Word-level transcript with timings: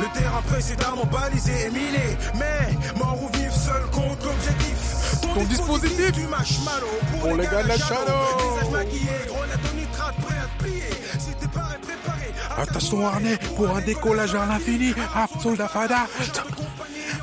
Le 0.00 0.18
terrain 0.18 0.42
précédemment 0.42 1.04
balisé 1.06 1.52
et 1.66 1.70
miné. 1.70 2.16
Mais 2.34 2.98
mort 2.98 3.18
ou 3.22 3.28
vif, 3.36 3.52
seul 3.52 3.82
compte 3.92 4.22
l'objectif. 4.24 5.20
Ton 5.34 5.44
dispositif 5.44 6.12
du 6.12 6.26
marshmallow 6.26 6.86
pour, 7.10 7.20
Pour 7.20 7.36
les 7.36 7.46
gars 7.46 7.62
de 7.62 7.68
la 7.68 7.78
Shadow. 7.78 8.12
Visage 8.54 8.70
maquillé, 8.72 9.10
grenade 9.28 9.60
au 9.70 9.76
nitrate, 9.76 10.14
prêt 10.16 10.36
à 10.38 10.46
te 10.58 10.62
plier. 10.62 10.90
Si 11.18 11.30
t'es 11.38 11.46
pas 11.48 11.68
préparé, 11.82 12.32
Attache 12.58 12.90
ton 12.90 13.06
harnais 13.06 13.38
pour 13.56 13.76
un 13.76 13.80
décollage 13.80 14.34
à 14.34 14.46
l'infini. 14.46 14.94
Soldat 15.42 15.68
Fada, 15.68 16.06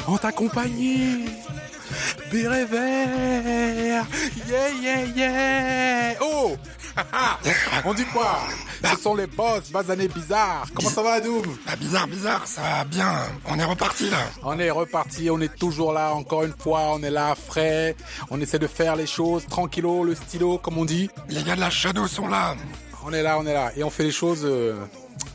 en 0.07 0.17
ta 0.17 0.31
compagnie. 0.31 1.25
Béret 2.31 2.65
vert. 2.65 4.05
Yeah, 4.47 4.69
yeah, 4.81 5.03
yeah. 5.15 6.15
Oh 6.21 6.55
On 7.85 7.93
dit 7.93 8.05
quoi? 8.05 8.39
Ce 8.83 8.97
sont 9.01 9.15
les 9.15 9.27
boss, 9.27 9.71
basanés 9.71 10.07
bizarres. 10.07 10.67
Comment 10.73 10.89
ça 10.89 11.01
va, 11.03 11.19
Doom 11.21 11.43
Ah, 11.67 11.75
bizarre, 11.75 12.07
bizarre, 12.07 12.47
ça 12.47 12.61
va 12.61 12.83
bien. 12.83 13.11
On 13.47 13.57
est 13.59 13.63
reparti 13.63 14.09
là. 14.09 14.19
On 14.43 14.57
est 14.59 14.69
reparti, 14.69 15.29
on 15.29 15.39
est 15.41 15.55
toujours 15.55 15.93
là, 15.93 16.13
encore 16.13 16.43
une 16.43 16.53
fois, 16.57 16.81
on 16.93 17.01
est 17.03 17.09
là, 17.11 17.35
frais. 17.35 17.95
On 18.29 18.39
essaie 18.41 18.59
de 18.59 18.67
faire 18.67 18.95
les 18.95 19.07
choses 19.07 19.45
tranquillo, 19.47 20.03
le 20.03 20.15
stylo, 20.15 20.57
comme 20.57 20.77
on 20.77 20.85
dit. 20.85 21.09
Les 21.29 21.43
gars 21.43 21.55
de 21.55 21.61
la 21.61 21.69
Shadow 21.69 22.07
sont 22.07 22.27
là. 22.27 22.55
On 23.05 23.13
est 23.13 23.23
là, 23.23 23.37
on 23.39 23.45
est 23.45 23.53
là. 23.53 23.71
Et 23.75 23.83
on 23.83 23.89
fait 23.89 24.03
les 24.03 24.11
choses 24.11 24.41
euh, 24.43 24.75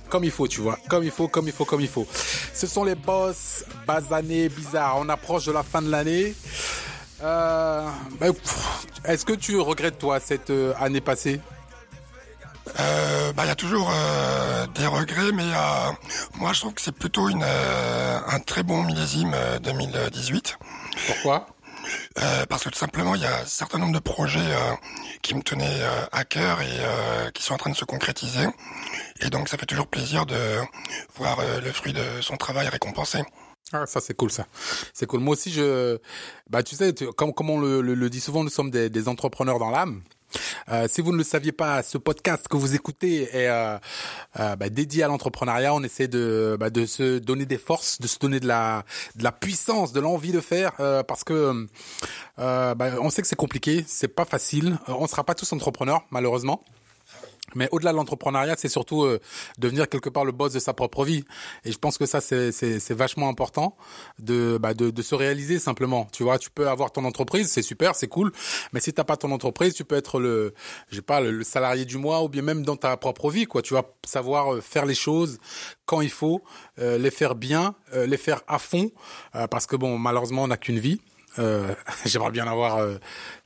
comme 0.09 0.25
il 0.25 0.31
faut, 0.31 0.47
tu 0.47 0.61
vois. 0.61 0.79
Comme 0.89 1.05
il 1.05 1.11
faut, 1.11 1.29
comme 1.29 1.47
il 1.47 1.53
faut, 1.53 1.65
comme 1.65 1.81
il 1.81 1.89
faut. 1.89 2.07
Ce 2.55 2.67
sont 2.67 2.85
les 2.85 2.95
boss 2.95 3.65
basanés 3.87 4.49
bizarres. 4.49 4.97
On 4.99 5.09
approche 5.09 5.47
de 5.47 5.53
la 5.53 5.63
fin 5.63 5.81
de 5.81 5.91
l'année. 5.91 6.35
Euh, 7.23 7.89
bah, 8.21 8.27
Est-ce 9.05 9.25
que 9.25 9.33
tu 9.33 9.59
regrettes, 9.59 9.99
toi, 9.99 10.21
cette 10.21 10.51
euh, 10.51 10.75
année 10.79 11.01
passée? 11.01 11.41
Euh, 12.79 13.33
bah, 13.33 13.45
il 13.45 13.49
y 13.49 13.51
a 13.51 13.55
toujours 13.57 13.91
euh, 13.93 14.67
des 14.75 14.87
regrets, 14.87 15.33
mais 15.33 15.43
euh, 15.53 15.91
moi 16.37 16.53
je 16.53 16.61
trouve 16.61 16.75
que 16.75 16.81
c'est 16.81 16.93
plutôt 16.97 17.29
une, 17.29 17.43
euh, 17.45 18.19
un 18.27 18.39
très 18.41 18.63
bon 18.63 18.83
millésime 18.85 19.33
euh, 19.35 19.59
2018. 19.59 20.59
Pourquoi? 21.07 21.47
Euh, 22.23 22.47
parce 22.49 22.63
que 22.65 22.69
tout 22.69 22.79
simplement, 22.79 23.15
il 23.17 23.23
y 23.23 23.27
a 23.27 23.41
un 23.41 23.45
certain 23.47 23.79
nombre 23.79 23.93
de 23.95 23.99
projets 23.99 24.39
euh, 24.41 24.75
qui 25.23 25.35
me 25.35 25.43
tenaient 25.43 25.67
euh, 25.83 26.05
à 26.13 26.25
cœur 26.25 26.61
et 26.63 26.67
euh, 26.71 27.31
qui 27.33 27.43
sont 27.43 27.55
en 27.55 27.59
train 27.59 27.71
de 27.71 27.77
se 27.77 27.85
concrétiser. 27.85 28.47
Et 29.21 29.31
donc, 29.31 29.49
ça 29.49 29.59
fait 29.59 29.67
toujours 29.67 29.89
plaisir 29.89 30.25
de 30.25 30.37
voir 31.17 31.41
euh, 31.41 31.61
le 31.61 31.73
fruit 31.73 31.93
de 31.93 32.05
son 32.21 32.37
travail 32.37 32.69
récompensé. 32.69 33.23
Ah, 33.73 33.87
ça 33.87 34.01
c'est 34.01 34.15
cool 34.15 34.31
ça. 34.31 34.47
C'est 34.93 35.07
cool. 35.07 35.21
Moi 35.21 35.33
aussi 35.33 35.51
je 35.51 35.99
bah 36.51 36.63
tu 36.63 36.77
sais 36.77 36.93
tu- 36.93 37.07
comme 37.13 37.33
comme 37.33 37.49
on 37.49 37.59
le, 37.59 37.81
le- 37.81 37.95
le 37.95 38.11
dit 38.11 38.21
souvent 38.21 38.45
nous 38.45 38.51
sommes 38.51 38.71
des, 38.71 38.91
des 38.91 39.09
entrepreneurs 39.09 39.59
dans 39.59 39.71
l'âme. 39.71 40.03
Euh, 40.71 40.87
si 40.91 41.01
vous 41.01 41.13
ne 41.13 41.19
le 41.19 41.25
saviez 41.25 41.53
pas, 41.53 41.83
ce 41.83 41.99
podcast 41.99 42.49
que 42.49 42.57
vous 42.57 42.75
écoutez 42.75 43.23
est 43.23 43.49
euh, 43.49 43.79
euh, 44.41 44.57
bah, 44.57 44.69
dédié 44.69 45.03
à 45.03 45.09
l'entrepreneuriat. 45.09 45.75
On 45.75 45.83
essaie 45.83 46.09
de 46.09 46.57
bah, 46.59 46.71
de 46.71 46.87
se 46.87 47.19
donner 47.19 47.47
des 47.47 47.59
forces, 47.59 48.01
de 48.01 48.07
se 48.07 48.19
donner 48.19 48.41
de 48.41 48.47
la 48.47 48.85
de 49.17 49.25
la 49.25 49.33
puissance, 49.33 49.93
de 49.93 50.01
l'envie 50.01 50.33
de 50.33 50.41
faire, 50.41 50.73
euh, 50.81 51.03
parce 51.03 51.25
que 51.25 51.67
bah, 52.37 52.77
on 53.01 53.11
sait 53.11 53.23
que 53.23 53.29
c'est 53.29 53.37
compliqué, 53.37 53.85
c'est 53.87 54.09
pas 54.09 54.25
facile. 54.25 54.79
On 54.89 55.07
sera 55.07 55.25
pas 55.25 55.35
tous 55.35 55.53
entrepreneurs 55.53 56.05
malheureusement. 56.11 56.65
Mais 57.55 57.69
au-delà 57.73 57.93
de 57.93 57.97
l'entrepreneuriat, 57.97 58.55
c'est 58.59 58.69
surtout 58.69 59.05
euh, 59.05 59.21
devenir 59.59 59.89
quelque 59.89 60.09
part 60.09 60.25
le 60.25 60.33
boss 60.33 60.53
de 60.53 60.59
sa 60.59 60.73
propre 60.75 61.05
vie. 61.05 61.25
Et 61.65 61.73
je 61.73 61.79
pense 61.79 61.99
que 61.99 62.07
ça, 62.07 62.21
c'est 62.21 62.93
vachement 62.93 63.29
important 63.29 63.77
de, 64.19 64.59
bah, 64.61 64.75
de 64.75 64.91
de 64.91 65.03
se 65.03 65.15
réaliser 65.15 65.59
simplement. 65.59 66.07
Tu 66.13 66.23
vois, 66.23 66.39
tu 66.39 66.51
peux 66.51 66.69
avoir 66.69 66.93
ton 66.93 67.05
entreprise, 67.05 67.51
c'est 67.51 67.63
super, 67.63 67.95
c'est 67.95 68.09
cool. 68.09 68.33
Mais 68.73 68.81
si 68.81 68.93
t'as 68.93 69.05
pas 69.05 69.17
ton 69.17 69.31
entreprise, 69.33 69.75
tu 69.75 69.85
peux 69.85 69.97
être 69.97 70.21
le, 70.21 70.55
je 70.89 70.97
sais 70.97 71.03
pas, 71.03 71.21
le, 71.21 71.31
le 71.31 71.45
salarié 71.45 71.85
du 71.85 71.99
mois 71.99 72.23
ou 72.23 72.29
bien 72.29 72.43
même 72.43 72.63
dans 72.65 72.77
ta 72.77 72.97
propre 72.97 73.31
vie, 73.31 73.47
quoi. 73.47 73.63
Tu 73.63 73.75
vas 73.75 73.85
savoir 74.05 74.55
euh, 74.55 74.61
faire 74.61 74.87
les 74.87 74.95
choses 74.95 75.39
quand 75.87 76.01
il 76.01 76.11
faut, 76.11 76.43
euh, 76.79 76.99
les 76.99 77.11
faire 77.11 77.35
bien, 77.35 77.75
euh, 77.95 78.07
les 78.07 78.17
faire 78.17 78.43
à 78.49 78.59
fond, 78.59 78.91
euh, 79.35 79.47
parce 79.47 79.67
que 79.67 79.77
bon, 79.77 79.99
malheureusement, 79.99 80.45
on 80.45 80.49
n'a 80.49 80.57
qu'une 80.57 80.79
vie. 80.79 81.01
Euh, 81.39 81.75
J'aimerais 82.05 82.31
bien 82.31 82.47
avoir 82.47 82.79
euh, 82.79 82.97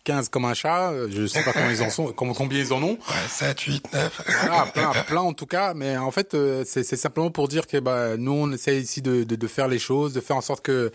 15 0.04 0.28
comme 0.28 0.44
un 0.44 0.54
chat. 0.54 0.92
Je 1.08 1.26
sais 1.26 1.42
pas 1.42 1.52
combien 1.52 1.70
ils 1.70 1.82
en 1.82 1.90
sont, 1.90 2.12
combien 2.12 2.58
ils 2.58 2.72
en 2.72 2.82
ont. 2.82 2.92
Ouais, 2.92 3.28
7, 3.28 3.60
8, 3.60 3.92
9. 3.92 4.22
Voilà, 4.42 4.66
plein, 4.74 4.92
plein 5.06 5.20
en 5.20 5.32
tout 5.32 5.46
cas. 5.46 5.74
Mais 5.74 5.96
en 5.96 6.10
fait, 6.10 6.34
euh, 6.34 6.64
c'est 6.66 6.82
c'est 6.82 6.96
simplement 6.96 7.30
pour 7.30 7.48
dire 7.48 7.66
que 7.66 7.78
bah, 7.78 8.16
nous, 8.16 8.32
on 8.32 8.52
essaie 8.52 8.80
ici 8.80 9.02
de, 9.02 9.24
de, 9.24 9.36
de 9.36 9.46
faire 9.46 9.68
les 9.68 9.78
choses, 9.78 10.12
de 10.12 10.20
faire 10.20 10.36
en 10.36 10.40
sorte 10.42 10.64
que 10.64 10.92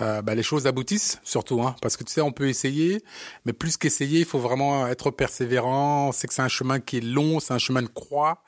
euh, 0.00 0.22
bah, 0.22 0.34
les 0.34 0.42
choses 0.42 0.66
aboutissent, 0.66 1.18
surtout. 1.22 1.62
Hein, 1.62 1.76
parce 1.80 1.96
que 1.96 2.04
tu 2.04 2.12
sais, 2.12 2.20
on 2.20 2.32
peut 2.32 2.48
essayer, 2.48 3.02
mais 3.44 3.52
plus 3.52 3.76
qu'essayer, 3.76 4.20
il 4.20 4.24
faut 4.26 4.38
vraiment 4.38 4.86
être 4.88 5.10
persévérant. 5.10 6.12
Sait 6.12 6.26
que 6.28 6.34
c'est 6.34 6.42
un 6.42 6.48
chemin 6.48 6.80
qui 6.80 6.98
est 6.98 7.04
long, 7.04 7.40
c'est 7.40 7.54
un 7.54 7.58
chemin 7.58 7.82
de 7.82 7.88
croix. 7.88 8.42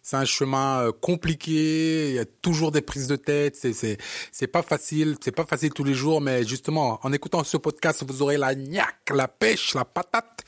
C'est 0.00 0.16
un 0.16 0.24
chemin 0.24 0.84
euh, 0.84 0.92
compliqué. 0.92 2.08
Il 2.10 2.14
y 2.14 2.18
a 2.18 2.24
toujours 2.24 2.72
des 2.72 2.80
prises 2.80 3.08
de 3.08 3.16
tête. 3.16 3.56
C'est 3.56 3.74
c'est 3.74 3.98
c'est 4.32 4.46
pas 4.46 4.62
facile. 4.62 5.16
C'est 5.22 5.32
pas 5.32 5.44
facile 5.44 5.70
tous 5.74 5.84
les 5.84 5.92
jours. 5.92 6.22
Mais 6.22 6.44
justement, 6.46 6.98
en 7.02 7.12
écoutant 7.12 7.44
ce 7.44 7.58
podcast, 7.58 8.02
vous 8.08 8.22
aurez 8.22 8.38
la 8.38 8.54
niaque, 8.54 9.10
la 9.14 9.28
pêche, 9.28 9.74
la 9.74 9.84
patate. 9.84 10.44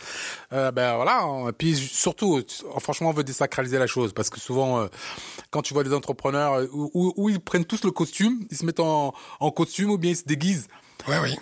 Euh, 0.55 0.71
ben 0.71 0.97
voilà. 0.97 1.27
Et 1.49 1.53
puis 1.53 1.77
surtout, 1.77 2.41
tu- 2.43 2.65
franchement, 2.81 3.11
on 3.11 3.13
veut 3.13 3.25
désacraliser 3.25 3.79
la 3.79 3.87
chose 3.87 4.15
parce 4.15 4.31
que 4.31 4.41
souvent, 4.41 4.81
euh, 4.81 4.87
quand 5.51 5.61
tu 5.61 5.75
vois 5.75 5.85
des 5.85 5.93
entrepreneurs 5.93 6.55
euh, 6.55 6.67
où, 6.73 6.91
où- 6.95 7.13
où 7.17 7.29
ils 7.29 7.41
prennent 7.41 7.67
tous 7.67 7.85
le 7.85 7.91
costume, 7.91 8.47
ils 8.51 8.57
se 8.57 8.65
mettent 8.65 8.81
en, 8.81 9.13
en 9.41 9.51
costume 9.51 9.91
ou 9.91 9.99
bien 9.99 10.13
ils 10.13 10.17
se 10.17 10.25
déguisent. 10.31 10.69
Ouais, 11.09 11.19
oui. 11.23 11.37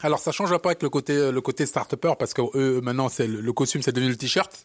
Alors 0.00 0.18
ça 0.18 0.32
change 0.32 0.52
un 0.52 0.58
peu 0.58 0.68
avec 0.68 0.82
le 0.82 0.90
côté 0.90 1.32
le 1.32 1.40
côté 1.40 1.66
start-upper 1.66 2.14
parce 2.18 2.32
que 2.34 2.42
eux 2.56 2.80
maintenant 2.80 3.08
c'est 3.08 3.26
le, 3.26 3.40
le 3.40 3.52
costume 3.52 3.82
c'est 3.82 3.92
devenu 3.92 4.10
le 4.10 4.16
t-shirt. 4.16 4.64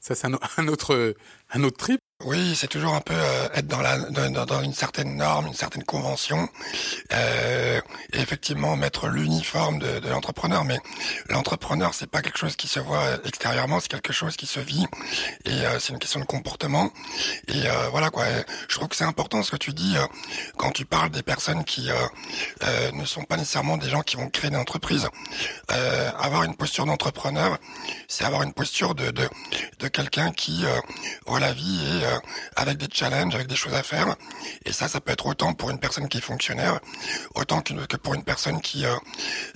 Ça 0.00 0.14
c'est 0.14 0.26
un, 0.26 0.38
un 0.56 0.68
autre 0.68 1.14
un 1.50 1.64
autre 1.64 1.76
trip. 1.76 2.00
Oui, 2.24 2.54
c'est 2.54 2.68
toujours 2.68 2.94
un 2.94 3.00
peu 3.00 3.14
euh, 3.14 3.48
être 3.54 3.66
dans, 3.66 3.80
la, 3.80 3.98
dans, 3.98 4.46
dans 4.46 4.62
une 4.62 4.74
certaine 4.74 5.16
norme, 5.16 5.48
une 5.48 5.54
certaine 5.54 5.82
convention, 5.82 6.48
euh, 7.12 7.80
et 8.12 8.20
effectivement 8.20 8.76
mettre 8.76 9.08
l'uniforme 9.08 9.80
de, 9.80 9.98
de 9.98 10.08
l'entrepreneur. 10.08 10.64
Mais 10.64 10.78
l'entrepreneur, 11.28 11.94
c'est 11.94 12.06
pas 12.08 12.22
quelque 12.22 12.38
chose 12.38 12.54
qui 12.54 12.68
se 12.68 12.78
voit 12.78 13.04
extérieurement, 13.24 13.80
c'est 13.80 13.88
quelque 13.90 14.12
chose 14.12 14.36
qui 14.36 14.46
se 14.46 14.60
vit, 14.60 14.86
et 15.46 15.66
euh, 15.66 15.80
c'est 15.80 15.92
une 15.92 15.98
question 15.98 16.20
de 16.20 16.24
comportement. 16.24 16.90
Et 17.48 17.66
euh, 17.66 17.88
voilà 17.90 18.10
quoi. 18.10 18.24
Je 18.68 18.76
trouve 18.76 18.88
que 18.88 18.96
c'est 18.96 19.04
important 19.04 19.42
ce 19.42 19.50
que 19.50 19.56
tu 19.56 19.72
dis 19.72 19.96
euh, 19.96 20.06
quand 20.56 20.70
tu 20.70 20.84
parles 20.84 21.10
des 21.10 21.22
personnes 21.24 21.64
qui 21.64 21.90
euh, 21.90 22.90
ne 22.92 23.04
sont 23.04 23.24
pas 23.24 23.36
nécessairement 23.36 23.78
des 23.78 23.90
gens 23.90 24.02
qui 24.02 24.16
vont 24.16 24.28
créer 24.28 24.50
des 24.50 24.56
entreprises. 24.56 25.08
Avoir 26.18 26.44
une 26.44 26.54
posture 26.54 26.86
d'entrepreneur, 26.86 27.58
c'est 28.06 28.24
avoir 28.24 28.42
une 28.42 28.52
posture 28.52 28.94
de 28.94 29.10
de, 29.10 29.28
de 29.80 29.88
quelqu'un 29.88 30.30
qui 30.30 30.64
voit 31.26 31.40
la 31.40 31.52
vie 31.52 31.80
et 31.84 32.11
euh, 32.12 32.18
avec 32.56 32.78
des 32.78 32.88
challenges, 32.92 33.34
avec 33.34 33.46
des 33.46 33.56
choses 33.56 33.74
à 33.74 33.82
faire. 33.82 34.16
Et 34.64 34.72
ça, 34.72 34.88
ça 34.88 35.00
peut 35.00 35.12
être 35.12 35.26
autant 35.26 35.54
pour 35.54 35.70
une 35.70 35.78
personne 35.78 36.08
qui 36.08 36.18
est 36.18 36.22
fonctionnaire, 36.22 36.80
autant 37.34 37.60
que 37.60 37.96
pour 37.96 38.14
une 38.14 38.24
personne 38.24 38.60
qui 38.60 38.84
euh, 38.84 38.94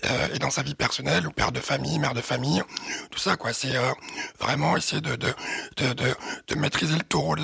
euh, 0.04 0.34
est 0.34 0.38
dans 0.38 0.50
sa 0.50 0.62
vie 0.62 0.74
personnelle 0.74 1.26
ou 1.26 1.30
père 1.30 1.52
de 1.52 1.60
famille, 1.60 1.98
mère 1.98 2.14
de 2.14 2.20
famille, 2.20 2.62
tout 3.10 3.18
ça 3.18 3.36
quoi. 3.36 3.52
C'est 3.52 3.74
vraiment 4.40 4.76
essayer 4.76 5.00
de 5.00 5.16
de, 5.16 5.34
de 5.76 5.92
de 5.92 6.14
de 6.48 6.54
maîtriser 6.54 6.96
le 6.96 7.02
taureau 7.02 7.36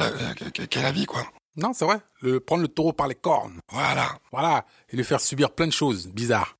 qu'est 0.52 0.66
qu'est 0.66 0.82
la 0.82 0.92
vie 0.92 1.06
quoi. 1.06 1.24
Non, 1.56 1.72
c'est 1.74 1.84
vrai. 1.84 1.98
Le 2.22 2.40
prendre 2.40 2.62
le 2.62 2.68
taureau 2.68 2.92
par 2.92 3.08
les 3.08 3.14
cornes. 3.14 3.60
Voilà. 3.68 4.08
Voilà, 4.32 4.64
et 4.90 4.96
lui 4.96 5.04
faire 5.04 5.20
subir 5.20 5.50
plein 5.50 5.66
de 5.66 5.72
choses 5.72 6.08
bizarres. 6.08 6.56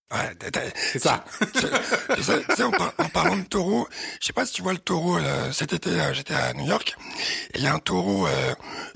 C'est 0.93 2.23
ça. 2.23 2.65
En, 2.65 2.71
par- 2.71 2.93
en 2.99 3.09
parlant 3.09 3.37
de 3.37 3.43
taureau, 3.45 3.89
je 4.21 4.27
sais 4.27 4.33
pas 4.33 4.45
si 4.47 4.53
tu 4.55 4.63
vois 4.63 4.73
le 4.73 4.79
taureau. 4.79 5.19
cet 5.53 5.73
été, 5.73 5.91
euh, 5.91 6.13
j'étais 6.13 6.35
à 6.35 6.53
New 6.53 6.67
York 6.67 6.97
et 7.55 7.59
il 7.59 7.65
y 7.65 7.67
a 7.67 7.75
un 7.75 7.79
taureau 7.79 8.27
euh, 8.27 8.55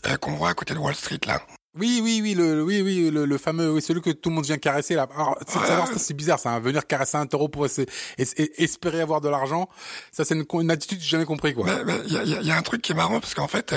euh, 0.09 0.17
qu'on 0.19 0.33
voit 0.37 0.51
à 0.51 0.55
côté 0.55 0.75
de 0.75 0.79
Wall 0.79 0.95
Street 0.95 1.21
là. 1.27 1.41
Oui, 1.79 2.01
oui, 2.03 2.21
oui, 2.23 2.35
le, 2.35 2.63
oui, 2.63 2.81
oui, 2.83 3.11
le, 3.11 3.27
le 3.27 3.39
fameux, 3.39 3.71
oui, 3.73 3.83
celui 3.83 4.01
que 4.01 4.11
tout 4.11 4.31
le 4.31 4.37
monde 4.37 4.45
vient 4.47 4.59
caresser 4.59 4.95
là. 4.95 5.07
Alors, 5.15 5.39
c'est 5.97 6.15
bizarre, 6.15 6.39
ça. 6.39 6.51
hein, 6.51 6.61
venir 6.61 6.87
caresser 6.87 7.17
un 7.17 7.27
taureau 7.27 7.49
pour 7.49 7.67
essayer- 7.67 7.87
espérer 8.63 9.01
avoir 9.01 9.21
de 9.21 9.29
l'argent, 9.29 9.69
ça 10.13 10.25
c'est 10.25 10.35
une, 10.35 10.45
une 10.61 10.71
attitude 10.71 10.99
que 10.99 11.05
j'ai 11.05 11.11
jamais 11.11 11.25
compris 11.27 11.55
quoi. 11.55 11.67
Mais 11.67 11.85
mais 11.85 12.01
il 12.07 12.13
y 12.13 12.17
a, 12.19 12.23
il 12.23 12.31
y 12.31 12.35
a- 12.35 12.41
il 12.41 12.47
y 12.47 12.51
a 12.51 12.57
un 12.57 12.63
truc 12.63 12.81
qui 12.83 12.93
est 12.93 12.95
marrant 12.95 13.21
parce 13.21 13.35
qu'en 13.35 13.49
fait, 13.49 13.75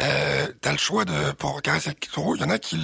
euh, 0.00 0.46
t'as 0.60 0.72
le 0.72 0.78
choix 0.78 1.04
de 1.04 1.32
pour 1.38 1.62
caresser 1.62 1.90
le 1.90 1.94
taureau. 2.12 2.36
Il 2.36 2.42
y 2.42 2.44
en 2.44 2.50
a 2.50 2.58
qui 2.58 2.78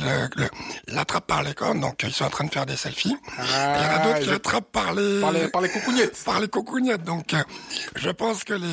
l'attrapent 0.88 1.26
par 1.26 1.42
les 1.42 1.54
cornes, 1.54 1.80
donc 1.80 2.02
ils 2.02 2.12
sont 2.12 2.24
en 2.24 2.30
train 2.30 2.44
de 2.44 2.50
faire 2.52 2.66
des 2.66 2.76
selfies. 2.76 3.16
Il 3.38 3.44
y 3.44 3.86
en 3.86 3.90
a 3.90 3.98
d'autres 4.04 4.18
qui 4.20 4.24
je- 4.26 4.30
l'attrapent 4.30 4.70
par 4.72 4.94
les 4.94 5.20
par 5.20 5.32
les, 5.32 5.48
par 5.48 5.60
les 5.62 5.68
coucougnettes. 5.68 6.22
par 6.24 6.40
les 6.40 6.48
cocognettes. 6.48 7.02
Donc, 7.04 7.34
euh, 7.34 7.42
je 7.96 8.10
pense 8.10 8.44
que 8.44 8.54
les 8.54 8.66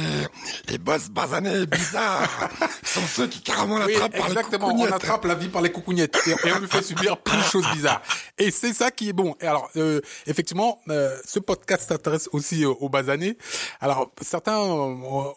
les 0.69 0.78
boss 0.78 1.10
basanés 1.10 1.66
bizarres 1.66 2.50
sont 2.84 3.02
ceux 3.07 3.28
qui 3.28 3.42
carrément 3.42 3.75
Oui, 3.86 3.94
l'attrapent 3.94 4.18
par 4.18 4.28
les 4.30 4.34
exactement. 4.34 4.68
On 4.68 4.72
cocognettes. 4.72 4.94
attrape 4.94 5.25
la 5.25 5.36
vie 5.36 5.50
par 5.50 5.62
les 5.62 5.72
coucougnettes 5.74 6.18
et, 6.28 6.31
et 6.48 6.54
on 6.56 6.60
lui 6.60 6.68
fait 6.68 6.81
subir 6.81 7.18
plein 7.18 7.38
de 7.38 7.44
choses 7.44 7.66
bizarres. 7.74 8.02
Et 8.38 8.50
c'est 8.52 8.72
ça 8.74 8.92
qui 8.92 9.10
est 9.10 9.14
bon. 9.14 9.36
Et 9.42 9.48
alors, 9.48 9.70
euh, 9.75 10.00
effectivement, 10.28 10.80
euh, 10.90 11.18
ce 11.25 11.40
podcast 11.40 11.90
s'intéresse 11.90 12.30
aussi 12.31 12.66
aux 12.66 12.90
basanés. 12.90 13.38
Alors, 13.81 14.12
certains 14.22 14.58
ont, 14.58 15.34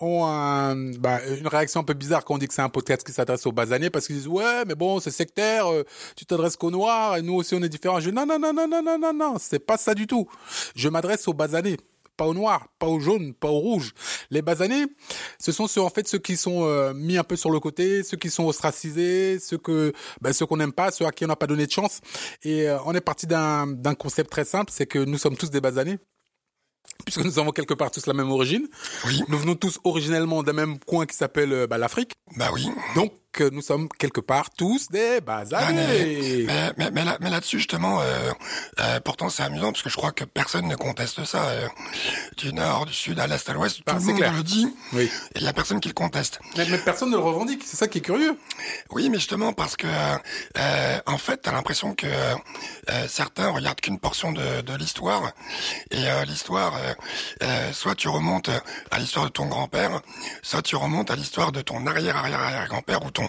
bah, 0.99 1.19
une 1.41 1.49
réaction 1.49 1.81
un 1.81 1.85
peu 1.85 1.95
bizarre 1.95 2.25
quand 2.25 2.35
on 2.35 2.39
dit 2.39 2.47
que 2.47 2.55
c'est 2.55 2.63
un 2.63 2.69
podcast 2.69 3.05
qui 3.05 3.13
s'adresse 3.13 3.47
aux 3.47 3.53
basanés 3.53 3.91
parce 3.91 4.07
qu'ils 4.07 4.17
disent 4.17 4.29
ouais, 4.29 4.65
mais 4.67 4.75
bon, 4.75 5.01
c'est 5.01 5.11
sectaire. 5.11 5.67
euh, 5.67 5.83
tu 6.17 6.25
t'adresses 6.27 6.57
qu'aux 6.57 6.71
noirs 6.71 7.17
et 7.17 7.23
nous 7.23 7.35
aussi 7.35 7.55
on 7.55 7.63
est 7.63 7.69
différents. 7.69 8.01
Je 8.01 8.11
dis 8.11 8.17
non, 8.17 8.27
non, 8.27 8.39
non, 8.39 8.53
non, 8.53 8.69
non, 8.69 8.83
non, 8.83 8.99
non, 8.99 9.13
non, 9.13 9.37
c'est 9.39 9.59
pas 9.59 9.77
ça 9.77 9.95
du 9.95 10.07
tout. 10.07 10.29
Je 10.75 10.89
m'adresse 10.89 11.27
aux 11.29 11.35
basanés 11.35 11.77
pas 12.17 12.27
au 12.27 12.35
noir, 12.35 12.69
pas 12.79 12.87
au 12.87 13.01
jaune, 13.01 13.35
pas 13.35 13.49
au 13.49 13.59
rouge. 13.59 13.93
Les 14.31 14.43
basanés, 14.43 14.87
ce 15.39 15.53
sont 15.53 15.67
ceux 15.67 15.81
en 15.81 15.91
fait 15.91 16.09
ceux 16.09 16.19
qui 16.19 16.37
sont 16.37 16.65
euh, 16.65 16.95
mis 16.95 17.19
un 17.19 17.25
peu 17.25 17.37
sur 17.37 17.51
le 17.51 17.61
côté, 17.61 18.03
ceux 18.03 18.17
qui 18.17 18.31
sont 18.31 18.45
ostracisés, 18.45 19.39
ceux 19.39 19.59
que 19.59 19.93
ben, 20.21 20.33
ceux 20.33 20.47
qu'on 20.47 20.57
n'aime 20.57 20.73
pas, 20.73 20.91
ceux 20.91 21.07
à 21.07 21.13
qui 21.13 21.25
on 21.25 21.29
n'a 21.29 21.37
pas 21.37 21.47
donné 21.47 21.67
de 21.67 21.73
chance. 21.73 22.01
Et 22.43 22.69
euh, 22.69 22.79
on 22.85 22.95
est 22.95 23.01
parti 23.01 23.27
d'un 23.27 23.67
d'un 23.67 23.95
concept 23.95 24.31
très 24.31 24.45
simple, 24.45 24.71
c'est 24.75 24.87
que 24.87 24.99
nous 24.99 25.19
sommes 25.19 25.37
tous 25.37 25.51
des 25.51 25.61
basanés 25.61 25.99
puisque 27.05 27.25
nous 27.25 27.39
avons 27.39 27.51
quelque 27.51 27.75
part 27.75 27.91
tous 27.91 28.07
la 28.07 28.15
même 28.15 28.31
origine. 28.31 28.69
Oui. 29.07 29.23
Nous 29.29 29.39
venons 29.39 29.55
tous 29.55 29.79
originellement 29.85 30.43
d'un 30.43 30.53
même 30.53 30.79
coin 30.79 31.05
qui 31.07 31.17
s'appelle 31.17 31.67
bah, 31.69 31.79
l'Afrique. 31.79 32.15
Bah 32.37 32.51
oui. 32.53 32.69
Donc 32.95 33.13
que 33.37 33.49
nous 33.51 33.61
sommes 33.63 33.89
quelque 33.99 34.21
part 34.21 34.49
tous 34.51 34.89
des 34.89 35.21
basanés. 35.21 36.45
Mais, 36.47 36.73
mais, 36.79 36.91
mais, 36.91 37.05
là, 37.05 37.19
mais 37.21 37.31
là-dessus, 37.31 37.59
justement, 37.59 38.01
euh, 38.01 38.33
euh, 38.81 38.99
pourtant 39.01 39.29
c'est 39.29 39.43
amusant 39.43 39.71
parce 39.73 39.83
que 39.83 39.91
je 39.91 39.97
crois 39.97 40.11
que 40.13 40.25
personne 40.25 40.67
ne 40.67 40.75
conteste 40.75 41.25
ça. 41.25 41.45
euh, 41.45 41.69
du 42.39 42.53
nord, 42.53 42.87
du 42.87 42.93
sud, 42.95 43.21
à 43.21 43.27
l'est, 43.27 43.49
à 43.49 43.53
l'ouest, 43.53 43.77
tout 43.77 43.83
Ah, 43.87 43.95
le 43.95 44.01
monde 44.01 44.17
clair. 44.17 44.33
le 44.33 44.43
dit. 44.43 44.75
Oui. 44.95 45.05
Et 45.35 45.39
il 45.39 45.43
y 45.43 45.47
a 45.49 45.53
personne 45.53 45.81
qui 45.81 45.89
le 45.89 45.95
conteste. 45.95 46.41
Mais, 46.57 46.67
mais 46.71 46.79
personne 46.79 47.11
ne 47.11 47.17
le 47.17 47.23
revendique, 47.23 47.63
c'est 47.65 47.77
ça 47.77 47.89
qui 47.89 47.99
est 47.99 48.01
curieux. 48.01 48.37
Oui, 48.91 49.09
mais 49.11 49.19
justement 49.19 49.53
parce 49.53 49.77
que, 49.77 49.87
euh, 49.87 50.99
en 51.07 51.19
fait, 51.19 51.39
t'as 51.43 51.53
l'impression 51.53 51.95
que 51.95 52.07
euh, 52.07 53.07
certains 53.09 53.51
regardent 53.51 53.81
qu'une 53.81 53.99
portion 53.99 54.33
de, 54.33 54.63
de 54.63 54.75
l'histoire. 54.77 55.33
Et 55.91 56.09
euh, 56.09 56.25
l'histoire, 56.25 56.75
euh, 56.77 56.95
euh, 57.43 57.73
soit 57.73 57.95
tu 57.95 58.09
remontes 58.09 58.51
à 58.91 58.99
l'histoire 58.99 59.27
de 59.27 59.31
ton 59.31 59.47
grand-père, 59.47 60.01
soit 60.43 60.63
tu 60.63 60.77
remontes 60.77 61.11
à 61.11 61.17
l'histoire 61.17 61.53
de 61.53 61.61
ton 61.61 61.87
arrière-arrière-arrière-grand-père 61.87 63.05
ou 63.05 63.11
ton 63.11 63.26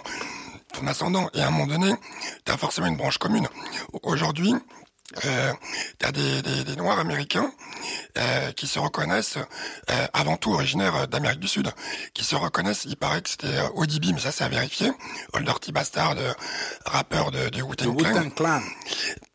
ton 0.72 0.86
ascendant. 0.86 1.28
Et 1.34 1.40
à 1.40 1.48
un 1.48 1.50
moment 1.50 1.66
donné, 1.66 1.94
t'as 2.44 2.56
forcément 2.56 2.86
une 2.86 2.96
branche 2.96 3.18
commune. 3.18 3.48
Aujourd'hui, 4.02 4.54
euh, 5.24 5.52
t'as 5.98 6.12
des, 6.12 6.42
des, 6.42 6.64
des 6.64 6.76
Noirs 6.76 6.98
américains 6.98 7.50
euh, 8.18 8.52
qui 8.52 8.66
se 8.66 8.78
reconnaissent, 8.78 9.38
euh, 9.90 10.06
avant 10.12 10.36
tout 10.36 10.52
originaires 10.52 11.08
d'Amérique 11.08 11.40
du 11.40 11.48
Sud, 11.48 11.70
qui 12.12 12.24
se 12.24 12.34
reconnaissent, 12.36 12.84
il 12.84 12.96
paraît 12.96 13.22
que 13.22 13.30
c'était 13.30 13.46
euh, 13.46 13.68
ODB, 13.74 14.12
mais 14.14 14.20
ça 14.20 14.32
c'est 14.32 14.44
à 14.44 14.48
vérifier, 14.48 14.90
Old 15.32 15.44
Dirty 15.46 15.72
Bastard, 15.72 16.14
euh, 16.18 16.32
rappeur 16.84 17.30
de, 17.30 17.48
du 17.48 17.60
Le 17.60 17.64
Wu-Tang 17.64 17.88
Clan, 17.94 18.14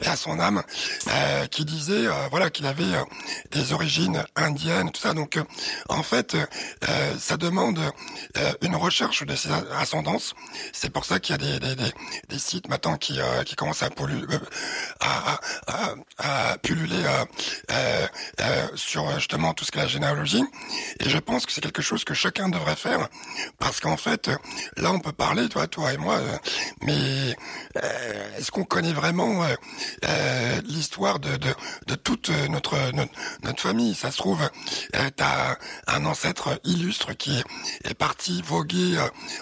à 0.06 0.16
son 0.16 0.40
âme, 0.40 0.62
euh, 1.08 1.46
qui 1.48 1.66
disait 1.66 2.06
euh, 2.06 2.28
voilà 2.30 2.50
qu'il 2.50 2.66
avait 2.68 2.84
euh, 2.84 3.04
des 3.52 3.74
origines 3.74 4.24
indiennes, 4.36 4.92
tout 4.92 5.02
ça. 5.02 5.14
Donc, 5.14 5.38
euh, 5.38 5.44
en 5.90 6.04
fait, 6.04 6.36
euh, 6.36 7.18
ça 7.20 7.38
demande 7.38 7.80
euh, 8.38 8.54
une 8.62 8.76
recherche 8.76 9.26
de 9.26 9.36
ses 9.36 9.50
ascendances. 9.76 10.36
C'est 10.74 10.90
pour 10.92 11.06
ça 11.06 11.20
qu'il 11.20 11.34
y 11.34 11.36
a 11.36 11.60
des, 11.60 11.60
des, 11.60 11.76
des, 11.76 11.94
des 12.30 12.40
sites 12.40 12.68
maintenant 12.68 12.98
qui, 12.98 13.20
euh, 13.20 13.44
qui 13.44 13.56
commencent 13.56 13.84
à, 13.84 13.90
pollu- 13.90 14.26
euh, 14.32 14.40
à, 15.00 15.34
à, 15.34 15.40
pulluler 16.62 17.04
euh, 17.06 17.26
euh, 17.72 18.08
euh, 18.42 18.68
sur 18.76 19.08
euh, 19.08 19.16
justement 19.16 19.54
tout 19.54 19.66
ce 19.66 19.72
qui 19.72 19.80
est 19.80 19.82
la 19.82 19.88
généalogie. 19.88 20.44
Et 21.00 21.10
je 21.10 21.18
pense 21.18 21.46
que 21.46 21.52
c'est 21.52 21.62
quelque 21.62 21.82
chose 21.82 22.04
que 22.04 22.14
chacun 22.14 22.50
devrait 22.50 22.76
faire, 22.76 23.08
parce 23.60 23.80
qu'en 23.80 23.98
fait, 23.98 24.30
là, 24.78 24.92
on 24.92 25.00
peut 25.00 25.12
parler, 25.12 25.50
toi, 25.50 25.68
toi 25.68 25.94
et 25.94 25.98
moi, 25.98 26.20
mais 26.82 27.36
est-ce 28.38 28.52
qu'on 28.52 28.64
connaît 28.64 28.94
vraiment 28.94 29.44
l'histoire 30.66 31.20
de, 31.20 31.36
de, 31.38 31.54
de 31.88 31.96
toute 31.96 32.30
notre, 32.50 32.78
notre 32.94 33.12
notre 33.44 33.62
famille? 33.62 33.96
Ça 33.96 34.12
se 34.12 34.18
trouve, 34.18 34.40
t'as 35.16 35.56
un 35.88 36.06
ancêtre 36.06 36.60
illustre 36.64 37.14
qui 37.14 37.42
est 37.84 37.94
parti 37.94 38.42
voguer 38.42 38.98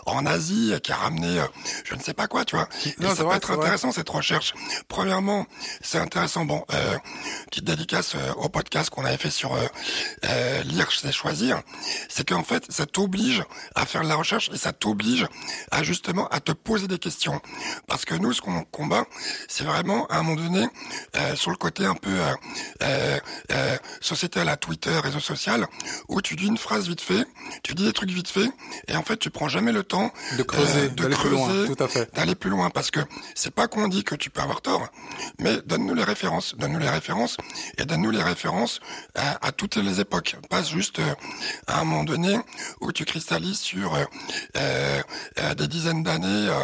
en 0.06 0.26
Asie, 0.26 0.74
qui 0.84 0.92
a 0.92 0.96
ramené 0.98 1.42
je 1.86 1.96
ne 1.96 2.02
sais 2.02 2.14
pas 2.14 2.28
quoi, 2.28 2.46
tu 2.46 2.56
vois. 2.56 2.68
Et 2.86 2.94
Non, 3.00 3.10
ça 3.10 3.18
peut 3.18 3.24
vrai, 3.24 3.38
être 3.38 3.48
vrai. 3.54 3.58
intéressant 3.58 3.92
cette 3.92 4.10
recherche. 4.10 4.54
Premièrement, 4.88 5.46
c'est 5.82 6.00
intéressant. 6.12 6.44
Bon, 6.44 6.66
euh, 6.74 6.98
petite 7.50 7.64
dédicace 7.64 8.16
euh, 8.16 8.34
au 8.34 8.50
podcast 8.50 8.90
qu'on 8.90 9.06
avait 9.06 9.16
fait 9.16 9.30
sur 9.30 9.54
euh, 9.56 9.66
euh, 10.26 10.62
lire, 10.64 10.90
c'est 10.92 11.12
choisir. 11.14 11.62
C'est 12.10 12.28
qu'en 12.28 12.44
fait, 12.44 12.70
ça 12.70 12.86
t'oblige 12.86 13.44
à 13.76 13.86
faire 13.86 14.04
de 14.04 14.10
la 14.10 14.16
recherche 14.16 14.50
et 14.54 14.58
ça 14.58 14.74
t'oblige 14.74 15.26
à 15.72 15.84
justement 15.84 16.28
à 16.28 16.42
te 16.42 16.52
poser 16.52 16.90
des 16.90 17.00
questions. 17.00 17.40
Parce 17.88 18.04
que 18.04 18.14
nous, 18.16 18.34
ce 18.34 18.42
qu'on 18.42 18.62
combat, 18.66 19.06
c'est 19.48 19.64
vraiment 19.64 20.06
à 20.08 20.18
un 20.18 20.24
moment 20.24 20.36
donné 20.42 20.68
euh, 21.16 21.36
sur 21.38 21.50
le 21.50 21.56
côté 21.56 21.86
un 21.86 21.96
peu 21.96 22.10
euh, 22.12 22.34
euh, 22.84 23.20
euh, 23.54 23.78
sociétal 24.02 24.50
à 24.50 24.58
Twitter, 24.58 24.92
réseau 25.00 25.22
social, 25.22 25.66
où 26.10 26.22
tu 26.22 26.36
dis 26.36 26.48
une 26.48 26.58
phrase 26.58 26.90
vite 26.90 27.00
fait, 27.02 27.26
tu 27.64 27.74
dis 27.74 27.86
des 27.86 27.94
trucs 27.94 28.12
vite 28.12 28.28
fait, 28.28 28.50
et 28.90 28.98
en 28.98 29.04
fait, 29.04 29.16
tu 29.18 29.30
prends 29.30 29.48
jamais 29.48 29.72
le 29.72 29.84
temps 29.84 30.12
De 30.38 30.44
creuser, 30.44 30.90
de 30.90 30.96
d'aller 31.04 31.16
plus 31.16 31.30
loin, 31.30 31.48
creuser, 31.48 31.74
tout 31.74 31.84
à 31.84 31.88
fait. 31.88 32.14
d'aller 32.14 32.36
plus 32.36 32.50
loin 32.50 32.70
parce 32.70 32.92
que 32.92 33.00
c'est 33.34 33.52
pas 33.54 33.68
qu'on 33.70 33.88
dit 33.88 34.04
que 34.04 34.16
tu 34.16 34.30
peux 34.30 34.42
avoir 34.42 34.62
tort, 34.62 34.90
mais 35.40 35.58
donne-nous 35.66 36.01
les 36.02 36.08
références, 36.08 36.56
donne-nous 36.58 36.80
les 36.80 36.90
références 36.90 37.38
et 37.78 37.86
donne-nous 37.86 38.10
les 38.12 38.24
références 38.24 38.80
à, 39.16 39.46
à 39.46 39.52
toutes 39.52 39.76
les 39.78 40.00
époques, 40.00 40.36
pas 40.50 40.64
juste 40.64 41.00
euh, 41.00 41.14
à 41.68 41.82
un 41.82 41.84
moment 41.84 42.04
donné 42.04 42.38
où 42.82 42.92
tu 42.92 43.06
cristallises 43.06 43.60
sur 43.60 43.94
euh, 43.94 44.04
euh, 44.58 45.02
euh, 45.40 45.54
des 45.54 45.68
dizaines 45.68 46.04
d'années 46.04 46.48
euh, 46.50 46.64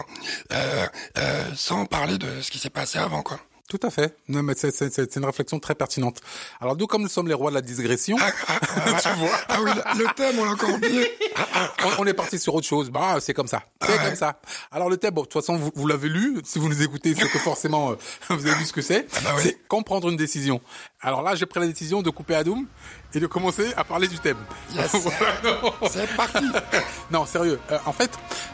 euh, 0.54 0.88
euh, 1.20 1.44
sans 1.56 1.86
parler 1.86 2.18
de 2.18 2.42
ce 2.42 2.50
qui 2.50 2.58
s'est 2.58 2.72
passé 2.72 2.98
avant 2.98 3.22
quoi. 3.22 3.40
Tout 3.68 3.80
à 3.84 3.90
fait. 3.90 4.16
Non, 4.30 4.44
mais 4.44 4.54
c'est, 4.56 4.72
c'est, 4.74 4.94
c'est 4.94 5.18
une 5.18 5.26
réflexion 5.26 5.60
très 5.60 5.76
pertinente. 5.76 6.22
Alors, 6.62 6.78
nous, 6.78 6.88
comme 6.88 7.02
nous 7.02 7.10
sommes 7.10 7.28
les 7.28 7.34
rois 7.34 7.50
de 7.50 7.56
la 7.56 7.62
digression, 7.62 8.16
Ah, 8.20 8.32
ah, 8.48 8.60
ah, 8.62 8.94
tu 9.02 9.10
vois, 9.20 9.30
ah 9.50 9.58
oui, 9.62 9.72
le, 9.98 10.06
thème 10.16 10.40
on 10.40 10.46
l'a 10.46 10.52
encore 10.52 10.70
oublié. 10.70 11.12
on, 11.84 12.04
on 12.04 12.08
est 12.08 12.14
parti 12.14 12.40
sur 12.40 12.56
autre 12.56 12.66
chose. 12.66 12.90
Bah, 12.90 13.18
c'est 13.20 13.34
comme 13.34 13.48
ça. 13.48 13.64
C'est 13.82 13.92
ouais. 13.92 14.06
comme 14.06 14.16
ça. 14.16 14.40
Alors, 14.72 14.90
le 14.90 14.96
thème, 14.96 15.14
bon, 15.14 15.24
de 15.24 15.28
toute 15.28 15.42
façon, 15.42 15.58
vous, 15.58 15.72
vous 15.76 15.86
l'avez 15.86 16.08
lu. 16.08 16.40
Si 16.46 16.60
vous 16.60 16.70
nous 16.70 16.82
écoutez, 16.82 17.14
c'est 17.14 17.28
que 17.28 17.40
forcément, 17.40 17.92
euh, 17.92 17.96
vous 18.30 18.48
avez 18.48 18.56
vu 18.56 18.64
ce 18.64 18.72
que 18.72 18.82
c'est. 18.82 19.06
bah 19.22 19.32
oui. 19.36 19.42
C'est 19.44 19.68
comprendre 19.68 20.08
une 20.08 20.18
décision. 20.18 20.62
Alors 21.02 21.22
là, 21.22 21.36
j'ai 21.36 21.46
pris 21.46 21.60
la 21.60 21.68
décision 21.68 22.02
de 22.02 22.10
couper 22.10 22.34
Adoum 22.34 22.66
et 23.14 23.20
de 23.20 23.28
commencer 23.28 23.72
à 23.78 23.84
parler 23.84 24.08
du 24.08 24.18
thème. 24.18 24.38
Yes. 24.76 24.92
C'est 25.92 26.08
parti. 26.16 26.44
Non, 27.12 27.26
sérieux. 27.26 27.60
Euh, 27.72 27.78
en 27.86 27.94
fait, 27.94 28.10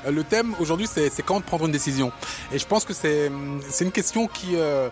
euh, 0.06 0.12
le 0.12 0.24
thème 0.24 0.54
aujourd'hui, 0.60 0.86
c'est, 0.86 1.10
c'est 1.10 1.24
quand 1.24 1.42
prendre 1.42 1.66
une 1.66 1.72
décision. 1.72 2.12
Et 2.51 2.60
je 2.60 2.68
pense 2.68 2.86
que 2.86 2.94
c'est, 2.94 3.28
hum, 3.30 3.62
c'est 3.68 3.84
une 3.86 3.92
question 3.92 4.28
qui, 4.28 4.56
euh, 4.57 4.90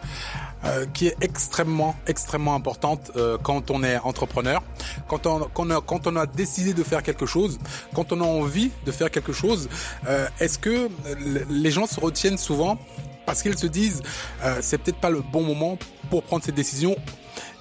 euh, 0.65 0.86
qui 0.92 1.07
est 1.07 1.18
extrêmement, 1.21 1.95
extrêmement 2.07 2.56
importante 2.56 3.12
euh, 3.18 3.38
quand 3.38 3.69
on 3.69 3.83
est 3.83 3.98
entrepreneur, 4.00 4.63
quand 5.07 5.27
on, 5.27 5.42
quand, 5.53 5.68
on 5.68 5.69
a, 5.69 5.81
quand 5.81 6.07
on 6.07 6.15
a 6.15 6.25
décidé 6.25 6.74
de 6.74 6.81
faire 6.83 7.03
quelque 7.03 7.27
chose, 7.27 7.59
quand 7.94 8.12
on 8.13 8.21
a 8.21 8.25
envie 8.25 8.71
de 8.86 8.92
faire 8.92 9.12
quelque 9.12 9.33
chose. 9.33 9.69
euh, 10.07 10.27
est-ce 10.39 10.57
que 10.57 10.89
euh, 11.06 11.45
les 11.50 11.69
gens 11.69 11.86
se 11.86 12.00
retiennent 12.00 12.39
souvent 12.39 12.80
parce 13.27 13.44
qu'ils 13.44 13.57
se 13.57 13.68
disent, 13.68 14.01
euh, 14.44 14.57
c'est 14.62 14.80
peut-être 14.80 15.00
pas 15.00 15.12
le 15.12 15.21
bon 15.21 15.44
moment 15.44 15.77
pour 16.09 16.24
prendre 16.24 16.44
cette 16.44 16.56
décision 16.56 16.95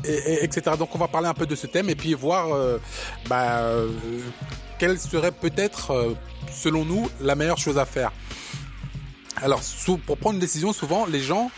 et, 0.05 0.13
et- 0.13 0.45
etc. 0.45 0.77
Donc 0.79 0.95
on 0.95 0.99
va 0.99 1.09
parler 1.09 1.29
un 1.29 1.35
peu 1.35 1.47
de 1.47 1.55
ce 1.55 1.67
thème 1.67 1.89
et 1.91 1.95
puis 1.95 2.15
voir 2.15 2.53
euh, 2.55 2.79
bah, 3.29 3.59
euh, 3.61 3.89
quelle 4.79 4.99
serait 4.99 5.33
peut-être, 5.33 5.91
euh, 5.93 6.15
selon 6.53 6.85
nous, 6.85 7.09
la 7.21 7.35
meilleure 7.35 7.59
chose 7.59 7.79
à 7.79 7.85
faire. 7.85 8.13
Alors, 9.37 9.63
sou- 9.63 9.97
pour 9.99 10.19
prendre 10.19 10.35
une 10.35 10.41
décision, 10.41 10.73
souvent, 10.73 11.07
les 11.07 11.21
gens 11.21 11.51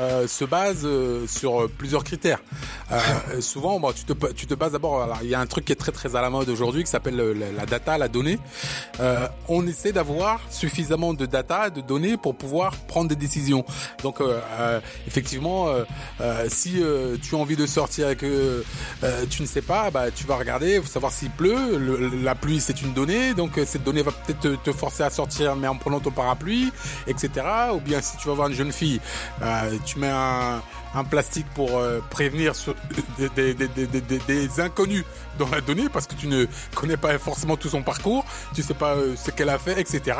euh, 0.00 0.26
se 0.26 0.44
basent 0.44 0.84
euh, 0.84 1.26
sur 1.28 1.62
euh, 1.62 1.70
plusieurs 1.78 2.02
critères. 2.04 2.40
Euh, 2.90 3.40
souvent, 3.40 3.80
tu, 3.92 4.04
te, 4.04 4.32
tu 4.32 4.46
te 4.46 4.54
bases 4.54 4.72
d'abord. 4.72 5.08
Il 5.22 5.28
y 5.30 5.34
a 5.34 5.40
un 5.40 5.46
truc 5.46 5.64
qui 5.64 5.72
est 5.72 5.76
très 5.76 5.92
très 5.92 6.16
à 6.16 6.20
la 6.22 6.28
mode 6.28 6.48
aujourd'hui 6.48 6.82
qui 6.84 6.90
s'appelle 6.90 7.16
la, 7.56 7.66
data, 7.66 7.96
la 7.98 8.08
donnée. 8.08 8.38
Euh, 8.98 9.26
on 9.48 9.66
essaie 9.66 9.92
d'avoir 9.92 10.40
suffisamment 10.50 11.14
de 11.14 11.24
data, 11.24 11.70
de 11.70 11.80
données 11.80 12.16
pour 12.16 12.34
pouvoir 12.34 12.72
prendre 12.88 13.08
des 13.08 13.16
décisions. 13.16 13.64
Donc, 14.02 14.20
euh, 14.20 14.80
effectivement, 15.06 15.68
si 16.48 16.82
tu 17.22 17.34
as 17.34 17.38
envie 17.38 17.56
de 17.56 17.66
sortir 17.66 18.10
et 18.10 18.16
que 18.16 18.64
tu 19.30 19.42
ne 19.42 19.46
sais 19.46 19.62
pas, 19.62 19.90
bah, 19.90 20.10
tu 20.10 20.26
vas 20.26 20.36
regarder, 20.36 20.82
savoir 20.82 21.12
s'il 21.12 21.30
pleut. 21.30 21.78
Le- 21.78 22.10
la 22.22 22.34
pluie, 22.34 22.60
c'est 22.60 22.82
une 22.82 22.92
donnée, 22.92 23.34
donc 23.34 23.52
cette 23.64 23.84
donnée 23.84 24.02
va 24.02 24.10
peut-être 24.12 24.40
te, 24.40 24.56
te 24.56 24.72
forcer 24.72 25.04
à 25.04 25.10
sortir, 25.10 25.54
mais 25.56 25.68
en 25.68 25.76
prenant 25.76 26.00
ton 26.00 26.10
parapluie. 26.10 26.70
Ou 27.28 27.80
bien 27.80 28.00
si 28.00 28.16
tu 28.16 28.28
vas 28.28 28.34
voir 28.34 28.48
une 28.48 28.54
jeune 28.54 28.72
fille, 28.72 29.00
euh, 29.42 29.76
tu 29.84 29.98
mets 29.98 30.08
un, 30.10 30.62
un 30.94 31.04
plastique 31.04 31.46
pour 31.54 31.78
euh, 31.78 32.00
prévenir 32.10 32.54
sur- 32.54 32.74
des, 33.36 33.54
des, 33.54 33.68
des, 33.68 33.86
des, 33.86 34.60
inconnus 34.60 35.04
dans 35.38 35.48
la 35.48 35.60
donnée 35.60 35.88
parce 35.88 36.06
que 36.06 36.14
tu 36.14 36.26
ne 36.26 36.46
connais 36.74 36.96
pas 36.96 37.18
forcément 37.18 37.56
tout 37.56 37.68
son 37.68 37.82
parcours, 37.82 38.24
tu 38.54 38.62
sais 38.62 38.74
pas 38.74 38.94
euh, 38.94 39.14
ce 39.16 39.30
qu'elle 39.30 39.48
a 39.48 39.58
fait, 39.58 39.80
etc. 39.80 40.18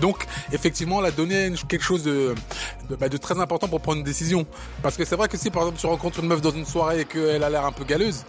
Donc 0.00 0.26
effectivement 0.52 1.00
la 1.00 1.10
donnée 1.10 1.46
est 1.46 1.66
quelque 1.66 1.84
chose 1.84 2.02
de, 2.04 2.34
bah, 3.00 3.08
de 3.08 3.16
très 3.16 3.38
important 3.40 3.68
pour 3.68 3.80
prendre 3.80 3.98
une 3.98 4.04
décision. 4.04 4.46
Parce 4.82 4.96
que 4.96 5.04
c'est 5.04 5.16
vrai 5.16 5.28
que 5.28 5.36
si 5.36 5.50
par 5.50 5.62
exemple 5.62 5.80
tu 5.80 5.86
rencontres 5.86 6.20
une 6.20 6.28
meuf 6.28 6.40
dans 6.40 6.52
une 6.52 6.66
soirée 6.66 7.00
et 7.00 7.04
qu'elle 7.04 7.42
a 7.42 7.50
l'air 7.50 7.64
un 7.66 7.72
peu 7.72 7.84
galeuse, 7.84 8.24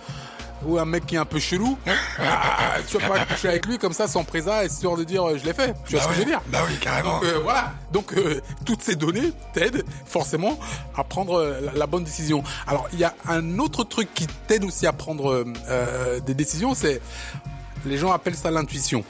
ou 0.66 0.78
un 0.80 0.86
mec 0.86 1.06
qui 1.06 1.16
est 1.16 1.20
un 1.20 1.26
peu 1.26 1.40
chelou, 1.40 1.78
ah, 2.20 2.78
tu 2.88 2.98
vas 2.98 3.08
pas 3.10 3.26
coucher 3.26 3.50
avec 3.50 3.66
lui 3.66 3.78
comme 3.78 3.94
ça 3.94 4.08
sans 4.08 4.24
présa 4.24 4.64
et 4.66 4.70
sûr 4.70 4.96
de 4.98 5.04
dire 5.04 5.28
euh, 5.28 5.38
je 5.38 5.46
l'ai 5.46 5.54
fait. 5.54 5.74
Tu 5.86 5.96
vois 5.96 6.00
Bah 6.00 6.04
ce 6.04 6.08
que 6.10 6.14
je 6.16 6.20
veux 6.20 6.26
dire? 6.26 6.42
Bah 6.48 6.60
oui, 6.68 6.78
carrément. 6.80 7.20
donc 7.20 7.24
euh, 7.26 7.40
voilà, 7.44 7.74
donc 7.92 8.14
euh, 8.14 8.42
toutes 8.66 8.82
ces 8.82 8.96
données 8.96 9.32
t'aident 9.54 9.84
forcément 10.06 10.60
à 10.96 11.04
prendre 11.04 11.44
la, 11.62 11.74
la 11.74 11.88
bonne 11.88 12.04
décision. 12.04 12.44
Alors 12.68 12.88
il 12.94 13.00
y 13.00 13.04
a 13.04 13.14
un 13.28 13.60
autre 13.60 13.84
truc 13.84 14.14
qui 14.14 14.28
t'aide 14.48 14.64
aussi 14.64 14.88
à 14.88 14.94
prendre 14.94 15.46
euh, 15.70 16.20
des 16.22 16.34
décisions, 16.34 16.74
c'est 16.76 17.02
les 17.86 17.98
gens 17.98 18.12
appellent 18.12 18.36
ça 18.36 18.52
l'intuition. 18.52 19.04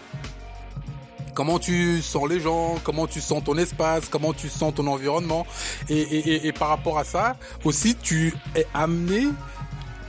Comment 1.35 1.57
tu 1.57 2.01
sens 2.03 2.29
les 2.29 2.39
gens, 2.39 2.75
comment 2.83 3.07
tu 3.07 3.19
sens 3.19 3.43
ton 3.43 3.57
espace, 3.57 4.03
comment 4.07 4.33
tu 4.33 4.49
sens 4.49 4.71
ton 4.75 4.85
environnement, 4.85 5.47
et, 5.89 5.97
et, 5.99 6.29
et, 6.35 6.47
et 6.47 6.51
par 6.51 6.67
rapport 6.69 6.99
à 6.99 7.03
ça 7.03 7.35
aussi 7.63 7.95
tu 7.95 8.35
es 8.55 8.67
amené 8.75 9.29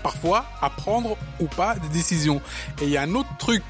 parfois 0.05 0.45
à 0.63 0.71
prendre 0.71 1.17
ou 1.41 1.47
pas 1.47 1.75
des 1.75 1.89
décisions. 1.89 2.41
Et 2.81 2.85
il 2.85 2.91
y 2.91 2.97
a 2.97 3.03
un 3.03 3.15
autre 3.17 3.37
truc 3.39 3.65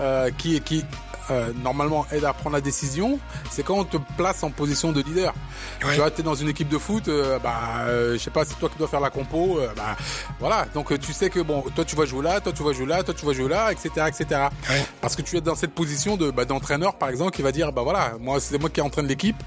euh, 0.00 0.30
qui 0.38 0.58
qui 0.62 0.82
euh, 1.30 1.52
normalement 1.60 2.06
aide 2.12 2.24
à 2.24 2.32
prendre 2.32 2.54
la 2.54 2.60
décision, 2.60 3.18
c'est 3.50 3.64
quand 3.64 3.74
on 3.74 3.84
te 3.84 3.96
place 4.16 4.44
en 4.44 4.50
position 4.50 4.92
de 4.92 5.02
leader. 5.02 5.34
Ouais. 5.82 5.90
Tu 5.90 5.96
vois, 5.96 6.10
t'es 6.12 6.22
dans 6.22 6.36
une 6.36 6.48
équipe 6.48 6.68
de 6.68 6.78
foot, 6.78 7.08
euh, 7.08 7.40
bah, 7.40 7.58
euh, 7.80 8.12
je 8.12 8.18
sais 8.18 8.30
pas, 8.30 8.44
c'est 8.44 8.54
toi 8.60 8.68
qui 8.68 8.78
dois 8.78 8.86
faire 8.86 9.00
la 9.00 9.10
compo, 9.10 9.58
bah, 9.76 9.96
voilà. 10.38 10.66
Donc 10.72 10.96
tu 11.00 11.12
sais 11.12 11.28
que 11.28 11.40
bon, 11.40 11.64
toi 11.74 11.84
tu 11.84 11.96
vas 11.96 12.04
jouer 12.04 12.22
là, 12.22 12.40
toi 12.40 12.52
tu 12.52 12.62
vas 12.62 12.72
jouer 12.72 12.86
là, 12.86 13.02
toi 13.02 13.12
tu 13.12 13.26
vas 13.26 13.32
jouer 13.32 13.48
là, 13.48 13.72
etc., 13.72 13.90
etc. 14.06 14.26
Ouais. 14.70 14.86
Parce 15.00 15.16
que 15.16 15.22
tu 15.22 15.36
es 15.36 15.40
dans 15.40 15.56
cette 15.56 15.72
position 15.72 16.16
de 16.16 16.30
bah, 16.30 16.44
d'entraîneur 16.44 16.94
par 16.94 17.08
exemple 17.08 17.32
qui 17.32 17.42
va 17.42 17.50
dire 17.50 17.72
bah 17.72 17.82
voilà, 17.82 18.12
moi 18.20 18.38
c'est 18.38 18.58
moi 18.58 18.70
qui 18.70 18.80
entraîne 18.80 19.08
l'équipe. 19.08 19.42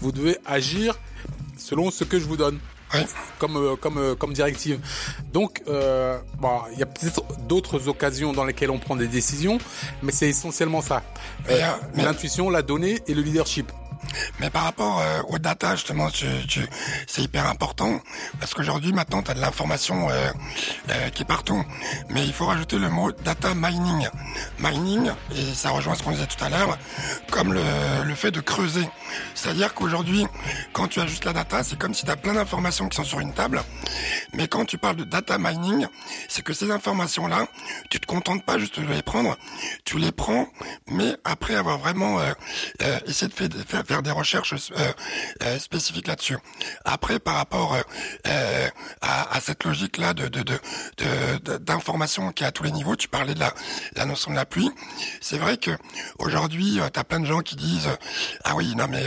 Vous 0.00 0.10
devez 0.10 0.38
agir 0.46 0.98
selon 1.58 1.90
ce 1.90 2.04
que 2.04 2.18
je 2.18 2.24
vous 2.24 2.38
donne 2.38 2.58
Comme 3.38 3.56
euh, 3.56 3.76
comme 3.76 3.98
euh, 3.98 4.14
comme 4.14 4.32
directive. 4.32 4.80
Donc 5.32 5.62
euh, 5.68 6.18
bon, 6.38 6.60
il 6.72 6.78
y 6.78 6.82
a 6.82 6.86
peut-être 6.86 7.22
d'autres 7.46 7.88
occasions 7.88 8.32
dans 8.32 8.44
lesquelles 8.44 8.70
on 8.70 8.78
prend 8.78 8.96
des 8.96 9.08
décisions, 9.08 9.58
mais 10.02 10.12
c'est 10.12 10.28
essentiellement 10.28 10.80
ça. 10.80 11.02
Euh, 11.50 11.58
L'intuition, 11.96 12.48
la 12.50 12.62
donnée 12.62 13.00
et 13.06 13.14
le 13.14 13.22
leadership. 13.22 13.70
Mais 14.40 14.50
par 14.50 14.64
rapport 14.64 15.00
euh, 15.00 15.22
aux 15.28 15.38
data, 15.38 15.74
justement, 15.74 16.08
c'est 17.06 17.22
hyper 17.22 17.46
important 17.46 18.00
parce 18.40 18.54
qu'aujourd'hui, 18.54 18.92
maintenant, 18.92 19.22
tu 19.22 19.30
as 19.30 19.34
de 19.34 19.40
l'information 19.40 20.08
euh, 20.10 20.30
euh, 20.90 21.08
qui 21.10 21.22
est 21.22 21.26
partout. 21.26 21.64
Mais 22.10 22.24
il 22.26 22.32
faut 22.32 22.46
rajouter 22.46 22.78
le 22.78 22.88
mot 22.88 23.12
data 23.12 23.54
mining. 23.54 24.08
Mining, 24.58 25.10
et 25.34 25.54
ça 25.54 25.70
rejoint 25.70 25.94
ce 25.94 26.02
qu'on 26.02 26.12
disait 26.12 26.26
tout 26.26 26.42
à 26.44 26.48
l'heure, 26.48 26.78
comme 27.30 27.52
le, 27.52 27.62
le 28.04 28.14
fait 28.14 28.30
de 28.30 28.40
creuser. 28.40 28.88
C'est-à-dire 29.34 29.74
qu'aujourd'hui, 29.74 30.26
quand 30.72 30.88
tu 30.88 31.00
as 31.00 31.06
juste 31.06 31.24
la 31.24 31.32
data, 31.32 31.62
c'est 31.62 31.78
comme 31.78 31.94
si 31.94 32.04
tu 32.04 32.10
as 32.10 32.16
plein 32.16 32.34
d'informations 32.34 32.88
qui 32.88 32.96
sont 32.96 33.04
sur 33.04 33.20
une 33.20 33.32
table. 33.32 33.62
Mais 34.34 34.48
quand 34.48 34.64
tu 34.64 34.78
parles 34.78 34.96
de 34.96 35.04
data 35.04 35.38
mining, 35.38 35.86
c'est 36.28 36.42
que 36.42 36.52
ces 36.52 36.70
informations-là, 36.70 37.46
tu 37.90 38.00
te 38.00 38.06
contentes 38.06 38.44
pas 38.44 38.58
juste 38.58 38.80
de 38.80 38.86
les 38.86 39.02
prendre, 39.02 39.36
tu 39.84 39.98
les 39.98 40.12
prends, 40.12 40.46
mais 40.88 41.16
après 41.24 41.54
avoir 41.54 41.78
vraiment 41.78 42.20
euh, 42.20 42.32
euh, 42.82 42.98
essayé 43.06 43.30
de 43.30 43.62
faire, 43.62 43.84
faire, 43.88 44.02
des 44.02 44.10
recherches 44.10 44.54
euh, 44.54 44.92
euh, 45.42 45.58
spécifiques 45.58 46.06
là-dessus. 46.06 46.36
Après, 46.84 47.18
par 47.18 47.36
rapport 47.36 47.74
euh, 47.74 47.80
euh, 48.26 48.68
à, 49.00 49.34
à 49.36 49.40
cette 49.40 49.64
logique-là 49.64 50.14
de, 50.14 50.28
de, 50.28 50.42
de, 50.42 50.58
de- 51.42 51.56
d'information 51.58 52.30
qui 52.32 52.44
est 52.44 52.46
à 52.46 52.52
tous 52.52 52.62
les 52.62 52.70
niveaux, 52.72 52.96
tu 52.96 53.08
parlais 53.08 53.34
de 53.34 53.40
la, 53.40 53.52
la 53.96 54.04
notion 54.04 54.30
de 54.30 54.36
la 54.36 54.44
pluie. 54.46 54.70
C'est 55.20 55.38
vrai 55.38 55.56
que 55.56 55.70
aujourd'hui, 56.18 56.80
tu 56.92 57.00
as 57.00 57.04
plein 57.04 57.20
de 57.20 57.26
gens 57.26 57.40
qui 57.40 57.56
disent 57.56 57.88
ah 58.44 58.54
oui, 58.54 58.74
non 58.76 58.86
mais 58.88 59.04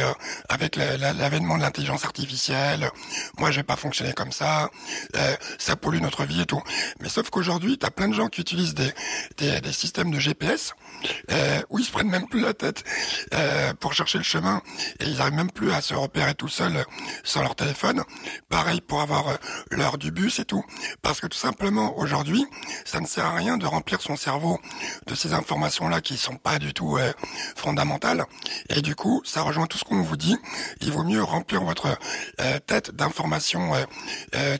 avec 0.49 0.75
la- 0.75 0.97
la- 0.97 1.13
l'avènement 1.13 1.57
de 1.57 1.61
l'intelligence 1.61 2.03
artificielle, 2.05 2.89
moi 3.37 3.51
je 3.51 3.57
vais 3.57 3.63
pas 3.63 3.75
fonctionner 3.75 4.13
comme 4.13 4.31
ça, 4.31 4.69
ça 5.59 5.75
pollue 5.75 6.01
notre 6.01 6.25
vie 6.25 6.41
et 6.41 6.45
tout. 6.45 6.61
Mais 6.99 7.09
sauf 7.09 7.29
qu'aujourd'hui, 7.29 7.77
tu 7.77 7.85
as 7.85 7.91
plein 7.91 8.07
de 8.07 8.13
gens 8.13 8.27
qui 8.27 8.41
utilisent 8.41 8.73
des, 8.73 8.91
des, 9.37 9.61
des 9.61 9.73
systèmes 9.73 10.11
de 10.11 10.19
GPS 10.19 10.73
euh, 11.31 11.61
où 11.69 11.79
ils 11.79 11.85
se 11.85 11.91
prennent 11.91 12.09
même 12.09 12.27
plus 12.27 12.41
la 12.41 12.53
tête 12.53 12.83
euh, 13.33 13.73
pour 13.75 13.93
chercher 13.93 14.17
le 14.17 14.23
chemin 14.23 14.61
et 14.99 15.05
ils 15.05 15.21
arrivent 15.21 15.33
même 15.33 15.51
plus 15.51 15.71
à 15.71 15.81
se 15.81 15.93
repérer 15.93 16.35
tout 16.35 16.47
seuls 16.47 16.77
euh, 16.77 16.83
sans 17.23 17.41
leur 17.41 17.55
téléphone. 17.55 18.03
Pareil 18.49 18.81
pour 18.81 19.01
avoir 19.01 19.29
euh, 19.29 19.35
l'heure 19.71 19.97
du 19.97 20.11
bus 20.11 20.39
et 20.39 20.45
tout. 20.45 20.63
Parce 21.01 21.19
que 21.19 21.27
tout 21.27 21.37
simplement, 21.37 21.97
aujourd'hui, 21.97 22.45
ça 22.85 22.99
ne 22.99 23.05
sert 23.05 23.25
à 23.25 23.33
rien 23.33 23.57
de 23.57 23.65
remplir 23.65 24.01
son 24.01 24.15
cerveau 24.15 24.59
de 25.07 25.15
ces 25.15 25.33
informations-là 25.33 26.01
qui 26.01 26.17
sont 26.17 26.35
pas 26.35 26.59
du 26.59 26.73
tout 26.73 26.97
euh, 26.97 27.11
fondamentales. 27.55 28.25
Et 28.69 28.81
du 28.81 28.95
coup, 28.95 29.21
ça 29.25 29.41
rejoint 29.41 29.67
tout 29.67 29.77
ce 29.77 29.83
qu'on 29.83 30.01
vous 30.01 30.17
dit. 30.17 30.37
Il 30.81 30.91
vaut 30.91 31.03
mieux 31.03 31.23
remplir 31.23 31.63
votre 31.63 31.97
tête 32.67 32.91
d'informations 32.91 33.73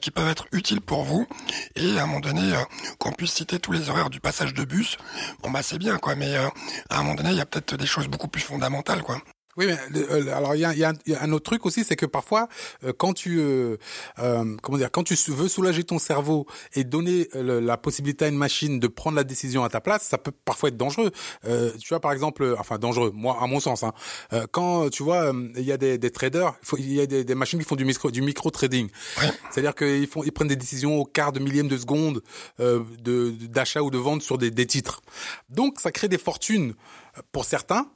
qui 0.02 0.12
peuvent 0.12 0.30
être 0.30 0.46
utiles 0.52 0.82
pour 0.82 1.04
vous. 1.04 1.28
Et 1.76 1.98
à 1.98 2.04
un 2.04 2.06
moment 2.06 2.20
donné, 2.20 2.54
qu'on 3.00 3.12
puisse 3.12 3.34
citer 3.34 3.60
tous 3.60 3.72
les 3.72 3.90
horaires 3.90 4.10
du 4.10 4.20
passage 4.20 4.54
de 4.54 4.64
bus. 4.64 4.98
Bon 5.42 5.52
bah 5.52 5.64
c'est 5.64 5.78
bien 5.78 5.98
quoi, 5.98 6.16
mais 6.16 6.36
à 6.36 6.52
un 6.90 7.04
moment 7.04 7.16
donné, 7.16 7.32
il 7.32 7.38
y 7.38 7.42
a 7.42 7.46
peut-être 7.46 7.76
des 7.76 7.86
choses 7.86 8.08
beaucoup 8.08 8.28
plus 8.28 8.42
fondamentales 8.42 9.04
quoi. 9.04 9.22
Oui, 9.58 9.66
mais 9.68 9.78
euh, 10.10 10.34
alors 10.36 10.56
il 10.56 10.60
y 10.62 10.66
a, 10.66 10.74
y 10.74 10.84
a 10.84 10.94
y 11.06 11.14
a 11.14 11.22
un 11.22 11.32
autre 11.34 11.44
truc 11.44 11.66
aussi, 11.66 11.84
c'est 11.84 11.96
que 11.98 12.06
parfois, 12.06 12.48
euh, 12.86 12.94
quand 12.98 13.14
tu, 13.14 13.40
euh, 13.40 13.76
euh, 14.20 14.56
comment 14.62 14.78
dire, 14.78 14.90
quand 14.92 15.04
tu 15.04 15.16
veux 15.32 15.48
soulager 15.50 15.84
ton 15.84 16.00
cerveau 16.00 16.46
et 16.74 16.84
donner 16.84 17.28
euh, 17.36 17.44
le- 17.44 17.60
la 17.60 17.78
possibilité 17.78 18.26
à 18.26 18.28
une 18.30 18.38
machine 18.38 18.80
de 18.80 18.88
prendre 18.88 19.16
la 19.18 19.24
décision 19.26 19.64
à 19.64 19.70
ta 19.70 19.82
place, 19.82 20.04
ça 20.04 20.18
peut 20.18 20.32
parfois 20.46 20.70
être 20.70 20.78
dangereux. 20.78 21.12
Euh, 21.46 21.72
tu 21.80 21.90
vois, 21.90 22.00
par 22.00 22.14
exemple, 22.14 22.56
enfin 22.58 22.78
dangereux, 22.78 23.12
moi 23.14 23.38
à 23.42 23.48
mon 23.48 23.60
sens, 23.60 23.84
hein, 23.84 23.94
euh, 24.34 24.46
quand 24.52 24.90
tu 24.90 25.04
vois, 25.04 25.34
il 25.58 25.64
y 25.64 25.72
a 25.74 25.78
des, 25.78 25.98
des 25.98 26.12
traders, 26.12 26.54
il, 26.78 26.94
y 26.94 27.02
a 27.02 27.06
des, 27.06 27.24
des 27.26 27.36
machines 27.36 27.60
qui 27.60 27.66
font 27.66 27.76
du 27.76 27.86
micro, 27.86 28.10
du 28.10 28.22
micro 28.22 28.52
trading, 28.52 28.90
c'est-à-dire 29.52 29.76
qu'ils 29.76 30.08
font, 30.08 30.24
ils 30.24 30.32
prennent 30.32 30.48
des 30.48 30.56
décisions 30.56 30.98
au 30.98 31.06
quart 31.06 31.32
de 31.34 31.40
millième 31.40 31.68
de 31.68 31.78
seconde 31.78 32.22
euh, 32.60 32.80
de 33.02 33.32
d'achat 33.32 33.82
ou 33.82 33.90
de 33.92 33.98
vente 33.98 34.22
sur 34.22 34.38
des, 34.38 34.50
des 34.52 34.66
titres. 34.66 35.02
Donc 35.50 35.80
ça 35.80 35.92
crée 35.92 36.08
des 36.08 36.18
fortunes 36.18 36.74
pour 37.34 37.44
certains. 37.46 37.88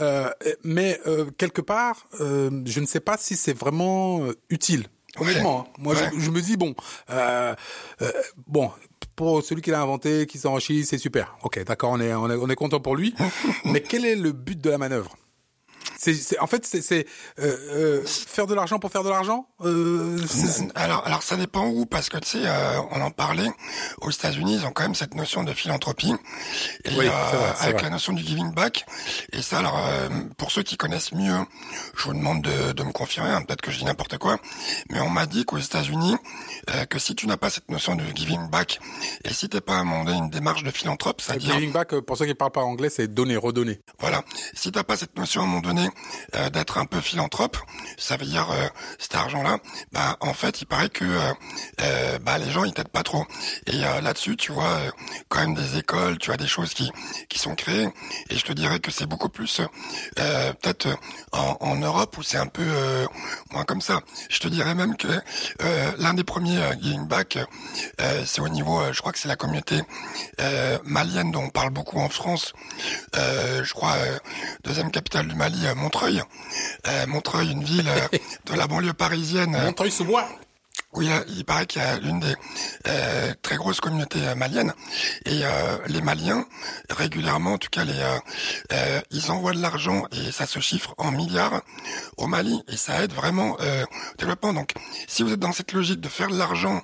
Euh, 0.00 0.30
mais 0.64 0.98
euh, 1.06 1.26
quelque 1.36 1.60
part, 1.60 2.06
euh, 2.20 2.62
je 2.64 2.80
ne 2.80 2.86
sais 2.86 3.00
pas 3.00 3.16
si 3.18 3.36
c'est 3.36 3.52
vraiment 3.56 4.22
euh, 4.24 4.34
utile. 4.48 4.86
Honnêtement, 5.18 5.66
hein. 5.68 5.72
moi 5.78 5.94
Ouais. 5.94 6.10
je, 6.14 6.20
je 6.20 6.30
me 6.30 6.40
dis 6.40 6.56
bon, 6.56 6.74
euh, 7.10 7.54
euh, 8.00 8.12
bon 8.46 8.70
pour 9.16 9.42
celui 9.42 9.60
qui 9.60 9.70
l'a 9.70 9.80
inventé, 9.82 10.24
qui 10.26 10.38
s'enrichit, 10.38 10.84
c'est 10.86 10.96
super. 10.98 11.36
Ok, 11.42 11.62
d'accord, 11.64 11.90
on 11.90 12.00
est, 12.00 12.14
on 12.14 12.30
est 12.30 12.36
on 12.36 12.48
est 12.48 12.54
content 12.54 12.80
pour 12.80 12.96
lui. 12.96 13.14
mais 13.66 13.82
quel 13.82 14.04
est 14.06 14.14
le 14.16 14.32
but 14.32 14.58
de 14.60 14.70
la 14.70 14.78
manœuvre? 14.78 15.16
C'est, 15.98 16.38
en 16.40 16.46
fait, 16.46 16.64
c'est, 16.66 17.06
euh, 17.38 17.56
euh, 17.72 18.02
faire 18.06 18.46
de 18.46 18.54
l'argent 18.54 18.78
pour 18.78 18.90
faire 18.90 19.02
de 19.04 19.08
l'argent. 19.10 19.46
Euh, 19.64 20.16
Alors, 20.74 21.06
alors 21.06 21.22
ça 21.22 21.36
dépend 21.36 21.66
où, 21.68 21.86
parce 21.86 22.08
que 22.08 22.16
tu 22.18 22.28
sais, 22.28 22.42
euh, 22.44 22.80
on 22.90 23.00
en 23.00 23.10
parlait. 23.10 23.48
Aux 24.00 24.10
États-Unis, 24.10 24.56
ils 24.60 24.66
ont 24.66 24.70
quand 24.72 24.82
même 24.84 24.94
cette 24.94 25.14
notion 25.14 25.42
de 25.42 25.52
philanthropie, 25.52 26.14
et 26.84 26.90
Oui, 26.90 27.06
vrai, 27.06 27.10
avec 27.60 27.74
vrai. 27.74 27.82
la 27.84 27.90
notion 27.90 28.12
du 28.12 28.22
giving 28.22 28.52
back. 28.54 28.86
Et 29.32 29.42
ça, 29.42 29.58
alors, 29.58 29.78
pour 30.38 30.50
ceux 30.50 30.62
qui 30.62 30.76
connaissent 30.76 31.12
mieux, 31.12 31.38
je 31.96 32.04
vous 32.04 32.14
demande 32.14 32.42
de, 32.42 32.72
de 32.72 32.82
me 32.82 32.92
confirmer. 32.92 33.30
hein, 33.30 33.42
Peut-être 33.42 33.60
que 33.62 33.70
je 33.70 33.78
dis 33.78 33.84
n'importe 33.84 34.18
quoi, 34.18 34.38
mais 34.90 35.00
on 35.00 35.10
m'a 35.10 35.26
dit 35.26 35.44
qu'aux 35.44 35.58
États-Unis, 35.58 36.16
que 36.88 36.98
si 36.98 37.14
tu 37.14 37.26
n'as 37.26 37.36
pas 37.36 37.50
cette 37.50 37.68
notion 37.70 37.94
de 37.96 38.02
giving 38.14 38.48
back, 38.48 38.80
et 39.24 39.32
si 39.32 39.48
t'es 39.48 39.60
pas 39.60 39.74
à 39.74 39.78
un 39.80 40.00
une 40.10 40.30
démarche 40.30 40.62
de 40.62 40.70
philanthrope, 40.70 41.20
c'est-à-dire 41.20 41.54
giving 41.54 41.72
back, 41.72 41.94
pour 42.00 42.16
ceux 42.16 42.26
qui 42.26 42.34
parlent 42.34 42.50
pas 42.52 42.62
anglais, 42.62 42.88
c'est 42.90 43.06
donner, 43.08 43.36
redonner. 43.36 43.80
voilà. 43.98 44.24
Si 44.54 44.72
t'as 44.72 44.82
pas 44.84 44.96
cette 44.96 45.16
notion 45.18 45.42
à 45.42 45.44
un 45.44 45.48
euh, 45.78 46.50
d'être 46.50 46.78
un 46.78 46.84
peu 46.84 47.00
philanthrope, 47.00 47.56
ça 47.96 48.16
veut 48.16 48.26
dire 48.26 48.50
euh, 48.50 48.68
cet 48.98 49.14
argent-là, 49.14 49.58
bah 49.92 50.16
en 50.20 50.32
fait, 50.32 50.60
il 50.62 50.66
paraît 50.66 50.88
que 50.88 51.04
euh, 51.04 52.18
bah 52.20 52.38
les 52.38 52.50
gens 52.50 52.64
ils 52.64 52.72
t'aident 52.72 52.88
pas 52.88 53.02
trop. 53.02 53.24
Et 53.66 53.78
là-dessus, 53.78 54.36
tu 54.36 54.52
vois 54.52 54.78
quand 55.28 55.40
même 55.40 55.54
des 55.54 55.78
écoles, 55.78 56.18
tu 56.18 56.32
as 56.32 56.36
des 56.36 56.46
choses 56.46 56.74
qui 56.74 56.90
qui 57.28 57.38
sont 57.38 57.54
créées. 57.54 57.88
Et 58.30 58.36
je 58.36 58.44
te 58.44 58.52
dirais 58.52 58.80
que 58.80 58.90
c'est 58.90 59.06
beaucoup 59.06 59.28
plus 59.28 59.60
peut-être 60.16 60.88
en, 61.32 61.56
en 61.60 61.76
Europe 61.76 62.16
où 62.18 62.22
c'est 62.22 62.38
un 62.38 62.46
peu 62.46 62.66
moins 63.52 63.64
comme 63.64 63.80
ça. 63.80 64.00
Je 64.28 64.40
te 64.40 64.48
dirais 64.48 64.74
même 64.74 64.96
que 64.96 65.08
l'un 65.98 66.14
des 66.14 66.24
premiers 66.24 66.60
giving 66.80 67.06
back, 67.06 67.38
c'est 68.24 68.40
au 68.40 68.48
niveau, 68.48 68.80
je 68.92 69.00
crois 69.00 69.12
que 69.12 69.18
c'est 69.18 69.28
la 69.28 69.36
communauté 69.36 69.82
malienne 70.84 71.30
dont 71.30 71.44
on 71.44 71.50
parle 71.50 71.70
beaucoup 71.70 71.98
en 72.00 72.08
France. 72.08 72.52
Je 73.14 73.72
crois 73.72 73.96
deuxième 74.64 74.90
capitale 74.90 75.28
du 75.28 75.34
Mali, 75.34 75.59
euh, 75.66 75.74
Montreuil. 75.74 76.22
Euh, 76.86 77.06
Montreuil, 77.06 77.50
une 77.52 77.64
ville 77.64 77.88
euh, 77.88 78.18
de 78.46 78.54
la 78.54 78.66
banlieue 78.66 78.92
parisienne. 78.92 79.56
Montreuil-sous-Bois. 79.64 80.28
oui, 80.94 81.08
il 81.28 81.44
paraît 81.44 81.66
qu'il 81.66 81.80
y 81.82 81.84
a 81.84 81.98
l'une 81.98 82.20
des 82.20 82.34
euh, 82.88 83.32
très 83.42 83.56
grosses 83.56 83.80
communautés 83.80 84.34
maliennes 84.36 84.72
et 85.24 85.40
euh, 85.44 85.78
les 85.86 86.00
Maliens 86.00 86.46
régulièrement, 86.90 87.54
en 87.54 87.58
tout 87.58 87.68
cas 87.70 87.84
les, 87.84 88.00
euh, 88.72 89.00
ils 89.10 89.30
envoient 89.30 89.52
de 89.52 89.60
l'argent 89.62 90.04
et 90.10 90.32
ça 90.32 90.46
se 90.46 90.58
chiffre 90.60 90.94
en 90.98 91.12
milliards 91.12 91.62
au 92.16 92.26
Mali 92.26 92.62
et 92.68 92.76
ça 92.76 93.02
aide 93.02 93.12
vraiment 93.12 93.52
au 93.52 94.18
développement. 94.18 94.52
Donc, 94.52 94.72
si 95.06 95.22
vous 95.22 95.32
êtes 95.32 95.38
dans 95.38 95.52
cette 95.52 95.72
logique 95.72 96.00
de 96.00 96.08
faire 96.08 96.28
de 96.28 96.36
l'argent 96.38 96.82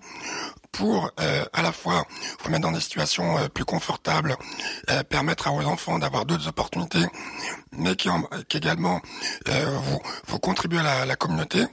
pour 0.76 1.10
euh, 1.20 1.44
à 1.52 1.62
la 1.62 1.72
fois 1.72 2.04
vous 2.42 2.50
mettre 2.50 2.62
dans 2.62 2.72
des 2.72 2.80
situations 2.80 3.38
euh, 3.38 3.48
plus 3.48 3.64
confortables, 3.64 4.36
euh, 4.90 5.02
permettre 5.04 5.48
à 5.48 5.50
vos 5.50 5.66
enfants 5.66 5.98
d'avoir 5.98 6.26
d'autres 6.26 6.48
opportunités, 6.48 7.06
mais 7.72 7.96
qui, 7.96 8.10
en, 8.10 8.22
qui 8.48 8.58
également 8.58 9.00
euh, 9.48 9.78
vous, 9.78 10.00
vous 10.26 10.38
contribuez 10.38 10.78
à 10.80 10.82
la, 10.82 11.06
la 11.06 11.16
communauté, 11.16 11.64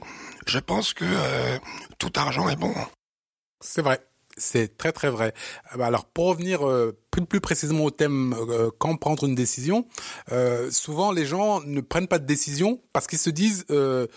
je 0.46 0.58
pense 0.58 0.94
que 0.94 1.04
euh, 1.04 1.58
tout 1.98 2.12
argent 2.16 2.48
est 2.48 2.56
bon. 2.56 2.74
C'est 3.60 3.82
vrai. 3.82 4.00
C'est 4.36 4.76
très 4.76 4.90
très 4.90 5.10
vrai. 5.10 5.32
Euh, 5.72 5.78
bah 5.78 5.86
Alors 5.86 6.06
pour 6.06 6.26
revenir 6.26 6.66
euh, 6.66 6.98
plus, 7.10 7.24
plus 7.24 7.40
précisément 7.40 7.84
au 7.84 7.90
thème 7.90 8.34
euh, 8.34 8.70
quand 8.78 8.96
prendre 8.96 9.24
une 9.24 9.36
décision, 9.36 9.86
euh, 10.32 10.70
souvent 10.72 11.12
les 11.12 11.24
gens 11.24 11.60
ne 11.60 11.80
prennent 11.80 12.08
pas 12.08 12.18
de 12.18 12.26
décision 12.26 12.80
parce 12.92 13.06
qu'ils 13.06 13.20
se 13.20 13.30
disent 13.30 13.64
euh, 13.70 14.08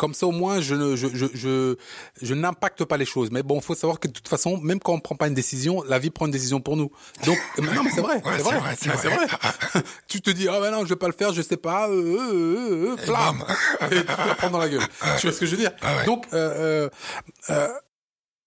comme 0.00 0.14
ça 0.14 0.26
au 0.26 0.30
moins 0.32 0.62
je 0.62 0.74
ne 0.74 0.96
je 0.96 1.08
je 1.12 1.26
je, 1.34 1.76
je 2.22 2.34
n'impacte 2.34 2.84
pas 2.86 2.96
les 2.96 3.04
choses. 3.04 3.30
Mais 3.30 3.42
bon, 3.42 3.60
faut 3.60 3.74
savoir 3.74 4.00
que 4.00 4.08
de 4.08 4.14
toute 4.14 4.28
façon, 4.28 4.56
même 4.56 4.80
quand 4.80 4.94
on 4.94 4.98
prend 5.00 5.14
pas 5.14 5.28
une 5.28 5.34
décision, 5.34 5.82
la 5.86 5.98
vie 5.98 6.08
prend 6.08 6.24
une 6.24 6.32
décision 6.32 6.58
pour 6.62 6.78
nous. 6.78 6.90
Donc 7.26 7.36
mais 7.58 7.66
non 7.74 7.82
mais 7.84 7.90
c'est 7.90 8.00
vrai, 8.00 8.14
Ouais, 8.24 8.32
c'est 8.38 8.42
vrai, 8.42 8.58
vrai, 8.58 8.76
c'est 8.78 8.88
vrai. 9.08 9.82
tu 10.08 10.22
te 10.22 10.30
dis 10.30 10.48
ah 10.48 10.58
ben 10.58 10.70
non 10.70 10.84
je 10.84 10.88
vais 10.88 10.96
pas 10.96 11.06
le 11.08 11.12
faire, 11.12 11.34
je 11.34 11.42
sais 11.42 11.58
pas, 11.58 11.90
euh, 11.90 12.16
euh, 12.18 12.96
euh, 12.96 12.96
euh, 13.82 13.86
et 13.90 13.96
tu 14.00 14.04
te 14.06 14.28
la 14.28 14.34
prends 14.36 14.48
dans 14.50 14.58
la 14.58 14.70
gueule. 14.70 14.80
Tu 15.18 15.26
vois 15.26 15.34
ce 15.34 15.40
que 15.40 15.44
je 15.44 15.50
veux 15.50 15.58
dire? 15.60 15.72
Ah 15.82 15.96
ouais. 15.98 16.06
Donc 16.06 16.26
euh, 16.32 16.88
euh, 16.88 16.88
euh, 17.50 17.68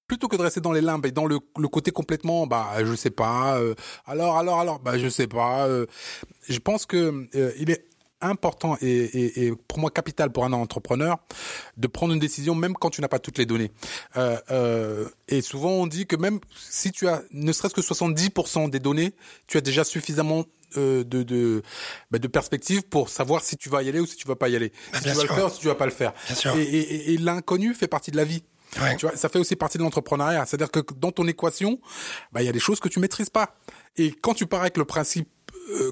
plutôt 0.07 0.27
que 0.27 0.35
de 0.35 0.41
rester 0.41 0.59
dans 0.59 0.71
les 0.73 0.81
limbes 0.81 1.05
et 1.05 1.11
dans 1.11 1.25
le, 1.27 1.39
le 1.57 1.67
côté 1.67 1.91
complètement, 1.91 2.45
bah, 2.47 2.67
je 2.83 2.93
sais 2.95 3.09
pas, 3.11 3.57
euh, 3.59 3.75
alors, 4.05 4.37
alors, 4.37 4.59
alors, 4.59 4.79
bah, 4.79 4.97
je 4.97 5.07
sais 5.07 5.27
pas. 5.27 5.67
euh, 5.67 5.85
je 6.49 6.57
pense 6.59 6.85
que 6.85 7.27
euh, 7.35 7.51
il 7.59 7.69
est 7.71 7.85
important 8.23 8.77
et, 8.81 8.87
et, 8.87 9.45
et 9.45 9.53
pour 9.67 9.79
moi 9.79 9.91
capital 9.91 10.31
pour 10.31 10.45
un 10.45 10.53
entrepreneur 10.53 11.17
de 11.77 11.87
prendre 11.87 12.13
une 12.13 12.19
décision 12.19 12.55
même 12.55 12.73
quand 12.73 12.89
tu 12.89 13.01
n'as 13.01 13.07
pas 13.07 13.19
toutes 13.19 13.37
les 13.37 13.45
données. 13.45 13.71
Euh, 14.17 14.37
euh, 14.51 15.09
et 15.27 15.41
souvent 15.41 15.71
on 15.71 15.87
dit 15.87 16.05
que 16.07 16.15
même 16.15 16.39
si 16.59 16.91
tu 16.91 17.07
as 17.07 17.21
ne 17.31 17.51
serait-ce 17.51 17.73
que 17.73 17.81
70% 17.81 18.69
des 18.69 18.79
données, 18.79 19.13
tu 19.47 19.57
as 19.57 19.61
déjà 19.61 19.83
suffisamment 19.83 20.45
euh, 20.77 21.03
de 21.03 21.23
de, 21.23 21.61
bah, 22.11 22.19
de 22.19 22.27
perspective 22.27 22.83
pour 22.83 23.09
savoir 23.09 23.43
si 23.43 23.57
tu 23.57 23.69
vas 23.69 23.83
y 23.83 23.89
aller 23.89 23.99
ou 23.99 24.05
si 24.05 24.15
tu 24.15 24.27
vas 24.27 24.35
pas 24.35 24.49
y 24.49 24.55
aller, 24.55 24.71
Bah, 24.91 24.99
si 24.99 25.03
tu 25.03 25.09
vas 25.09 25.13
sûr. 25.15 25.23
le 25.23 25.35
faire 25.35 25.45
ou 25.45 25.49
si 25.49 25.59
tu 25.59 25.67
vas 25.67 25.75
pas 25.75 25.85
le 25.85 25.91
faire. 25.91 26.13
Et, 26.57 26.61
et, 26.61 26.77
et- 26.79 27.13
et 27.13 27.17
l'inconnu 27.17 27.73
fait 27.73 27.87
partie 27.87 28.11
de 28.11 28.17
la 28.17 28.25
vie. 28.25 28.43
Ouais. 28.81 28.95
Tu 28.97 29.05
vois, 29.05 29.15
ça 29.15 29.29
fait 29.29 29.37
aussi 29.37 29.55
partie 29.55 29.77
de 29.77 29.83
l'entrepreneuriat. 29.83 30.47
C'est-à-dire 30.47 30.71
que 30.71 30.79
dans 30.97 31.11
ton 31.11 31.27
équation, 31.27 31.79
bah, 32.31 32.41
il 32.41 32.45
y 32.45 32.49
a 32.49 32.51
des 32.51 32.59
choses 32.59 32.79
que 32.79 32.87
tu 32.89 32.99
maîtrises 32.99 33.29
pas. 33.29 33.55
Et 33.97 34.11
quand 34.13 34.33
tu 34.33 34.47
pars 34.47 34.61
avec 34.61 34.77
le 34.77 34.85
principe 34.85 35.29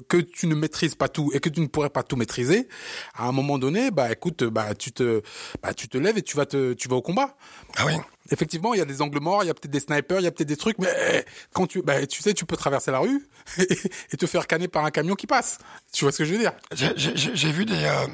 que 0.08 0.16
tu 0.18 0.46
ne 0.46 0.54
maîtrises 0.54 0.94
pas 0.94 1.08
tout 1.08 1.30
et 1.34 1.40
que 1.40 1.48
tu 1.48 1.60
ne 1.60 1.66
pourrais 1.66 1.90
pas 1.90 2.02
tout 2.02 2.16
maîtriser, 2.16 2.68
à 3.14 3.26
un 3.26 3.32
moment 3.32 3.58
donné, 3.58 3.90
bah 3.90 4.10
écoute, 4.12 4.44
bah 4.44 4.74
tu 4.74 4.92
te, 4.92 5.22
bah 5.62 5.74
tu 5.74 5.88
te 5.88 5.98
lèves 5.98 6.18
et 6.18 6.22
tu 6.22 6.36
vas 6.36 6.46
te, 6.46 6.72
tu 6.74 6.88
vas 6.88 6.96
au 6.96 7.02
combat. 7.02 7.36
Ah 7.76 7.86
oui. 7.86 7.94
Effectivement, 8.30 8.72
il 8.72 8.78
y 8.78 8.80
a 8.80 8.84
des 8.84 9.02
angles 9.02 9.20
morts, 9.20 9.42
il 9.42 9.48
y 9.48 9.50
a 9.50 9.54
peut-être 9.54 9.72
des 9.72 9.80
snipers, 9.80 10.20
il 10.20 10.24
y 10.24 10.26
a 10.26 10.30
peut-être 10.30 10.48
des 10.48 10.56
trucs, 10.56 10.78
mais 10.78 11.24
quand 11.52 11.66
tu, 11.66 11.82
bah 11.82 12.06
tu 12.06 12.22
sais, 12.22 12.34
tu 12.34 12.46
peux 12.46 12.56
traverser 12.56 12.90
la 12.90 13.00
rue 13.00 13.26
et, 13.58 13.66
et 14.12 14.16
te 14.16 14.26
faire 14.26 14.46
canner 14.46 14.68
par 14.68 14.84
un 14.84 14.90
camion 14.90 15.14
qui 15.14 15.26
passe. 15.26 15.58
Tu 15.92 16.04
vois 16.04 16.12
ce 16.12 16.18
que 16.18 16.24
je 16.24 16.32
veux 16.34 16.38
dire? 16.38 16.52
J'ai 16.72 17.52
vu 17.52 17.64
des, 17.64 17.84
euh, 17.84 18.06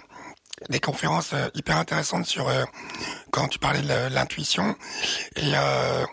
des 0.68 0.80
conférences 0.80 1.32
euh, 1.32 1.48
hyper 1.54 1.76
intéressantes 1.76 2.26
sur 2.26 2.48
euh, 2.48 2.64
quand 3.30 3.48
tu 3.48 3.58
parlais 3.58 3.82
de 3.82 4.14
l'intuition. 4.14 4.76
Et 5.36 5.52
euh, 5.54 6.04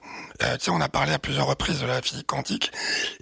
euh, 0.43 0.57
tu 0.57 0.65
sais 0.65 0.71
on 0.71 0.81
a 0.81 0.89
parlé 0.89 1.13
à 1.13 1.19
plusieurs 1.19 1.47
reprises 1.47 1.81
de 1.81 1.85
la 1.85 2.01
physique 2.01 2.27
quantique. 2.27 2.71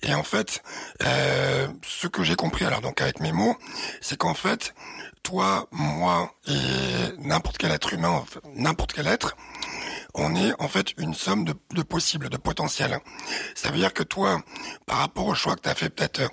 Et 0.01 0.13
en 0.13 0.24
fait 0.24 0.63
euh, 1.03 1.68
ce 1.84 2.08
que 2.08 2.24
j'ai 2.24 2.36
compris 2.36 2.65
alors 2.65 2.82
donc 2.82 3.01
avec 3.01 3.20
mes 3.20 3.32
mots 3.32 3.58
c'est 4.01 4.18
qu'en 4.18 4.34
fait 4.34 4.74
toi 5.22 5.68
moi 5.72 6.34
et 6.48 6.53
n'importe 7.20 7.58
quel 7.58 7.72
être 7.72 7.94
humain 7.94 8.24
n'importe 8.56 8.94
quel 8.94 9.08
être 9.08 9.36
on 10.13 10.36
est 10.36 10.53
en 10.60 10.67
fait 10.67 10.93
une 10.98 11.13
somme 11.13 11.46
de, 11.46 11.53
de 11.74 11.82
possibles, 11.82 12.29
de 12.29 12.38
potentiels. 12.38 13.00
Ça 13.55 13.70
veut 13.70 13.77
dire 13.77 13.93
que 13.93 14.03
toi, 14.03 14.41
par 14.86 15.00
rapport 15.00 15.25
au 15.27 15.36
choix 15.36 15.55
que 15.55 15.62
tu 15.62 15.70
as 15.70 15.75
fait 15.75 15.89
peut-être 15.89 16.22
euh, 16.22 16.27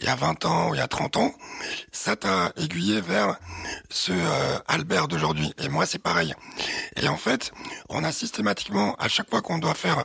il 0.00 0.06
y 0.06 0.08
a 0.08 0.14
20 0.14 0.44
ans 0.44 0.70
ou 0.70 0.74
il 0.74 0.78
y 0.78 0.80
a 0.80 0.88
30 0.88 1.16
ans, 1.16 1.32
ça 1.90 2.16
t'a 2.16 2.52
aiguillé 2.56 3.00
vers 3.00 3.36
ce 3.90 4.12
euh, 4.12 4.58
Albert 4.68 5.08
d'aujourd'hui. 5.08 5.52
Et 5.58 5.68
moi, 5.68 5.86
c'est 5.86 5.98
pareil. 5.98 6.34
Et 6.96 7.08
en 7.08 7.16
fait, 7.16 7.52
on 7.88 8.04
a 8.04 8.12
systématiquement, 8.12 8.94
à 8.96 9.08
chaque 9.08 9.30
fois 9.30 9.42
qu'on 9.42 9.58
doit 9.58 9.74
faire 9.74 10.04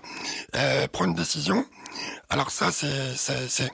euh, 0.55 0.87
prendre 0.87 1.11
une 1.11 1.15
décision, 1.15 1.65
alors 2.29 2.51
ça, 2.51 2.71
c'est, 2.71 3.15
c'est, 3.15 3.71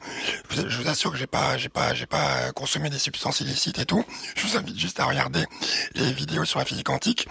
je 0.49 0.81
vous 0.81 0.87
assure 0.87 1.11
que 1.11 1.17
j'ai 1.17 1.27
pas, 1.27 1.57
j'ai 1.57 1.69
pas, 1.69 1.93
j'ai 1.93 2.05
pas 2.05 2.51
consommé 2.53 2.89
des 2.89 2.99
substances 2.99 3.41
illicites 3.41 3.79
et 3.79 3.85
tout. 3.85 4.03
Je 4.35 4.47
vous 4.47 4.57
invite 4.57 4.79
juste 4.79 4.99
à 4.99 5.05
regarder 5.05 5.45
les 5.93 6.11
vidéos 6.13 6.45
sur 6.45 6.59
la 6.59 6.65
physique 6.65 6.85
quantique. 6.85 7.27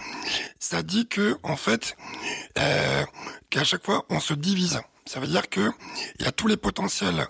Ça 0.58 0.82
dit 0.82 1.06
que, 1.06 1.38
en 1.42 1.56
fait, 1.56 1.96
euh, 2.58 3.04
qu'à 3.50 3.64
chaque 3.64 3.84
fois, 3.84 4.04
on 4.10 4.20
se 4.20 4.34
divise. 4.34 4.80
Ça 5.06 5.20
veut 5.20 5.26
dire 5.26 5.50
que 5.50 5.70
il 6.18 6.24
y 6.24 6.28
a 6.28 6.32
tous 6.32 6.46
les 6.46 6.56
potentiels 6.56 7.26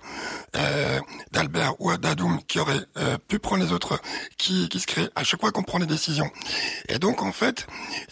euh, 0.54 1.00
d'Albert 1.33 1.81
ou 1.81 1.95
d'Adoum 1.97 2.40
qui 2.45 2.61
auraient 2.61 2.81
euh, 2.99 3.19
pu 3.19 3.40
prendre 3.40 3.64
les 3.64 3.73
autres, 3.73 4.00
qui, 4.38 4.69
qui 4.69 4.78
se 4.78 4.87
créent 4.87 5.11
à 5.16 5.25
chaque 5.25 5.40
fois 5.40 5.50
qu'on 5.50 5.64
prend 5.64 5.81
des 5.81 5.87
décisions. 5.87 6.31
Et 6.88 7.00
donc 7.00 7.21
en 7.23 7.33
fait, 7.33 7.66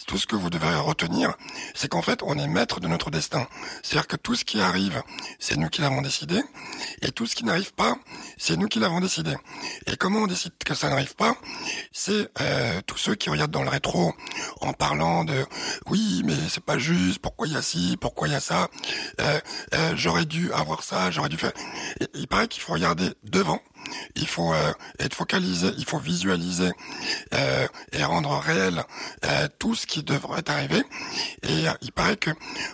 tout 0.05 0.17
ce 0.17 0.27
que 0.27 0.35
vous 0.35 0.49
devez 0.49 0.75
retenir, 0.75 1.33
c'est 1.75 1.87
qu'en 1.87 2.01
fait 2.01 2.19
on 2.23 2.37
est 2.37 2.47
maître 2.47 2.81
de 2.81 2.89
notre 2.89 3.09
destin. 3.09 3.47
C'est-à-dire 3.81 4.07
que 4.07 4.17
tout 4.17 4.35
ce 4.35 4.43
qui 4.43 4.59
arrive, 4.59 5.01
c'est 5.39 5.55
nous 5.55 5.69
qui 5.69 5.79
l'avons 5.79 6.01
décidé, 6.01 6.41
et 7.01 7.11
tout 7.11 7.25
ce 7.25 7.35
qui 7.35 7.45
n'arrive 7.45 7.73
pas, 7.73 7.95
c'est 8.37 8.57
nous 8.57 8.67
qui 8.67 8.79
l'avons 8.79 8.99
décidé. 8.99 9.33
Et 9.87 9.95
comment 9.95 10.19
on 10.19 10.27
décide 10.27 10.51
que 10.65 10.75
ça 10.75 10.89
n'arrive 10.89 11.15
pas? 11.15 11.37
C'est 11.93 12.29
euh, 12.41 12.81
tous 12.85 12.97
ceux 12.97 13.15
qui 13.15 13.29
regardent 13.29 13.51
dans 13.51 13.63
le 13.63 13.69
rétro 13.69 14.13
en 14.59 14.73
parlant 14.73 15.23
de 15.23 15.45
oui 15.87 16.21
mais 16.25 16.35
c'est 16.49 16.63
pas 16.63 16.77
juste, 16.77 17.19
pourquoi 17.19 17.47
il 17.47 17.53
y 17.53 17.57
a 17.57 17.61
ci, 17.61 17.97
pourquoi 17.99 18.27
il 18.27 18.31
y 18.31 18.35
a 18.35 18.41
ça? 18.41 18.67
Euh, 19.21 19.39
euh, 19.73 19.93
j'aurais 19.95 20.25
dû 20.25 20.51
avoir 20.53 20.83
ça, 20.83 21.11
j'aurais 21.11 21.29
dû 21.29 21.37
faire. 21.37 21.51
Il 22.13 22.27
paraît 22.27 22.47
qu'il 22.47 22.61
faut 22.61 22.73
regarder 22.73 23.09
devant, 23.23 23.61
il 24.15 24.27
faut 24.27 24.53
euh, 24.53 24.71
être 24.99 25.13
focalisé, 25.15 25.69
il 25.77 25.85
faut 25.85 25.99
visualiser 25.99 26.71
euh, 27.33 27.67
et 27.91 28.03
rendre 28.03 28.37
réel 28.39 28.83
euh, 29.25 29.47
tout 29.59 29.75
ce 29.75 29.85
qui 29.85 30.03
devrait 30.03 30.49
arriver. 30.49 30.83
Et 31.43 31.67
euh, 31.67 31.71
il 31.81 31.91
paraît 31.91 32.17
que, 32.17 32.31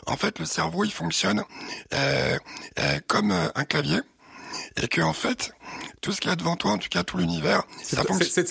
en 0.07 0.17
fait, 0.17 0.39
le 0.39 0.45
cerveau 0.45 0.83
il 0.83 0.91
fonctionne 0.91 1.43
euh, 1.93 2.37
euh, 2.79 2.99
comme 3.07 3.31
un 3.31 3.63
clavier 3.65 3.99
et 4.81 4.87
que 4.87 5.01
en 5.01 5.13
fait, 5.13 5.51
tout 6.01 6.11
ce 6.11 6.19
qu'il 6.21 6.29
y 6.29 6.33
a 6.33 6.35
devant 6.35 6.55
toi, 6.55 6.71
en 6.71 6.77
tout 6.77 6.89
cas 6.89 7.03
tout 7.03 7.17
l'univers, 7.17 7.63
C'est 7.83 7.95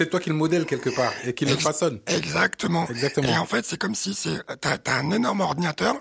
toi- 0.08 0.20
qui 0.20 0.28
le 0.28 0.34
modèle 0.36 0.64
quelque 0.66 0.90
part 0.90 1.12
et 1.24 1.32
qui 1.34 1.44
le 1.44 1.56
façonne. 1.56 2.00
Exactement. 2.06 2.86
Exactement. 2.88 3.28
Et 3.28 3.36
en 3.36 3.46
fait, 3.46 3.64
c'est 3.66 3.78
comme 3.78 3.94
si 3.94 4.14
c'est 4.14 4.38
t'as 4.60 4.76
as 4.86 4.94
un 4.96 5.10
énorme 5.10 5.40
ordinateur 5.40 5.96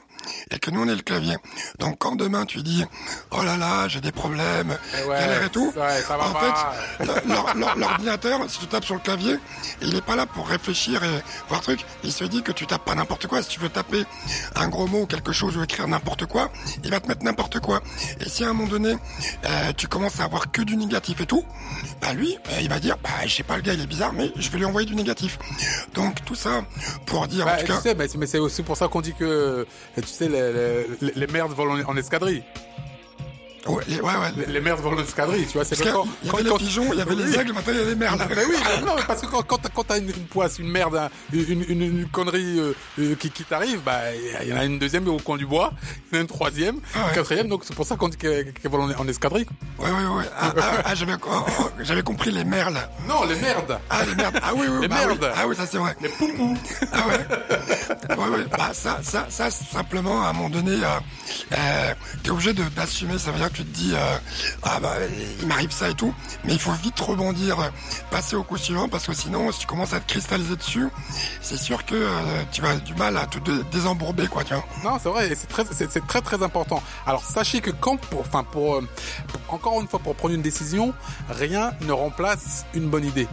et 0.51 0.59
que 0.59 0.71
nous 0.71 0.81
on 0.81 0.87
est 0.87 0.95
le 0.95 1.01
clavier. 1.01 1.35
Donc 1.79 1.97
quand 1.99 2.15
demain 2.15 2.45
tu 2.45 2.61
dis 2.63 2.83
oh 3.31 3.43
là 3.43 3.57
là 3.57 3.87
j'ai 3.87 4.01
des 4.01 4.11
problèmes, 4.11 4.77
Eh 4.99 5.07
ouais, 5.07 5.19
galère 5.19 5.43
et 5.43 5.49
tout, 5.49 5.73
ouais, 5.75 6.01
ça 6.01 6.17
va 6.17 6.29
en 6.29 6.33
pas. 6.33 6.73
fait 6.99 7.05
l'or- 7.27 7.75
l'ordinateur 7.77 8.39
si 8.49 8.59
tu 8.59 8.67
tapes 8.67 8.85
sur 8.85 8.95
le 8.95 9.01
clavier, 9.01 9.37
il 9.81 9.95
est 9.95 10.01
pas 10.01 10.15
là 10.15 10.25
pour 10.25 10.47
réfléchir 10.47 11.03
et 11.03 11.23
voir 11.49 11.61
truc. 11.61 11.79
Il 12.03 12.11
se 12.11 12.23
dit 12.23 12.41
que 12.43 12.51
tu 12.51 12.65
tapes 12.67 12.85
pas 12.85 12.95
n'importe 12.95 13.27
quoi. 13.27 13.41
Si 13.41 13.49
tu 13.49 13.59
veux 13.59 13.69
taper 13.69 14.05
un 14.55 14.67
gros 14.67 14.87
mot 14.87 15.01
ou 15.01 15.05
quelque 15.05 15.31
chose 15.31 15.57
ou 15.57 15.63
écrire 15.63 15.87
n'importe 15.87 16.25
quoi, 16.25 16.51
il 16.83 16.89
va 16.91 16.99
te 16.99 17.07
mettre 17.07 17.23
n'importe 17.23 17.59
quoi. 17.59 17.81
Et 18.19 18.29
si 18.29 18.43
à 18.43 18.49
un 18.49 18.53
moment 18.53 18.69
donné 18.69 18.95
euh, 19.45 19.71
tu 19.75 19.87
commences 19.87 20.19
à 20.19 20.23
avoir 20.25 20.51
que 20.51 20.61
du 20.61 20.75
négatif 20.77 21.21
et 21.21 21.25
tout, 21.25 21.43
bah 22.01 22.13
lui 22.13 22.37
euh, 22.51 22.59
il 22.61 22.69
va 22.69 22.79
dire 22.79 22.97
bah 23.03 23.09
je 23.25 23.35
sais 23.35 23.43
pas 23.43 23.55
le 23.55 23.61
gars 23.61 23.73
il 23.73 23.81
est 23.81 23.85
bizarre 23.87 24.13
mais 24.13 24.31
je 24.35 24.49
vais 24.49 24.57
lui 24.59 24.65
envoyer 24.65 24.87
du 24.87 24.95
négatif. 24.95 25.37
Donc 25.93 26.23
tout 26.25 26.35
ça 26.35 26.61
pour 27.05 27.27
dire 27.27 27.43
en 27.45 27.49
Bah, 27.51 27.57
tout 27.57 27.65
cas 27.67 27.79
sais, 27.81 27.95
mais 27.95 28.07
c'est- 28.07 28.17
mais 28.17 28.27
c'est 28.27 28.39
aussi 28.39 28.63
pour 28.63 28.77
ça 28.77 28.87
qu'on 28.87 29.01
dit 29.01 29.13
que, 29.13 29.65
tu 29.95 30.03
les, 30.19 30.87
les, 31.15 31.27
merdes 31.27 31.53
volent 31.53 31.75
en, 31.75 31.91
en 31.91 31.97
escadrille. 31.97 32.43
Ouais, 33.67 33.83
les- 33.87 34.01
ouais, 34.01 34.11
ouais. 34.13 34.31
Les, 34.37 34.53
les 34.53 34.61
merdes 34.61 34.79
volent 34.81 34.97
en 34.97 35.03
escadrille, 35.03 35.45
tu 35.47 35.53
vois. 35.53 35.65
C'est 35.65 35.75
quand, 35.77 36.05
y 36.23 36.27
quand- 36.29 36.37
avait 36.37 36.49
quand- 36.49 36.57
les 36.57 36.65
pigeons, 36.65 36.87
il 36.93 36.99
y 36.99 37.01
avait 37.01 37.15
Oui. 37.15 37.23
les 37.23 37.39
aigles, 37.39 37.53
maintenant 37.53 37.73
il 37.73 37.79
y 37.79 37.81
a 37.81 37.85
les 37.85 37.95
merles. 37.95 38.19
Mais 38.29 38.45
oui, 38.45 38.55
mais 38.63 38.85
non, 38.85 38.93
mais 38.95 39.03
parce 39.07 39.21
que 39.21 39.27
quand, 39.27 39.43
quand, 39.47 39.83
t'as- 39.83 39.97
une, 39.97 40.09
une 40.09 40.25
poisse, 40.27 40.59
une 40.59 40.69
merde, 40.69 40.95
hein, 40.95 41.09
une, 41.33 41.63
une, 41.67 41.81
une 41.81 42.07
connerie 42.07 42.59
euh, 42.59 42.73
euh, 42.99 43.15
qui, 43.15 43.29
qui 43.31 43.43
t'arrive, 43.43 43.81
bah 43.85 43.99
il 44.43 44.49
y 44.49 44.53
en 44.53 44.57
a 44.57 44.65
une 44.65 44.79
deuxième 44.79 45.07
au 45.07 45.17
coin 45.17 45.37
du 45.37 45.45
bois, 45.45 45.71
il 46.11 46.15
y 46.15 46.17
en 46.17 46.19
a 46.19 46.21
une 46.21 46.27
troisième, 46.27 46.77
Ah 46.95 47.07
ouais. 47.07 47.13
quatrième, 47.15 47.47
donc 47.47 47.63
c'est 47.65 47.75
pour 47.75 47.85
ça 47.85 47.95
qu'on 47.95 48.09
dit 48.09 48.17
qu'elle 48.17 48.53
qu'elle 48.53 48.71
vole 48.71 48.81
en, 48.97 49.07
escadrille. 49.07 49.45
Ouais, 49.79 49.85
ouais, 49.89 50.17
ouais. 50.17 50.23
Ah, 50.39 50.53
ah, 50.59 50.71
ah, 50.85 50.95
j'avais, 50.95 51.13
oh, 51.25 51.29
oh, 51.61 51.69
j'avais 51.81 52.03
compris 52.03 52.31
les 52.31 52.43
merles. 52.43 52.77
Non, 53.07 53.23
les 53.25 53.35
merdes 53.35 53.77
Ah, 53.89 54.03
les 54.05 54.15
merdes. 54.15 54.39
Ah 54.41 54.51
oui, 54.55 54.67
oui, 54.69 54.81
Les 54.81 54.87
bah 54.87 54.95
oui. 55.01 55.05
merdes. 55.07 55.31
Ah 55.35 55.47
oui, 55.47 55.55
ça 55.55 55.65
c'est 55.65 55.77
vrai. 55.77 55.95
Les 56.01 56.09
poupous 56.09 56.57
Ah 56.91 56.97
ouais. 57.07 58.15
Ouais, 58.17 58.27
ouais. 58.37 58.45
Bah 58.57 58.69
ça, 58.73 58.99
ça, 59.03 59.25
ça, 59.29 59.49
simplement, 59.51 60.23
à 60.23 60.29
un 60.29 60.33
moment 60.33 60.49
donné, 60.49 60.71
euh, 60.73 60.99
euh, 61.57 61.93
t'es 62.23 62.29
obligé 62.29 62.53
de, 62.53 62.63
d'assumer. 62.75 63.17
Ça 63.17 63.31
veut 63.31 63.37
dire 63.39 63.51
que 63.51 63.56
tu 63.57 63.65
te 63.65 63.75
dis, 63.75 63.91
euh, 63.93 64.17
ah 64.63 64.79
bah, 64.79 64.93
il 65.41 65.47
m'arrive 65.47 65.71
ça 65.71 65.89
et 65.89 65.93
tout. 65.93 66.13
Mais 66.45 66.53
il 66.53 66.59
faut 66.59 66.71
vite 66.73 66.99
rebondir, 66.99 67.57
passer 68.11 68.35
au 68.35 68.43
coup 68.43 68.57
suivant, 68.57 68.87
parce 68.87 69.05
que 69.07 69.13
sinon, 69.13 69.51
si 69.51 69.59
tu 69.59 69.67
commences 69.67 69.93
à 69.93 69.99
te 69.99 70.07
cristalliser 70.11 70.55
dessus, 70.55 70.87
c'est 71.41 71.57
sûr 71.57 71.85
que 71.85 71.95
euh, 71.95 72.43
tu 72.51 72.61
vas 72.61 72.75
du 72.75 72.93
mal 72.95 73.17
à 73.17 73.25
te 73.25 73.39
dé- 73.39 73.63
désembourber, 73.71 74.27
quoi, 74.27 74.43
tu 74.43 74.53
vois. 74.53 74.63
Non, 74.83 74.97
c'est 75.01 75.09
vrai, 75.09 75.29
c'est 75.35 75.47
très, 75.47 75.63
c'est, 75.71 76.05
très 76.07 76.21
très 76.21 76.41
important. 76.43 76.81
Alors 77.05 77.23
sachez 77.23 77.61
que 77.61 77.71
quand, 77.71 77.97
pour, 77.97 78.21
enfin 78.21 78.45
euh, 78.55 78.81
pour- 79.27 79.53
encore 79.53 79.81
une 79.81 79.87
fois, 79.87 79.99
pour 79.99 80.15
prendre 80.15 80.35
une 80.35 80.41
décision, 80.41 80.93
rien 81.29 81.71
ne 81.81 81.91
remplace 81.91 82.65
une 82.73 82.89
bonne 82.89 83.05
idée. 83.05 83.27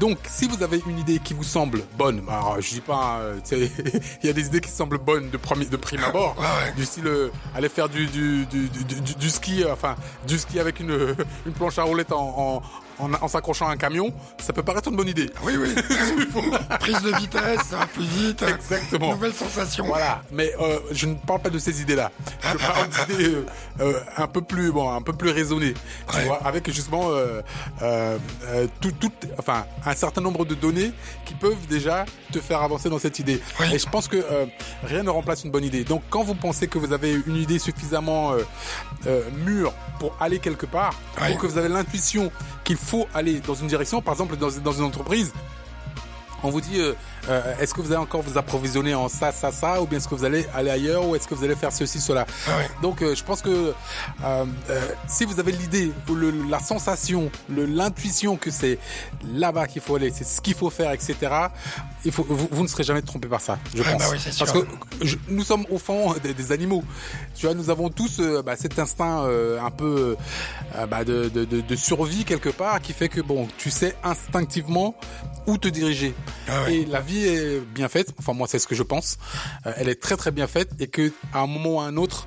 Donc, 0.00 0.18
si 0.28 0.46
vous 0.48 0.62
avez 0.62 0.82
une 0.86 0.98
idée 0.98 1.18
qui 1.18 1.34
vous 1.34 1.44
semble 1.44 1.82
bonne, 1.96 2.22
alors 2.28 2.60
je 2.60 2.70
dis 2.70 2.80
pas, 2.80 3.18
euh, 3.20 3.38
il 3.52 4.26
y 4.26 4.28
a 4.28 4.32
des 4.32 4.46
idées 4.46 4.60
qui 4.60 4.70
semblent 4.70 4.98
bonnes 4.98 5.30
de 5.30 5.36
premier, 5.36 5.64
de 5.66 5.76
prime 5.76 6.02
abord, 6.04 6.34
Ouais, 6.38 6.44
ouais. 6.44 6.72
du 6.76 6.84
style 6.84 7.06
euh, 7.06 7.28
aller 7.54 7.68
faire 7.68 7.88
du 7.88 8.06
du, 8.06 8.46
du, 8.46 8.68
du, 8.68 9.14
du- 9.14 9.30
ski, 9.30 9.62
euh, 9.64 9.72
enfin 9.72 9.96
du 10.26 10.38
ski 10.38 10.58
avec 10.60 10.80
une 10.80 10.92
une 11.46 11.52
planche 11.52 11.78
à 11.78 11.84
roulettes 11.84 12.12
en 12.12 12.62
en, 13.20 13.28
s'accrochant 13.28 13.68
à 13.68 13.72
un 13.72 13.76
camion, 13.76 14.12
ça 14.38 14.52
peut 14.52 14.62
paraître 14.62 14.88
une 14.88 14.96
bonne 14.96 15.08
idée. 15.08 15.30
Oui, 15.42 15.54
oui. 15.56 15.74
Prise 16.80 17.00
de 17.02 17.14
vitesse, 17.16 17.60
ça 17.70 17.76
va 17.78 17.86
plus 17.86 18.04
vite. 18.04 18.42
Exactement. 18.42 19.12
Nouvelle 19.12 19.32
sensation. 19.34 19.86
Voilà, 19.86 20.22
mais 20.30 20.52
euh, 20.60 20.78
je 20.92 21.06
ne 21.06 21.14
parle 21.14 21.40
pas 21.40 21.50
de 21.50 21.58
ces 21.58 21.80
idées-là. 21.82 22.10
Je 22.42 22.58
parle 22.58 22.88
d'idées 23.08 23.34
euh, 23.34 23.44
euh, 23.80 24.00
un 24.16 24.26
peu 24.26 24.42
plus 24.42 24.72
bon, 24.72 24.90
un 24.92 25.02
peu 25.02 25.12
plus 25.12 25.30
raisonnées, 25.30 25.74
tu 26.10 26.16
Ouais. 26.16 26.24
vois, 26.26 26.40
avec 26.44 26.70
justement 26.70 27.08
euh, 27.10 27.40
euh, 27.82 28.18
tout, 28.80 28.92
tout, 28.92 29.12
enfin 29.38 29.64
un 29.84 29.94
certain 29.94 30.20
nombre 30.20 30.44
de 30.44 30.54
données 30.54 30.92
qui 31.24 31.34
peuvent 31.34 31.66
déjà 31.68 32.04
te 32.32 32.38
faire 32.40 32.62
avancer 32.62 32.88
dans 32.88 32.98
cette 32.98 33.18
idée. 33.18 33.40
Et 33.72 33.78
je 33.78 33.88
pense 33.88 34.08
que 34.08 34.24
rien 34.84 35.02
ne 35.02 35.10
remplace 35.10 35.44
une 35.44 35.50
bonne 35.50 35.64
idée. 35.64 35.84
Donc 35.84 36.02
quand 36.10 36.22
vous 36.22 36.34
pensez 36.34 36.68
que 36.68 36.78
vous 36.78 36.92
avez 36.92 37.12
une 37.26 37.36
idée 37.36 37.58
suffisamment 37.58 38.32
mûre 39.44 39.72
pour 39.98 40.16
aller 40.20 40.38
quelque 40.38 40.66
part, 40.66 40.94
Oui. 41.20 41.32
ou 41.34 41.38
que 41.38 41.46
vous 41.46 41.58
avez 41.58 41.68
l'intuition 41.68 42.30
qu'il 42.64 42.76
faut 42.76 43.06
aller 43.14 43.40
dans 43.40 43.54
une 43.54 43.66
direction, 43.66 44.02
par 44.02 44.14
exemple 44.14 44.36
dans, 44.36 44.50
une 44.50 44.84
entreprise, 44.84 45.32
on 46.42 46.50
vous 46.50 46.60
dit 46.60 46.80
euh, 46.80 46.92
euh, 47.28 47.54
est-ce 47.60 47.72
que 47.74 47.80
vous 47.80 47.88
allez 47.92 48.00
encore 48.02 48.22
vous 48.22 48.38
approvisionner 48.38 48.94
en 48.94 49.08
ça, 49.08 49.32
ça, 49.32 49.52
ça, 49.52 49.80
ou 49.82 49.86
bien 49.86 49.98
est-ce 49.98 50.08
que 50.08 50.14
vous 50.14 50.24
allez 50.24 50.46
aller 50.54 50.70
ailleurs, 50.70 51.06
ou 51.06 51.14
est-ce 51.16 51.26
que 51.28 51.34
vous 51.34 51.44
allez 51.44 51.54
faire 51.56 51.72
ceci, 51.72 52.00
cela. 52.00 52.26
Ah 52.48 52.56
ouais. 52.58 52.68
Donc 52.82 53.02
euh, 53.02 53.14
je 53.14 53.22
pense 53.24 53.42
que 53.42 53.50
euh, 53.50 54.44
euh, 54.70 54.88
si 55.08 55.24
vous 55.24 55.38
avez 55.40 55.52
l'idée, 55.52 55.92
la 56.50 56.58
sensation, 56.60 57.30
l'intuition 57.48 58.36
que 58.36 58.50
c'est 58.50 58.78
là-bas 59.34 59.66
qu'il 59.66 59.82
faut 59.82 59.96
aller, 59.96 60.10
c'est 60.14 60.24
ce 60.24 60.40
qu'il 60.40 60.54
faut 60.54 60.70
faire, 60.70 60.90
etc. 60.92 61.16
Il 62.04 62.10
faut, 62.12 62.26
vous, 62.28 62.48
vous 62.50 62.62
ne 62.62 62.68
serez 62.68 62.82
jamais 62.84 63.02
trompé 63.02 63.28
par 63.28 63.40
ça, 63.40 63.58
je 63.74 63.82
pense. 63.82 63.98
bah 63.98 64.04
oui, 64.10 64.18
c'est 64.20 64.36
Parce 64.36 64.50
sûr. 64.52 64.66
que 64.66 65.06
je- 65.06 65.16
nous 65.28 65.44
sommes 65.44 65.64
au 65.70 65.78
fond 65.78 66.14
des, 66.22 66.34
des 66.34 66.52
animaux. 66.52 66.82
Tu 67.36 67.46
vois, 67.46 67.54
nous 67.54 67.70
avons 67.70 67.88
tous 67.88 68.20
bah, 68.44 68.56
cet 68.56 68.78
instinct 68.78 69.22
euh, 69.24 69.60
un 69.60 69.70
peu 69.70 70.16
bah, 70.88 71.04
de, 71.04 71.28
de, 71.28 71.44
de, 71.44 71.60
de 71.60 71.76
survie 71.76 72.24
quelque 72.24 72.48
part 72.48 72.80
qui 72.80 72.92
fait 72.92 73.08
que 73.08 73.20
bon, 73.20 73.46
tu 73.58 73.70
sais 73.70 73.94
instinctivement 74.04 74.94
où 75.46 75.58
te 75.58 75.68
diriger. 75.68 76.14
Ah 76.48 76.64
ouais. 76.64 76.74
Et 76.76 76.84
la 76.86 77.00
vie 77.00 77.24
est 77.26 77.60
bien 77.60 77.88
faite. 77.88 78.12
Enfin 78.18 78.32
moi, 78.32 78.46
c'est 78.48 78.58
ce 78.58 78.66
que 78.66 78.74
je 78.74 78.82
pense. 78.82 79.18
Euh, 79.66 79.72
elle 79.76 79.88
est 79.88 80.00
très 80.00 80.16
très 80.16 80.30
bien 80.30 80.46
faite 80.46 80.70
et 80.80 80.86
que 80.88 81.12
à 81.32 81.40
un 81.40 81.46
moment 81.46 81.76
ou 81.76 81.80
à 81.80 81.84
un 81.84 81.96
autre, 81.96 82.26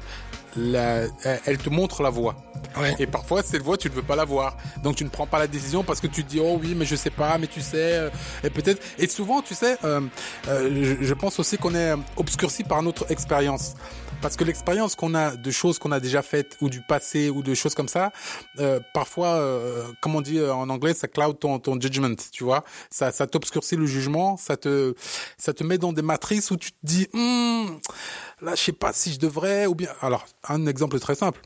la- 0.57 1.03
elle 1.45 1.57
te 1.57 1.69
montre 1.69 2.01
la 2.01 2.09
voie. 2.09 2.35
Ouais. 2.79 2.95
Et 2.99 3.07
parfois, 3.07 3.43
cette 3.43 3.61
voie, 3.61 3.77
tu 3.77 3.89
ne 3.89 3.93
veux 3.93 4.01
pas 4.03 4.15
la 4.15 4.23
voir. 4.25 4.55
Donc, 4.83 4.95
tu 4.95 5.03
ne 5.03 5.09
prends 5.09 5.27
pas 5.27 5.39
la 5.39 5.47
décision 5.47 5.83
parce 5.83 5.99
que 5.99 6.07
tu 6.07 6.23
te 6.23 6.29
dis, 6.29 6.39
oh 6.41 6.57
oui, 6.61 6.75
mais 6.75 6.85
je 6.85 6.95
sais 6.95 7.09
pas, 7.09 7.37
mais 7.37 7.47
tu 7.47 7.59
sais, 7.61 7.75
euh, 7.93 8.09
et 8.43 8.49
peut-être. 8.49 8.81
Et 8.97 9.07
souvent, 9.07 9.41
tu 9.41 9.53
sais, 9.53 9.77
euh, 9.83 10.01
euh, 10.47 10.95
je, 11.01 11.05
je 11.05 11.13
pense 11.13 11.39
aussi 11.39 11.57
qu'on 11.57 11.75
est 11.75 11.91
euh, 11.91 11.97
obscurci 12.17 12.63
par 12.63 12.81
notre 12.83 13.09
expérience. 13.11 13.75
Parce 14.21 14.35
que 14.35 14.43
l'expérience 14.43 14.95
qu'on 14.95 15.13
a 15.13 15.35
de 15.35 15.51
choses 15.51 15.77
qu'on 15.77 15.91
a 15.91 15.99
déjà 15.99 16.21
faites 16.21 16.57
ou 16.61 16.69
du 16.69 16.81
passé 16.81 17.29
ou 17.29 17.43
de 17.43 17.53
choses 17.53 17.75
comme 17.75 17.87
ça, 17.87 18.11
euh, 18.59 18.79
parfois, 18.93 19.35
euh, 19.35 19.83
comme 20.01 20.15
on 20.15 20.21
dit 20.21 20.39
euh, 20.39 20.53
en 20.53 20.69
anglais, 20.69 20.93
ça 20.93 21.07
cloud 21.07 21.37
ton, 21.39 21.59
ton 21.59 21.79
judgment, 21.79 22.15
tu 22.31 22.43
vois. 22.43 22.63
Ça, 22.89 23.11
ça 23.11 23.27
t'obscurcit 23.27 23.75
le 23.75 23.85
jugement, 23.85 24.35
ça 24.37 24.57
te, 24.57 24.95
ça 25.37 25.53
te 25.53 25.63
met 25.63 25.77
dans 25.77 25.93
des 25.93 26.01
matrices 26.01 26.49
où 26.49 26.57
tu 26.57 26.71
te 26.71 26.77
dis, 26.83 27.07
Hmm, 27.13 27.65
là, 28.41 28.55
je 28.55 28.63
sais 28.63 28.71
pas 28.71 28.93
si 28.93 29.13
je 29.13 29.19
devrais 29.19 29.67
ou 29.67 29.75
bien. 29.75 29.89
Alors, 30.01 30.25
un 30.47 30.65
exemple 30.65 30.99
très 30.99 31.15
simple 31.15 31.41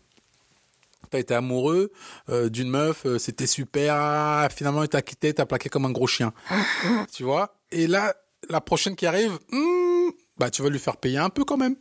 t'as 1.10 1.20
été 1.20 1.34
amoureux 1.34 1.92
euh, 2.30 2.50
d'une 2.50 2.70
meuf, 2.70 3.06
euh, 3.06 3.18
c'était 3.18 3.48
super, 3.48 4.48
finalement 4.52 4.84
il 4.84 4.90
t'a 4.90 5.02
quitté, 5.02 5.34
t'as 5.34 5.46
plaqué 5.46 5.70
comme 5.70 5.86
un 5.86 5.92
gros 5.92 6.08
chien, 6.08 6.34
tu 7.14 7.24
vois? 7.24 7.56
Et 7.72 7.88
là, 7.88 8.14
la 8.50 8.62
prochaine 8.62 8.96
qui 8.96 9.06
arrive, 9.06 9.38
hmm, 9.52 10.10
bah 10.38 10.50
tu 10.50 10.62
vas 10.62 10.70
lui 10.70 10.80
faire 10.80 10.98
payer 10.98 11.18
un 11.18 11.30
peu 11.30 11.44
quand 11.44 11.58
même, 11.58 11.76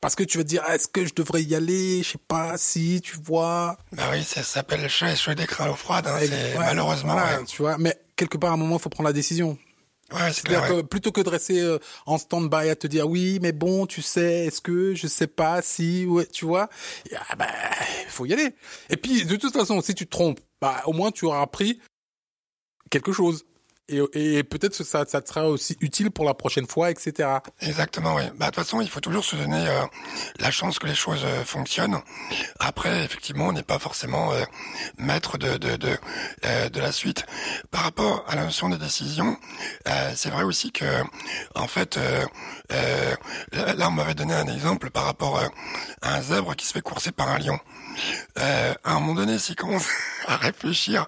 parce 0.00 0.14
que 0.14 0.22
tu 0.22 0.38
vas 0.38 0.44
te 0.44 0.48
dire, 0.48 0.64
est-ce 0.70 0.88
que 0.88 1.04
je 1.04 1.12
devrais 1.14 1.42
y 1.42 1.54
aller, 1.54 2.02
je 2.02 2.12
sais 2.12 2.18
pas, 2.26 2.56
si, 2.56 3.00
tu 3.02 3.16
vois. 3.22 3.76
Bah 3.92 4.04
oui, 4.12 4.24
ça 4.24 4.42
s'appelle 4.42 4.82
le 4.82 4.88
chat 4.88 5.12
et 5.12 5.16
chaud 5.16 5.34
des 5.34 5.46
crânes 5.46 5.74
froides, 5.74 6.06
hein, 6.06 6.16
c'est 6.20 6.30
Ouais, 6.30 6.58
malheureusement. 6.58 7.12
voilà, 7.12 7.38
ouais. 7.40 7.44
tu 7.44 7.62
vois. 7.62 7.76
Mais 7.78 8.00
quelque 8.16 8.38
part, 8.38 8.50
à 8.50 8.54
un 8.54 8.56
moment, 8.56 8.76
il 8.76 8.82
faut 8.82 8.88
prendre 8.88 9.08
la 9.08 9.12
décision. 9.12 9.58
Ouais. 10.12 10.32
C'est-à-dire 10.32 10.62
ouais. 10.62 10.68
que 10.68 10.86
plutôt 10.86 11.12
que 11.12 11.20
de 11.20 11.28
rester 11.28 11.60
euh, 11.60 11.78
en 12.06 12.18
stand-by 12.18 12.68
à 12.70 12.76
te 12.76 12.86
dire 12.86 13.08
oui, 13.08 13.38
mais 13.42 13.52
bon, 13.52 13.86
tu 13.86 14.02
sais, 14.02 14.46
est-ce 14.46 14.60
que 14.60 14.94
je 14.94 15.06
sais 15.06 15.28
pas 15.28 15.62
si, 15.62 16.04
ouais, 16.06 16.26
tu 16.26 16.46
vois, 16.46 16.68
et, 17.10 17.14
ah 17.16 17.36
bah, 17.36 17.46
faut 18.08 18.26
y 18.26 18.32
aller. 18.32 18.48
Et 18.88 18.96
puis 18.96 19.24
de 19.24 19.36
toute 19.36 19.52
façon, 19.52 19.80
si 19.82 19.94
tu 19.94 20.06
te 20.06 20.10
trompes, 20.10 20.40
bah 20.60 20.82
au 20.86 20.92
moins 20.92 21.12
tu 21.12 21.26
auras 21.26 21.42
appris 21.42 21.80
quelque 22.90 23.12
chose. 23.12 23.44
Et, 23.90 24.38
et 24.38 24.44
peut-être 24.44 24.76
que 24.78 24.84
ça, 24.84 25.04
ça 25.06 25.20
te 25.20 25.28
sera 25.28 25.48
aussi 25.48 25.76
utile 25.80 26.10
pour 26.10 26.24
la 26.24 26.34
prochaine 26.34 26.66
fois, 26.66 26.90
etc. 26.90 27.28
Exactement, 27.60 28.14
oui. 28.14 28.22
Bah, 28.36 28.46
de 28.46 28.50
toute 28.50 28.64
façon, 28.64 28.80
il 28.80 28.88
faut 28.88 29.00
toujours 29.00 29.24
se 29.24 29.36
donner 29.36 29.66
euh, 29.68 29.82
la 30.38 30.50
chance 30.50 30.78
que 30.78 30.86
les 30.86 30.94
choses 30.94 31.24
euh, 31.24 31.44
fonctionnent. 31.44 32.00
Après, 32.58 33.04
effectivement, 33.04 33.48
on 33.48 33.52
n'est 33.52 33.62
pas 33.62 33.78
forcément 33.78 34.32
euh, 34.32 34.42
maître 34.98 35.38
de 35.38 35.56
de 35.56 35.76
de, 35.76 35.96
euh, 36.44 36.68
de 36.68 36.80
la 36.80 36.92
suite. 36.92 37.26
Par 37.70 37.82
rapport 37.82 38.24
à 38.28 38.36
la 38.36 38.44
notion 38.44 38.68
des 38.68 38.78
décisions, 38.78 39.36
euh, 39.88 40.12
c'est 40.14 40.30
vrai 40.30 40.44
aussi 40.44 40.72
que, 40.72 40.84
en 41.54 41.66
fait, 41.66 41.96
euh, 41.96 42.24
là, 43.52 43.74
là, 43.74 43.88
on 43.88 43.92
m'avait 43.92 44.14
donné 44.14 44.34
un 44.34 44.46
exemple 44.46 44.90
par 44.90 45.04
rapport 45.04 45.40
à 46.02 46.14
un 46.14 46.22
zèbre 46.22 46.54
qui 46.54 46.66
se 46.66 46.72
fait 46.72 46.80
courser 46.80 47.12
par 47.12 47.28
un 47.28 47.38
lion. 47.38 47.58
À 48.36 48.74
un 48.84 49.00
moment 49.00 49.14
donné, 49.14 49.38
s'il 49.38 49.56
commence 49.56 49.86
à 50.26 50.36
réfléchir, 50.36 51.06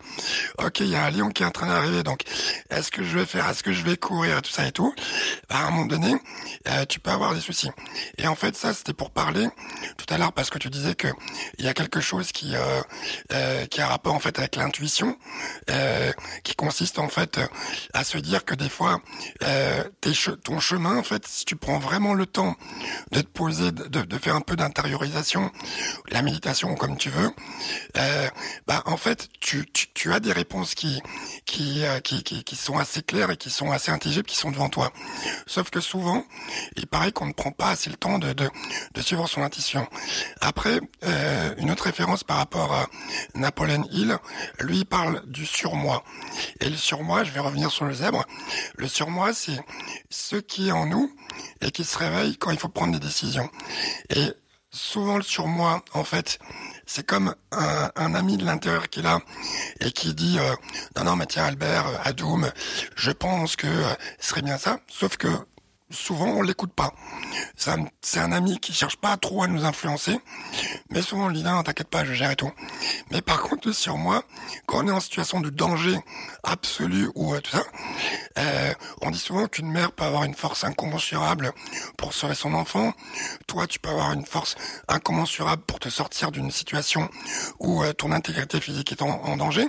ok, 0.59 0.81
il 0.81 0.89
y 0.89 0.97
a 0.97 1.05
un 1.05 1.11
lion 1.11 1.31
qui 1.31 1.43
est 1.43 1.47
en 1.47 1.51
train 1.51 1.67
d'arriver, 1.67 2.03
donc 2.03 2.23
est-ce 2.71 2.91
que 2.91 3.03
je 3.05 3.19
vais 3.19 3.27
faire, 3.27 3.49
est-ce 3.49 3.63
que 3.63 3.73
je 3.73 3.83
vais 3.83 3.97
courir, 3.97 4.41
tout 4.43 4.51
ça 4.51 4.67
et 4.67 4.73
tout, 4.73 4.95
bah, 5.49 5.57
à 5.59 5.67
un 5.67 5.71
moment 5.71 5.87
donné, 5.87 6.15
euh, 6.69 6.85
tu 6.87 7.01
peux 7.01 7.11
avoir 7.11 7.35
des 7.35 7.41
soucis. 7.41 7.71
Et 8.19 8.27
en 8.27 8.35
fait, 8.35 8.57
ça, 8.57 8.73
c'était 8.75 8.93
pour 8.95 9.11
parler 9.11 9.49
tout 9.97 10.07
à 10.13 10.19
l'heure 10.19 10.33
parce 10.33 10.51
que 10.51 10.59
tu 10.59 10.71
disais 10.71 10.95
que 10.95 11.09
il 11.59 11.65
y 11.65 11.69
a 11.69 11.75
quelque 11.75 12.01
chose 12.01 12.33
qui 12.33 12.55
euh, 12.57 12.81
euh, 13.33 13.67
qui 13.67 13.81
a 13.81 13.87
rapport 13.89 14.15
en 14.15 14.19
fait 14.21 14.39
avec 14.39 14.57
l'intuition, 14.57 15.17
euh, 15.71 16.13
qui 16.45 16.55
consiste 16.55 16.99
en 16.99 17.09
fait 17.09 17.41
à 17.95 18.05
se 18.05 18.19
dire 18.19 18.45
que 18.45 18.55
des 18.55 18.69
fois, 18.69 19.01
euh, 19.43 19.85
che- 20.07 20.37
ton 20.43 20.61
chemin, 20.61 20.97
en 20.99 21.03
fait, 21.03 21.27
si 21.27 21.45
tu 21.45 21.57
prends 21.57 21.79
vraiment 21.79 22.15
le 22.15 22.27
temps 22.27 22.57
de 23.13 23.21
te 23.21 23.27
poser, 23.29 23.73
de, 23.73 24.19
faire 24.19 24.37
un 24.37 24.41
peu 24.41 24.57
d'intériorisation, 24.57 25.51
la 26.09 26.23
méditation 26.23 26.75
comme 26.75 26.97
tu 26.97 27.11
veux, 27.11 27.31
bah 28.67 28.83
en 28.87 28.97
fait, 29.03 29.29
tu, 29.41 29.67
tu, 29.73 29.89
tu 29.93 30.13
as 30.13 30.21
des 30.21 30.33
réponses 30.33 30.75
qui 30.75 31.03
qui, 31.45 31.85
euh, 31.85 32.01
qui 32.01 32.23
qui 32.23 32.45
qui 32.45 32.57
sont 32.57 32.79
assez 32.79 33.03
claires 33.03 33.31
et 33.31 33.37
qui 33.37 33.51
sont 33.51 33.71
assez 33.71 33.91
intelligibles, 33.91 34.27
qui 34.27 34.37
sont 34.37 34.51
devant 34.51 34.69
toi. 34.69 34.93
Sauf 35.47 35.71
que 35.71 35.81
souvent, 35.81 36.25
il 36.77 36.87
paraît 36.87 37.13
qu'on 37.13 37.27
ne 37.27 37.33
prend 37.33 37.51
pas 37.53 37.71
assez 37.71 37.91
le 37.91 37.97
temps 37.97 38.19
de 38.19 38.33
de, 38.33 38.49
de 38.95 39.03
suivre 39.03 39.29
son 39.29 39.43
intuition. 39.43 39.87
Après, 40.41 40.81
euh, 41.05 41.55
une 41.59 41.71
autre 41.71 41.85
référence 41.85 42.25
par 42.25 42.37
rapport 42.37 42.73
à 42.73 42.87
Napoleon 43.35 43.85
Hill, 43.91 44.17
lui 44.61 44.79
il 44.79 44.87
parle 44.87 45.23
du 45.27 45.47
surmoi. 45.47 46.05
Et 46.61 46.71
le 46.71 46.77
surmoi, 46.77 47.25
je 47.25 47.33
vais 47.33 47.41
revenir 47.41 47.71
sur 47.71 47.85
le 47.85 47.95
zèbre. 47.95 48.25
Le 48.77 48.89
surmoi, 48.89 49.35
c'est 49.35 49.61
ce 50.11 50.37
qui 50.37 50.69
est 50.69 50.73
en 50.73 50.87
nous 50.87 51.13
et 51.61 51.71
qui 51.71 51.85
se 51.85 51.99
réveille 51.99 52.37
quand 52.37 52.51
il 52.51 52.59
faut 52.59 52.69
prendre 52.69 52.93
des 52.93 53.01
décisions. 53.01 53.51
Et 54.11 54.33
souvent 54.71 55.17
le 55.17 55.23
surmoi, 55.23 55.85
en 55.93 56.05
fait, 56.05 56.39
c'est 56.87 57.07
comme 57.07 57.35
un, 57.53 58.15
ami 58.15 58.37
de 58.37 58.45
l'intérieur 58.45 58.89
qui 58.89 59.01
est 59.01 59.03
là 59.03 59.21
et 59.81 59.93
qui 59.93 60.15
dit 60.15 60.39
euh, 60.39 60.55
non 60.97 61.05
non 61.05 61.17
mais 61.17 61.27
tiens 61.27 61.45
Albert, 61.45 61.87
euh, 61.87 61.97
Adoum, 62.05 62.51
je 62.97 63.11
pense 63.11 63.57
que 63.57 63.67
euh, 63.67 63.95
ce 64.19 64.29
serait 64.31 64.43
bien 64.43 64.59
ça. 64.59 64.81
Sauf 64.89 65.17
que 65.17 65.29
souvent 65.93 66.27
on 66.27 66.43
l'écoute 66.43 66.73
pas. 66.73 66.93
C'est 67.57 68.21
un, 68.21 68.33
ami 68.33 68.59
qui 68.59 68.73
cherche 68.73 68.97
pas 68.97 69.17
trop 69.17 69.43
à 69.43 69.47
nous 69.47 69.65
influencer, 69.65 70.19
mais 70.91 71.03
souvent 71.03 71.27
on 71.27 71.29
lui 71.29 71.39
dit 71.39 71.45
non 71.45 71.63
t'inquiète 71.63 71.89
pas 71.89 72.05
je 72.05 72.13
gère 72.13 72.31
et 72.31 72.37
tout. 72.37 72.51
Mais 73.11 73.21
par 73.21 73.43
contre 73.43 73.71
sur 73.73 73.97
moi, 73.97 74.25
quand 74.67 74.85
on 74.85 74.89
est 74.89 74.93
en 74.93 75.01
situation 75.01 75.41
de 75.41 75.51
danger 75.51 75.99
absolu 76.43 77.11
ou 77.15 77.35
euh, 77.35 77.41
tout 77.41 77.53
ça, 77.53 77.65
euh, 78.39 78.73
on 79.03 79.11
dit 79.11 79.19
souvent 79.19 79.47
qu'une 79.47 79.71
mère 79.71 79.93
peut 79.93 80.05
avoir 80.05 80.25
une 80.25 80.35
force 80.35 80.65
incommensurable 80.65 81.53
pour 81.97 82.13
sauver 82.13 82.35
son 82.35 82.55
enfant. 82.55 82.93
Toi 83.47 83.67
tu 83.67 83.79
peux 83.79 83.91
avoir 83.91 84.13
une 84.13 84.27
force 84.27 84.57
incommensurable 84.89 85.63
pour 85.63 85.79
te 85.79 85.89
sortir 85.89 86.33
d'une 86.33 86.51
situation 86.51 87.09
où 87.61 87.83
euh, 87.83 87.93
ton 87.93 88.13
intégrité 88.13 88.61
physique 88.61 88.93
est 88.93 89.03
en, 89.03 89.09
en 89.09 89.37
danger. 89.37 89.69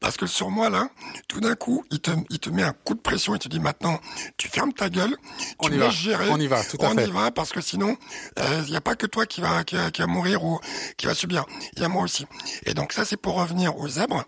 Parce 0.00 0.16
que 0.16 0.26
sur 0.26 0.50
moi 0.50 0.68
là, 0.70 0.88
tout 1.28 1.40
d'un 1.40 1.54
coup 1.54 1.84
il 1.90 2.00
te, 2.00 2.10
il 2.30 2.38
te 2.38 2.50
met 2.50 2.62
un 2.62 2.72
coup 2.72 2.94
de 2.94 3.00
pression 3.00 3.34
et 3.34 3.38
te 3.38 3.48
dit 3.48 3.60
maintenant 3.60 3.98
tu 4.36 4.48
fermes 4.48 4.72
ta 4.72 4.88
gueule, 4.88 5.16
On 5.58 5.68
tu 5.68 5.74
y 5.74 5.78
va. 5.78 5.90
gérer, 5.90 6.28
On 6.30 6.38
y 6.38 6.46
va, 6.46 6.62
tout 6.64 6.76
à 6.80 6.86
on 6.86 6.94
fait. 6.94 7.06
y 7.06 7.10
va 7.10 7.30
parce 7.30 7.50
que 7.50 7.60
sinon 7.60 7.96
il 8.38 8.70
n'y 8.70 8.76
a 8.76 8.80
pas 8.80 8.94
que 8.96 9.06
toi 9.06 9.26
qui 9.26 9.40
va 9.40 9.64
qui 9.64 9.76
va, 9.76 9.90
qui 9.90 10.00
va 10.02 10.06
mourir 10.06 10.44
ou 10.44 10.58
qui 10.96 11.06
va 11.06 11.14
subir, 11.14 11.44
il 11.76 11.82
y 11.82 11.84
a 11.84 11.88
moi 11.88 12.02
aussi. 12.02 12.26
Et 12.66 12.74
donc 12.74 12.92
ça 12.92 13.04
c'est 13.04 13.16
pour 13.16 13.34
revenir 13.34 13.76
au 13.78 13.88
zèbre. 13.88 14.24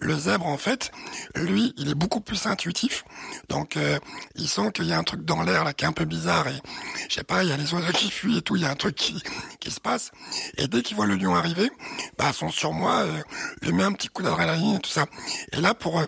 Le 0.00 0.18
zèbre 0.18 0.46
en 0.46 0.56
fait, 0.58 0.90
lui 1.34 1.74
il 1.76 1.88
est 1.90 1.94
beaucoup 1.94 2.20
plus 2.20 2.46
intuitif. 2.46 3.04
Donc 3.48 3.76
euh, 3.76 3.98
il 4.36 4.48
sent 4.48 4.72
qu'il 4.74 4.86
y 4.86 4.92
a 4.92 4.98
un 4.98 5.04
truc 5.04 5.24
dans 5.24 5.42
l'air 5.42 5.64
là 5.64 5.72
qui 5.72 5.84
est 5.84 5.88
un 5.88 5.92
peu 5.92 6.04
bizarre 6.04 6.48
et 6.48 6.60
je 7.08 7.14
sais 7.14 7.24
pas, 7.24 7.42
il 7.42 7.48
y 7.50 7.52
a 7.52 7.56
les 7.56 7.72
oiseaux 7.74 7.92
qui 7.92 8.10
fuient 8.10 8.38
et 8.38 8.42
tout, 8.42 8.56
il 8.56 8.62
y 8.62 8.66
a 8.66 8.70
un 8.70 8.76
truc 8.76 8.94
qui 8.96 9.22
qui 9.60 9.70
se 9.70 9.80
passe. 9.80 10.10
Et 10.56 10.68
dès 10.68 10.82
qu'il 10.82 10.96
voit 10.96 11.06
le 11.06 11.16
lion 11.16 11.34
arriver, 11.34 11.70
bah 12.18 12.32
son 12.32 12.50
surmoi 12.50 13.00
euh, 13.00 13.22
lui 13.62 13.72
met 13.72 13.82
un 13.84 13.92
petit 13.92 14.08
coup 14.08 14.22
d'adrénaline 14.22 14.76
et 14.76 14.80
tout 14.80 14.90
ça. 14.90 15.06
Et 15.52 15.60
là 15.60 15.74
pour 15.74 16.00
euh, 16.00 16.06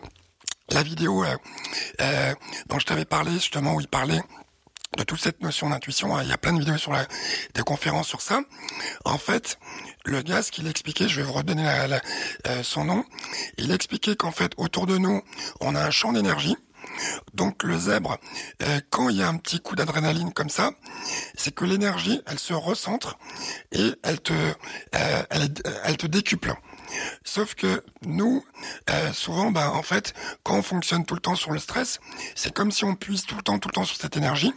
la 0.71 0.83
vidéo 0.83 1.25
euh, 1.25 1.37
euh, 2.01 2.35
dont 2.69 2.79
je 2.79 2.87
t'avais 2.87 3.05
parlé 3.05 3.33
justement 3.33 3.75
où 3.75 3.81
il 3.81 3.89
parlait 3.89 4.21
de 4.97 5.05
toute 5.05 5.21
cette 5.21 5.41
notion 5.43 5.71
d'intuition. 5.71 6.17
hein. 6.17 6.23
Il 6.23 6.29
y 6.29 6.33
a 6.33 6.39
plein 6.39 6.53
de 6.53 6.59
vidéos 6.59 6.77
sur 6.77 6.93
la, 6.93 7.07
des 7.55 7.63
conférences 7.63 8.09
sur 8.09 8.21
ça. 8.21 8.41
En 9.05 9.19
fait, 9.19 9.59
le 10.05 10.23
gars, 10.23 10.43
ce 10.43 10.51
qu'il 10.53 10.67
expliquait, 10.67 11.09
je 11.09 11.17
vais 11.17 11.23
vous 11.27 11.33
redonner 11.33 11.69
euh, 12.47 12.63
son 12.63 12.85
nom, 12.85 13.05
il 13.59 13.71
expliquait 13.73 14.17
qu'en 14.17 14.33
fait, 14.33 14.53
autour 14.57 14.87
de 14.87 14.99
nous, 14.99 15.23
on 15.61 15.75
a 15.75 15.83
un 15.83 15.91
champ 15.91 16.13
d'énergie. 16.13 16.57
Donc 17.33 17.63
le 17.63 17.79
zèbre, 17.79 18.19
euh, 18.63 18.81
quand 18.91 19.09
il 19.09 19.17
y 19.17 19.23
a 19.23 19.29
un 19.29 19.37
petit 19.39 19.61
coup 19.61 19.77
d'adrénaline 19.77 20.33
comme 20.33 20.51
ça, 20.51 20.73
c'est 21.37 21.55
que 21.55 21.65
l'énergie, 21.65 22.21
elle 22.27 22.39
se 22.39 22.53
recentre 22.53 23.19
et 23.71 23.93
elle 24.03 24.21
te, 24.21 24.33
euh, 24.33 25.23
elle 25.85 25.97
te 25.97 26.07
décuple. 26.07 26.53
Sauf 27.25 27.55
que 27.55 27.83
nous, 28.03 28.45
euh, 28.91 29.13
souvent, 29.13 29.51
bah, 29.51 29.73
en 29.73 29.83
fait, 29.83 30.15
quand 30.43 30.57
on 30.57 30.63
fonctionne 30.63 31.05
tout 31.05 31.15
le 31.15 31.21
temps 31.21 31.35
sur 31.35 31.51
le 31.53 31.59
stress, 31.59 32.01
c'est 32.35 32.53
comme 32.53 32.71
si 32.73 32.85
on 32.85 32.95
puise 32.95 33.25
tout 33.27 33.37
le 33.37 33.43
temps, 33.43 33.59
tout 33.59 33.69
le 33.69 33.73
temps 33.75 33.85
sur 33.85 33.97
cette 33.97 34.17
énergie. 34.17 34.53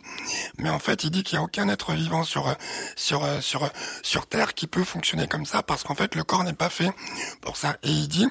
Mais 0.58 0.70
en 0.70 0.80
fait, 0.80 1.04
il 1.04 1.12
dit 1.12 1.24
qu'il 1.24 1.38
n'y 1.38 1.42
a 1.42 1.46
aucun 1.46 1.70
être 1.70 1.94
vivant 1.94 2.24
sur 2.24 2.56
sur 2.96 3.26
sur 3.42 3.70
sur 4.02 4.28
Terre 4.28 4.54
qui 4.54 4.68
peut 4.68 4.84
fonctionner 4.84 5.28
comme 5.28 5.46
ça 5.46 5.64
parce 5.64 5.84
qu'en 5.84 5.96
fait, 5.96 6.16
le 6.16 6.24
corps 6.24 6.44
n'est 6.44 6.54
pas 6.54 6.70
fait 6.70 6.92
pour 7.42 7.58
ça. 7.58 7.78
Et 7.84 7.90
il 7.90 8.08
dit 8.08 8.28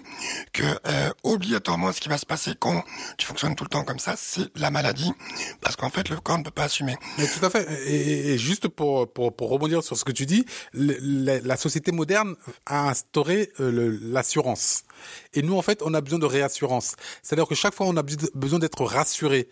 que 0.52 0.62
euh, 0.86 1.10
obligatoirement, 1.22 1.92
ce 1.92 2.00
qui 2.00 2.08
va 2.08 2.18
se 2.18 2.26
passer 2.26 2.52
quand 2.58 2.82
tu 3.18 3.26
fonctionnes 3.26 3.54
tout 3.54 3.64
le 3.64 3.70
temps 3.70 3.84
comme 3.84 3.98
ça, 3.98 4.14
c'est 4.16 4.48
la 4.56 4.70
maladie, 4.70 5.12
parce 5.60 5.76
qu'en 5.76 5.90
fait, 5.90 6.08
le 6.08 6.16
corps 6.20 6.38
ne 6.38 6.42
peut 6.44 6.50
pas 6.50 6.64
assumer. 6.64 6.96
Mais 7.18 7.26
tout 7.28 7.44
à 7.44 7.50
fait. 7.50 7.66
Et, 7.90 8.38
juste 8.38 8.68
pour, 8.68 9.10
pour, 9.12 9.34
pour 9.34 9.48
rebondir 9.50 9.82
sur 9.82 9.96
ce 9.96 10.04
que 10.04 10.12
tu 10.12 10.26
dis, 10.26 10.44
le- 10.72 10.98
la, 11.00 11.40
la 11.40 11.56
société 11.56 11.92
moderne 11.92 12.34
a 12.66 12.88
instauré 12.88 13.50
euh, 13.60 13.93
l'assurance. 14.02 14.84
Et 15.32 15.42
nous, 15.42 15.56
en 15.56 15.62
fait, 15.62 15.82
on 15.82 15.94
a 15.94 16.00
besoin 16.00 16.18
de 16.18 16.26
réassurance. 16.26 16.96
C'est-à-dire 17.22 17.46
que 17.46 17.54
chaque 17.54 17.74
fois, 17.74 17.86
on 17.86 17.96
a 17.96 18.02
besoin- 18.02 18.58
d'être 18.58 18.84
rassuré. 18.84 19.48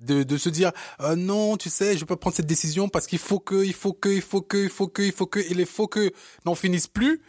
De, 0.00 0.36
se 0.36 0.48
dire 0.48 0.70
euh, 1.00 1.16
non 1.16 1.56
tu 1.56 1.70
sais 1.70 1.98
je 1.98 2.04
peux 2.04 2.14
prendre 2.14 2.36
cette 2.36 2.46
décision 2.46 2.88
parce 2.88 3.08
qu'il 3.08 3.18
faut 3.18 3.40
que 3.40 3.64
il 3.64 3.74
faut 3.74 3.92
que 3.92 4.08
il 4.08 4.22
faut 4.22 4.40
que 4.42 4.56
il 4.56 4.70
faut 4.70 4.86
que 4.86 5.02
il 5.02 5.12
faut 5.12 5.26
que 5.26 5.40
il 5.40 5.66
faut 5.66 5.88
que 5.88 6.12
n'en 6.44 6.54
finissent 6.54 6.86
plus 6.86 7.20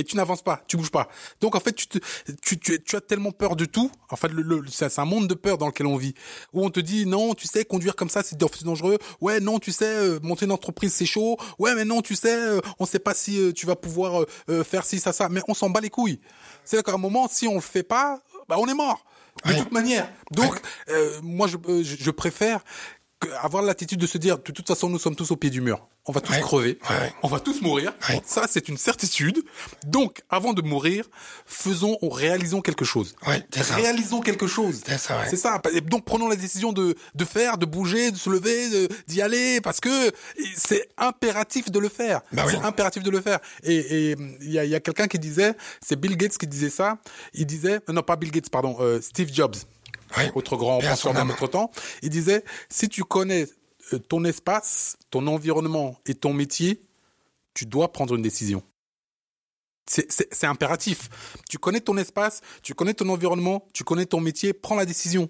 et 0.00 0.04
tu 0.04 0.16
n'avances 0.16 0.42
pas, 0.42 0.62
tu 0.66 0.76
bouges 0.76 0.90
pas. 0.90 1.08
Donc 1.40 1.54
en 1.54 1.60
fait, 1.60 1.72
tu, 1.72 1.86
te, 1.86 1.98
tu, 2.42 2.58
tu, 2.58 2.82
tu 2.82 2.96
as 2.96 3.00
tellement 3.00 3.32
peur 3.32 3.54
de 3.56 3.64
tout. 3.66 3.90
En 4.10 4.16
fait, 4.16 4.28
le, 4.28 4.42
le, 4.42 4.62
c'est 4.68 4.98
un 4.98 5.04
monde 5.04 5.28
de 5.28 5.34
peur 5.34 5.58
dans 5.58 5.66
lequel 5.66 5.86
on 5.86 5.96
vit, 5.96 6.14
où 6.52 6.64
on 6.64 6.70
te 6.70 6.80
dit 6.80 7.06
non, 7.06 7.34
tu 7.34 7.46
sais, 7.46 7.64
conduire 7.64 7.94
comme 7.94 8.08
ça, 8.10 8.22
c'est 8.24 8.38
dangereux. 8.64 8.98
Ouais, 9.20 9.40
non, 9.40 9.58
tu 9.58 9.72
sais, 9.72 9.84
euh, 9.86 10.18
monter 10.22 10.46
une 10.46 10.52
entreprise, 10.52 10.92
c'est 10.92 11.06
chaud. 11.06 11.36
Ouais, 11.58 11.74
mais 11.74 11.84
non, 11.84 12.00
tu 12.00 12.14
sais, 12.14 12.34
euh, 12.34 12.60
on 12.78 12.86
sait 12.86 12.98
pas 12.98 13.14
si 13.14 13.38
euh, 13.38 13.52
tu 13.52 13.66
vas 13.66 13.76
pouvoir 13.76 14.24
euh, 14.48 14.64
faire 14.64 14.84
ci, 14.84 14.98
ça, 14.98 15.12
ça. 15.12 15.28
Mais 15.28 15.40
on 15.48 15.54
s'en 15.54 15.70
bat 15.70 15.80
les 15.80 15.90
couilles. 15.90 16.20
C'est 16.64 16.82
qu'à 16.82 16.92
un 16.92 16.98
moment, 16.98 17.28
si 17.30 17.46
on 17.46 17.54
le 17.54 17.60
fait 17.60 17.82
pas, 17.82 18.20
bah 18.48 18.56
on 18.58 18.66
est 18.66 18.74
mort. 18.74 19.04
De 19.44 19.52
Ouais. 19.52 19.58
toute 19.58 19.72
manière. 19.72 20.10
Donc, 20.32 20.60
euh, 20.88 21.20
moi, 21.22 21.46
je, 21.46 21.56
je, 21.82 21.96
je 21.98 22.10
préfère 22.10 22.60
avoir 23.42 23.62
l'attitude 23.62 24.00
de 24.00 24.06
se 24.06 24.18
dire, 24.18 24.38
de 24.38 24.52
toute 24.52 24.66
façon, 24.66 24.88
nous 24.88 24.98
sommes 24.98 25.16
tous 25.16 25.30
au 25.30 25.36
pied 25.36 25.50
du 25.50 25.60
mur. 25.60 25.86
On 26.06 26.12
va 26.12 26.20
tous 26.22 26.32
Ouais. 26.32 26.40
crever. 26.40 26.78
Ouais. 26.88 27.12
On 27.22 27.28
va 27.28 27.38
tous 27.40 27.60
mourir. 27.60 27.92
Ouais. 28.08 28.20
Ça, 28.24 28.46
c'est 28.48 28.68
une 28.68 28.78
certitude. 28.78 29.42
Donc, 29.86 30.22
avant 30.30 30.54
de 30.54 30.62
mourir, 30.62 31.04
faisons, 31.46 31.98
ou 32.00 32.08
réalisons 32.08 32.62
quelque 32.62 32.84
chose. 32.84 33.14
Ça. 33.62 33.74
Réalisons 33.76 34.20
quelque 34.20 34.46
chose. 34.46 34.80
C'est 34.86 34.98
ça, 34.98 35.18
ouais. 35.18 35.26
C'est 35.28 35.36
ça. 35.36 35.60
Et 35.74 35.80
donc, 35.82 36.04
prenons 36.04 36.28
la 36.28 36.36
décision 36.36 36.72
de, 36.72 36.94
de 37.14 37.24
faire, 37.24 37.58
de 37.58 37.66
bouger, 37.66 38.10
de 38.10 38.16
se 38.16 38.30
lever, 38.30 38.88
d'y 39.06 39.20
aller, 39.20 39.60
parce 39.60 39.80
que 39.80 40.10
c'est 40.56 40.88
impératif 40.96 41.70
de 41.70 41.78
le 41.78 41.88
faire. 41.90 42.22
Bah 42.32 42.44
oui. 42.46 42.54
C'est 42.56 42.64
impératif 42.66 43.02
de 43.02 43.10
le 43.10 43.20
faire. 43.20 43.38
Et 43.62 44.12
il 44.40 44.50
y 44.50 44.58
a, 44.58 44.64
il 44.64 44.70
y 44.70 44.74
a 44.74 44.80
quelqu'un 44.80 45.06
qui 45.06 45.18
disait, 45.18 45.54
c'est 45.86 46.00
Bill 46.00 46.16
Gates 46.16 46.38
qui 46.38 46.46
disait 46.46 46.70
ça. 46.70 46.98
Il 47.34 47.46
disait, 47.46 47.80
non 47.88 48.02
pas 48.02 48.16
Bill 48.16 48.30
Gates, 48.30 48.50
pardon, 48.50 48.76
euh, 48.80 49.00
Steve 49.02 49.30
Jobs 49.32 49.56
Autre 50.34 50.56
grand 50.56 50.80
penseur 50.90 51.12
de 51.12 51.18
notre 51.28 51.46
temps, 51.46 51.70
il 52.02 52.10
disait 52.10 52.44
si 52.68 52.88
tu 52.88 53.04
connais 53.04 53.46
euh, 53.92 53.98
ton 53.98 54.24
espace, 54.24 54.96
ton 55.10 55.26
environnement 55.26 55.98
et 56.06 56.14
ton 56.14 56.32
métier, 56.32 56.82
tu 57.54 57.66
dois 57.66 57.92
prendre 57.92 58.14
une 58.14 58.22
décision. 58.22 58.62
C'est- 59.88 60.10
C'est 60.10 60.32
c'est 60.32 60.46
impératif. 60.46 61.08
Tu 61.48 61.58
connais 61.58 61.80
ton 61.80 61.96
espace, 61.96 62.40
tu 62.62 62.74
connais 62.74 62.94
ton 62.94 63.08
environnement, 63.08 63.66
tu 63.72 63.82
connais 63.84 64.06
ton 64.06 64.20
métier, 64.20 64.52
prends 64.52 64.76
la 64.76 64.86
décision. 64.86 65.28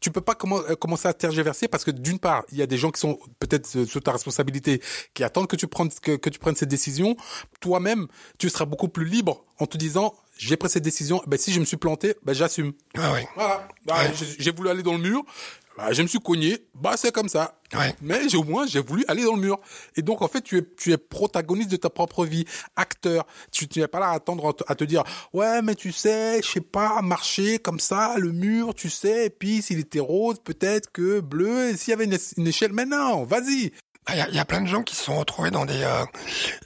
Tu 0.00 0.10
peux 0.10 0.20
pas 0.20 0.36
euh, 0.68 0.74
commencer 0.74 1.06
à 1.06 1.14
tergiverser 1.14 1.68
parce 1.68 1.84
que 1.84 1.92
d'une 1.92 2.18
part, 2.18 2.42
il 2.50 2.58
y 2.58 2.62
a 2.62 2.66
des 2.66 2.76
gens 2.78 2.90
qui 2.90 2.98
sont 3.00 3.20
peut-être 3.38 3.76
euh, 3.76 3.86
sous 3.86 4.00
ta 4.00 4.10
responsabilité, 4.10 4.82
qui 5.14 5.22
attendent 5.22 5.46
que 5.46 5.54
tu 5.54 5.68
prennes 5.68 5.90
que, 6.02 6.16
que 6.16 6.28
tu 6.28 6.40
prennes 6.40 6.56
cette 6.56 6.68
décision. 6.70 7.16
Toi-même, 7.60 8.08
tu 8.38 8.50
seras 8.50 8.64
beaucoup 8.64 8.88
plus 8.88 9.04
libre 9.04 9.44
en 9.60 9.66
te 9.66 9.76
disant 9.76 10.12
j'ai 10.38 10.56
pris 10.56 10.68
cette 10.68 10.82
décision. 10.84 11.22
Ben 11.26 11.38
si 11.38 11.52
je 11.52 11.60
me 11.60 11.64
suis 11.64 11.76
planté, 11.76 12.14
ben 12.22 12.32
j'assume. 12.34 12.72
Ah 12.96 13.12
ouais. 13.12 13.28
Voilà. 13.34 13.68
Bah, 13.86 13.94
Ouais. 14.04 14.10
j'ai- 14.38 14.50
voulu 14.52 14.68
aller 14.68 14.82
dans 14.82 14.92
le 14.94 14.98
mur. 14.98 15.22
Bah, 15.78 15.90
je 15.92 16.02
me 16.02 16.06
suis 16.06 16.18
cogné. 16.20 16.66
Bah, 16.74 16.96
c'est 16.98 17.12
comme 17.12 17.30
ça. 17.30 17.58
Ouais. 17.74 17.94
Mais 18.02 18.28
j'ai 18.28 18.36
au 18.36 18.44
moins, 18.44 18.66
j'ai 18.66 18.80
voulu 18.80 19.04
aller 19.08 19.24
dans 19.24 19.34
le 19.34 19.40
mur. 19.40 19.58
Et 19.96 20.02
donc, 20.02 20.20
en 20.20 20.28
fait, 20.28 20.42
tu 20.42 20.58
es, 20.58 20.62
tu 20.76 20.92
es 20.92 20.98
protagoniste 20.98 21.70
de 21.70 21.76
ta 21.76 21.88
propre 21.88 22.26
vie, 22.26 22.44
acteur. 22.76 23.26
Tu, 23.50 23.66
tu 23.68 23.80
n'es 23.80 23.88
pas 23.88 23.98
là 23.98 24.08
à 24.08 24.12
attendre 24.16 24.46
à 24.50 24.52
te- 24.52 24.64
à 24.66 24.74
te 24.74 24.84
dire, 24.84 25.02
ouais, 25.32 25.62
mais 25.62 25.74
tu 25.74 25.90
sais, 25.90 26.42
je 26.42 26.46
sais 26.50 26.60
pas, 26.60 27.00
marcher 27.00 27.58
comme 27.58 27.80
ça, 27.80 28.16
le 28.18 28.32
mur, 28.32 28.74
tu 28.74 28.90
sais, 28.90 29.26
et 29.26 29.30
puis 29.30 29.62
s'il 29.62 29.78
était 29.78 29.98
rose, 30.00 30.36
peut-être 30.44 30.92
que 30.92 31.20
bleu, 31.20 31.70
et 31.70 31.76
s'il 31.78 31.92
y 31.92 31.94
avait 31.94 32.04
une, 32.04 32.18
une 32.36 32.46
échelle, 32.46 32.72
mais 32.74 32.84
non, 32.84 33.24
vas-y. 33.24 33.72
Ah, 34.06 34.14
Il 34.28 34.34
y, 34.34 34.40
a, 34.40 34.44
plein 34.44 34.60
de 34.60 34.66
gens 34.66 34.82
qui 34.82 34.96
se 34.96 35.04
sont 35.04 35.16
retrouvés 35.16 35.52
dans 35.52 35.64
des, 35.64 35.84
euh, 35.84 36.04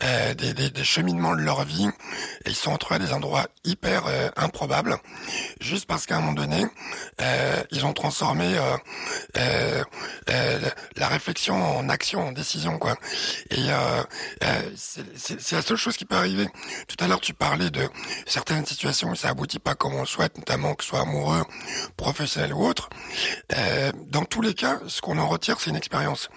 euh, 0.03 0.33
des, 0.33 0.55
des, 0.55 0.71
des 0.71 0.85
cheminements 0.85 1.37
de 1.37 1.43
leur 1.43 1.65
vie 1.65 1.87
et 2.47 2.51
ils 2.51 2.55
se 2.55 2.63
sont 2.63 2.73
retrouvés 2.73 2.97
à 2.97 2.99
des 2.99 3.13
endroits 3.13 3.47
hyper 3.63 4.07
euh, 4.07 4.31
improbables 4.37 4.97
juste 5.61 5.85
parce 5.85 6.07
qu'à 6.07 6.17
un 6.17 6.21
moment 6.21 6.33
donné 6.33 6.65
euh, 7.21 7.63
ils 7.71 7.85
ont 7.85 7.93
transformé 7.93 8.57
euh, 8.57 9.85
euh, 10.31 10.61
la 10.97 11.09
réflexion 11.09 11.63
en 11.63 11.91
action, 11.91 12.29
en 12.29 12.33
décision 12.33 12.79
quoi. 12.79 12.97
Et 13.51 13.67
c'est 14.75 15.53
la 15.53 15.63
seule 15.63 15.77
chose 15.77 15.99
qui 15.99 16.07
peut 16.07 16.17
arriver. 16.17 16.49
Tout 16.89 16.97
à 17.05 17.07
l'heure 17.07 17.21
tu 17.21 17.35
parlais 17.35 17.69
de 17.69 17.87
certaines 18.27 18.65
situations 18.65 19.11
où 19.11 19.15
ça 19.15 19.29
aboutit 19.29 19.59
pas 19.59 19.75
comme 19.75 19.95
on 19.95 20.01
le 20.01 20.07
souhaite, 20.07 20.39
notamment 20.39 20.75
que 20.75 20.85
ce 20.85 20.91
soit 20.91 21.01
amoureux, 21.01 21.45
professionnel 21.99 22.55
ou 22.55 22.65
autre. 22.65 22.89
Dans 24.07 24.25
tous 24.25 24.41
les 24.41 24.55
cas, 24.55 24.81
ce 24.89 25.03
qu'on 25.03 25.19
en 25.19 25.27
retire, 25.29 25.61
c'est 25.61 25.69
une 25.71 25.77
expérience. 25.77 26.31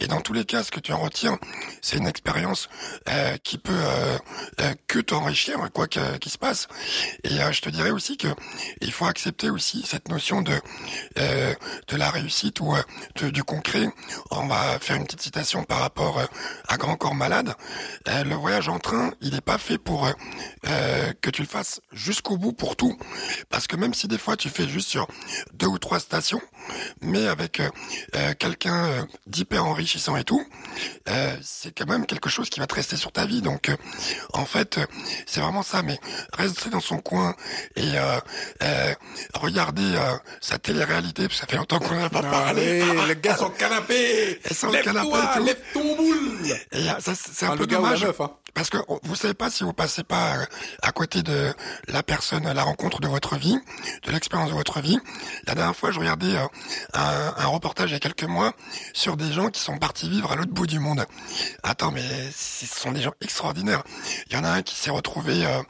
Et 0.00 0.06
dans 0.06 0.20
tous 0.22 0.37
cas, 0.44 0.62
ce 0.64 0.70
que 0.70 0.80
tu 0.80 0.92
en 0.92 0.98
retires, 0.98 1.36
c'est 1.82 1.96
une 1.96 2.06
expérience 2.06 2.68
euh, 3.08 3.36
qui 3.38 3.58
peut 3.58 3.72
euh, 3.72 4.18
euh, 4.60 4.74
que 4.86 4.98
t'enrichir, 4.98 5.58
quoi 5.72 5.86
qu'il 5.88 6.30
se 6.30 6.38
passe. 6.38 6.66
Et 7.24 7.30
je 7.52 7.60
te 7.60 7.68
dirais 7.70 7.90
aussi 7.90 8.16
que 8.16 8.28
il 8.80 8.92
faut 8.92 9.06
accepter 9.06 9.50
aussi 9.50 9.84
cette 9.86 10.08
notion 10.08 10.42
de 10.42 10.52
de 11.16 11.96
la 11.96 12.10
réussite 12.10 12.60
ou 12.60 12.74
de- 13.16 13.30
du 13.30 13.42
concret. 13.44 13.88
On 14.30 14.46
va 14.46 14.78
faire 14.78 14.96
une 14.96 15.04
petite 15.04 15.22
citation 15.22 15.64
par 15.64 15.80
rapport 15.80 16.20
à 16.68 16.76
Grand 16.76 16.96
Corps 16.96 17.14
Malade. 17.14 17.54
Le 18.06 18.34
voyage 18.34 18.68
en 18.68 18.78
train, 18.78 19.12
il 19.20 19.32
n'est 19.32 19.40
pas 19.40 19.58
fait 19.58 19.78
pour 19.78 20.08
que 20.62 21.30
tu 21.30 21.42
le 21.42 21.48
fasses 21.48 21.80
jusqu'au 21.92 22.36
bout 22.36 22.52
pour 22.52 22.76
tout, 22.76 22.96
parce 23.48 23.66
que 23.66 23.76
même 23.76 23.94
si 23.94 24.08
des 24.08 24.18
fois 24.18 24.36
tu 24.36 24.48
fais 24.48 24.68
juste 24.68 24.88
sur 24.88 25.06
deux 25.54 25.66
ou 25.66 25.78
trois 25.78 26.00
stations, 26.00 26.40
mais 27.00 27.26
avec 27.26 27.60
quelqu'un 28.38 29.06
d'hyper 29.26 29.64
enrichissant 29.66 30.16
et 30.16 30.24
tout, 30.28 30.44
euh, 31.08 31.36
c'est 31.42 31.72
quand 31.76 31.86
même 31.88 32.04
quelque 32.04 32.28
chose 32.28 32.50
qui 32.50 32.60
va 32.60 32.66
te 32.66 32.74
rester 32.74 32.96
sur 32.96 33.12
ta 33.12 33.24
vie. 33.24 33.40
Donc, 33.40 33.70
euh, 33.70 33.76
en 34.34 34.44
fait, 34.44 34.76
euh, 34.76 34.84
c'est 35.26 35.40
vraiment 35.40 35.62
ça. 35.62 35.82
Mais 35.82 35.98
rester 36.34 36.68
dans 36.68 36.80
son 36.80 36.98
coin 36.98 37.34
et 37.76 37.96
euh, 37.98 38.18
euh, 38.62 38.94
regarder 39.34 39.94
euh, 39.96 40.16
sa 40.42 40.58
télé-réalité, 40.58 41.22
parce 41.28 41.40
que 41.40 41.46
ça 41.46 41.50
fait 41.50 41.56
longtemps 41.56 41.78
qu'on 41.78 41.94
n'a 41.94 42.10
pas 42.10 42.22
parlé. 42.22 42.82
Allez, 42.82 43.06
le 43.08 43.14
gars 43.14 43.36
sur 43.36 43.48
le 43.48 43.54
canapé. 43.56 44.38
Et 44.44 44.52
sur 44.54 44.70
le 44.70 44.82
canapé 44.82 45.08
et 45.08 45.36
tout. 45.38 45.44
lève 45.44 45.60
ton 45.72 45.96
boule. 45.96 46.56
Et 46.72 46.84
ça, 47.00 47.12
c'est 47.14 47.46
un 47.46 47.52
Ah, 47.52 47.56
peu 47.56 47.66
dommage. 47.66 48.04
meuf, 48.04 48.20
hein. 48.20 48.30
Parce 48.54 48.70
que 48.70 48.78
vous 49.04 49.14
savez 49.14 49.34
pas 49.34 49.50
si 49.50 49.62
vous 49.62 49.72
passez 49.72 50.02
pas 50.02 50.34
à 50.82 50.90
côté 50.92 51.22
de 51.22 51.54
la 51.86 52.02
personne, 52.02 52.50
la 52.52 52.62
rencontre 52.64 53.00
de 53.00 53.06
votre 53.06 53.36
vie, 53.36 53.56
de 54.04 54.10
l'expérience 54.10 54.50
de 54.50 54.54
votre 54.54 54.80
vie. 54.80 54.98
La 55.46 55.54
dernière 55.54 55.76
fois, 55.76 55.92
je 55.92 56.00
regardais 56.00 56.34
euh, 56.34 56.44
un, 56.92 57.34
un 57.36 57.46
reportage 57.46 57.90
il 57.90 57.92
y 57.92 57.96
a 57.96 58.00
quelques 58.00 58.24
mois 58.24 58.52
sur 58.92 59.16
des 59.16 59.32
gens 59.32 59.48
qui 59.50 59.60
sont 59.60 59.78
partis 59.78 60.08
vivre 60.10 60.17
à 60.26 60.36
l'autre 60.36 60.52
bout 60.52 60.66
du 60.66 60.78
monde. 60.78 61.06
Attends, 61.62 61.92
mais 61.92 62.02
ce 62.36 62.66
sont 62.66 62.92
des 62.92 63.02
gens 63.02 63.14
extraordinaires. 63.20 63.82
Il 64.28 64.32
y 64.34 64.36
en 64.36 64.44
a 64.44 64.50
un 64.50 64.62
qui 64.62 64.74
s'est 64.74 64.90
retrouvé 64.90 65.46
euh, 65.46 65.62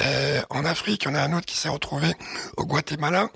euh, 0.00 0.42
en 0.50 0.64
Afrique, 0.64 1.04
il 1.04 1.08
y 1.08 1.10
en 1.10 1.14
a 1.14 1.22
un 1.22 1.32
autre 1.32 1.46
qui 1.46 1.56
s'est 1.56 1.68
retrouvé 1.68 2.14
au 2.56 2.64
Guatemala. 2.64 3.28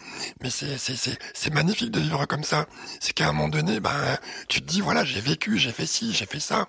Mais 0.43 0.51
c'est 0.51 1.53
magnifique 1.53 1.91
de 1.91 2.01
vivre 2.01 2.25
comme 2.27 2.45
ça. 2.45 2.67
C'est 3.01 3.13
qu'à 3.13 3.29
un 3.29 3.33
moment 3.33 3.49
donné, 3.49 3.81
ben 3.81 3.91
tu 4.49 4.63
te 4.63 4.67
dis 4.67 4.81
voilà, 4.81 5.05
j'ai 5.05 5.21
vécu, 5.21 5.59
j'ai 5.59 5.73
fait 5.73 5.87
ci, 5.87 6.13
j'ai 6.13 6.27
fait 6.27 6.41
ça, 6.41 6.67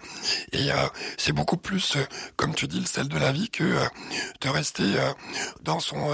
et 0.51 0.71
euh, 0.71 0.75
c'est 1.17 1.31
beaucoup 1.31 1.57
plus, 1.57 1.97
comme 2.35 2.53
tu 2.53 2.67
dis, 2.67 2.79
le 2.79 2.85
sel 2.85 3.07
de 3.07 3.17
la 3.17 3.31
vie 3.31 3.49
que 3.49 3.63
de 4.41 4.49
rester 4.49 4.85
dans 5.63 5.79
son 5.79 6.09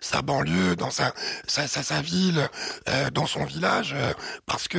sa 0.00 0.22
banlieue, 0.22 0.76
dans 0.76 0.90
sa 0.90 1.12
sa 1.46 1.66
sa, 1.66 2.00
ville, 2.00 2.48
dans 3.12 3.26
son 3.26 3.44
village, 3.44 3.94
parce 4.46 4.68
que 4.68 4.78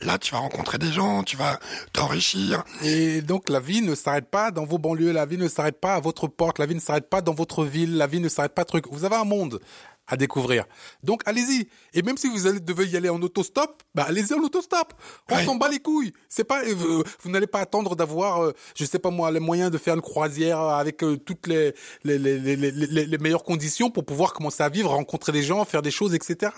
là 0.00 0.18
tu 0.18 0.32
vas 0.32 0.38
rencontrer 0.38 0.78
des 0.78 0.92
gens, 0.92 1.13
tu 1.22 1.36
vas 1.36 1.58
t'enrichir. 1.92 2.64
Et 2.82 3.22
donc 3.22 3.48
la 3.48 3.60
vie 3.60 3.82
ne 3.82 3.94
s'arrête 3.94 4.28
pas 4.30 4.50
dans 4.50 4.64
vos 4.64 4.78
banlieues, 4.78 5.12
la 5.12 5.26
vie 5.26 5.38
ne 5.38 5.48
s'arrête 5.48 5.80
pas 5.80 5.94
à 5.94 6.00
votre 6.00 6.26
porte, 6.26 6.58
la 6.58 6.66
vie 6.66 6.74
ne 6.74 6.80
s'arrête 6.80 7.08
pas 7.08 7.20
dans 7.20 7.34
votre 7.34 7.64
ville, 7.64 7.96
la 7.96 8.06
vie 8.06 8.20
ne 8.20 8.28
s'arrête 8.28 8.54
pas 8.54 8.64
truc. 8.64 8.86
Vous 8.90 9.04
avez 9.04 9.16
un 9.16 9.24
monde 9.24 9.60
à 10.06 10.16
découvrir. 10.16 10.64
Donc 11.02 11.22
allez-y. 11.26 11.68
Et 11.94 12.02
même 12.02 12.16
si 12.18 12.28
vous 12.28 12.46
allez, 12.46 12.60
devez 12.60 12.86
y 12.86 12.96
aller 12.96 13.08
en 13.08 13.20
autostop, 13.22 13.82
bah 13.94 14.04
allez-y 14.08 14.34
en 14.34 14.40
autostop. 14.42 14.92
On 15.30 15.34
Ouais. 15.36 15.44
s'en 15.44 15.56
bat 15.56 15.68
les 15.68 15.78
couilles. 15.78 16.12
C'est 16.28 16.44
pas, 16.44 16.62
euh, 16.64 16.74
vous, 16.74 17.02
vous 17.22 17.30
n'allez 17.30 17.46
pas 17.46 17.60
attendre 17.60 17.96
d'avoir, 17.96 18.42
euh, 18.44 18.52
je 18.76 18.84
sais 18.84 18.98
pas 18.98 19.10
moi, 19.10 19.30
les 19.30 19.40
moyens 19.40 19.70
de 19.70 19.78
faire 19.78 19.94
une 19.94 20.00
croisière 20.02 20.58
avec 20.60 21.02
euh, 21.02 21.16
toutes 21.16 21.46
les 21.46 21.74
les, 22.04 22.18
les, 22.18 22.38
les, 22.38 22.56
les, 23.06 23.18
meilleures 23.18 23.44
conditions 23.44 23.90
pour 23.90 24.04
pouvoir 24.04 24.32
commencer 24.34 24.62
à 24.62 24.68
vivre, 24.68 24.90
rencontrer 24.90 25.32
des 25.32 25.42
gens, 25.42 25.64
faire 25.64 25.82
des 25.82 25.90
choses, 25.90 26.14
etc. 26.14 26.52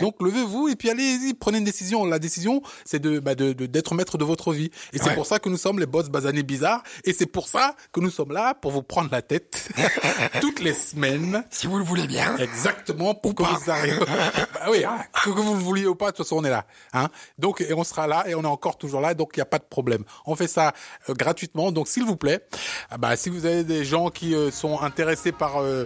Donc 0.00 0.16
levez-vous 0.20 0.68
et 0.68 0.76
puis 0.76 0.90
allez-y, 0.90 1.34
prenez 1.34 1.58
une 1.58 1.64
décision. 1.64 2.04
La 2.04 2.18
décision, 2.18 2.60
c'est 2.84 2.98
de 2.98 3.18
bah, 3.18 3.34
de- 3.34 3.52
d'être 3.52 3.94
maître 3.94 4.18
de 4.18 4.24
votre 4.24 4.52
vie. 4.52 4.70
Et 4.92 4.98
c'est 4.98 5.14
pour 5.14 5.26
ça 5.26 5.38
que 5.38 5.48
nous 5.48 5.56
sommes 5.56 5.78
les 5.78 5.86
boss 5.86 6.08
basanés 6.08 6.42
bizarres. 6.42 6.82
Et 7.04 7.12
c'est 7.12 7.26
pour 7.26 7.48
ça 7.48 7.76
que 7.92 8.00
nous 8.00 8.10
sommes 8.10 8.32
là 8.32 8.54
pour 8.54 8.72
vous 8.72 8.82
prendre 8.82 9.08
la 9.10 9.22
tête 9.22 9.68
toutes 10.40 10.60
les 10.60 10.74
semaines. 10.74 11.44
Si 11.50 11.66
vous 11.66 11.78
le 11.78 11.84
voulez 11.84 12.06
bien. 12.06 12.36
Exactement. 12.36 12.89
Exactement 12.90 13.14
pour 13.14 13.34
arriviez. 13.68 13.98
bah 14.54 14.66
oui, 14.70 14.84
hein, 14.84 14.98
que 15.24 15.30
vous 15.30 15.54
le 15.54 15.60
vouliez 15.60 15.86
ou 15.86 15.94
pas, 15.94 16.06
de 16.06 16.16
toute 16.16 16.26
façon 16.26 16.36
on 16.36 16.44
est 16.44 16.50
là. 16.50 16.64
Hein. 16.92 17.08
Donc 17.38 17.60
et 17.60 17.72
on 17.74 17.84
sera 17.84 18.06
là 18.06 18.24
et 18.26 18.34
on 18.34 18.42
est 18.42 18.46
encore 18.46 18.76
toujours 18.76 19.00
là, 19.00 19.14
donc 19.14 19.30
il 19.34 19.38
n'y 19.38 19.42
a 19.42 19.46
pas 19.46 19.58
de 19.58 19.64
problème. 19.64 20.04
On 20.26 20.36
fait 20.36 20.48
ça 20.48 20.72
euh, 21.08 21.14
gratuitement, 21.14 21.72
donc 21.72 21.88
s'il 21.88 22.04
vous 22.04 22.16
plaît, 22.16 22.46
ah 22.90 22.98
bah 22.98 23.16
si 23.16 23.30
vous 23.30 23.46
avez 23.46 23.64
des 23.64 23.84
gens 23.84 24.10
qui 24.10 24.34
euh, 24.34 24.50
sont 24.50 24.80
intéressés 24.80 25.32
par 25.32 25.60
euh, 25.60 25.84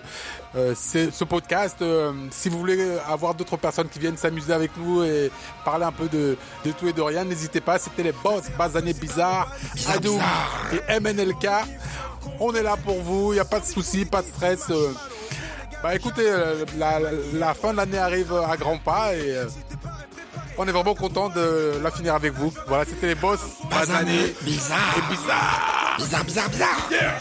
ce, 0.54 1.10
ce, 1.10 1.24
podcast, 1.24 1.82
si 2.30 2.48
vous 2.48 2.58
voulez 2.58 2.98
avoir 3.08 3.34
d'autres 3.34 3.56
personnes 3.56 3.88
qui 3.88 3.98
viennent 3.98 4.16
s'amuser 4.16 4.52
avec 4.52 4.70
nous 4.76 5.02
et 5.02 5.30
parler 5.64 5.84
un 5.84 5.92
peu 5.92 6.08
de, 6.08 6.36
de 6.64 6.72
tout 6.72 6.86
et 6.86 6.92
de 6.92 7.02
rien, 7.02 7.24
n'hésitez 7.24 7.60
pas. 7.60 7.78
C'était 7.78 8.04
les 8.04 8.12
boss 8.12 8.44
Bazané 8.56 8.92
Bizarre, 8.92 9.50
Adoum 9.88 10.22
et 10.72 11.00
MNLK. 11.00 11.48
On 12.38 12.54
est 12.54 12.62
là 12.62 12.76
pour 12.76 13.00
vous, 13.02 13.32
il 13.32 13.36
n'y 13.36 13.40
a 13.40 13.44
pas 13.44 13.60
de 13.60 13.64
souci, 13.64 14.04
pas 14.04 14.22
de 14.22 14.28
stress. 14.28 14.70
Bah 15.84 15.94
écoutez, 15.94 16.24
la, 16.78 16.98
la, 17.34 17.52
fin 17.52 17.72
de 17.72 17.76
l'année 17.76 17.98
arrive 17.98 18.32
à 18.32 18.56
grands 18.56 18.78
pas 18.78 19.14
et 19.14 19.36
on 20.56 20.66
est 20.66 20.72
vraiment 20.72 20.94
content 20.94 21.28
de 21.28 21.78
la 21.82 21.90
finir 21.90 22.14
avec 22.14 22.32
vous. 22.32 22.50
Voilà, 22.66 22.86
c'était 22.86 23.08
les 23.08 23.14
boss. 23.14 23.40
Bazané, 23.68 24.34
bizarre. 24.40 24.78
Et 24.96 25.14
bizarre. 25.14 25.96
Bizarre, 25.98 26.24
bizarre, 26.24 26.48
bizarre. 26.48 26.88
Yeah. 26.90 27.20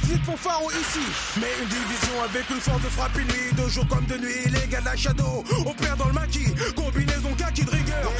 Petite 0.00 0.24
fanfare 0.24 0.62
ici 0.80 1.00
Mais 1.40 1.48
une 1.60 1.68
division 1.68 2.22
avec 2.24 2.48
une 2.50 2.60
force 2.60 2.82
de 2.82 2.88
frappe 2.88 3.16
nuit 3.16 3.52
De 3.56 3.68
jour 3.68 3.86
comme 3.88 4.04
de 4.06 4.16
nuit, 4.16 4.44
les 4.46 4.68
gars 4.68 4.80
de 4.80 4.84
la 4.86 4.96
Shadow 4.96 5.44
Opère 5.66 5.96
dans 5.96 6.06
le 6.06 6.12
maquis, 6.12 6.46
combinaison 6.74 7.34
kaki 7.36 7.64
de 7.64 7.70
rigueur 7.70 8.12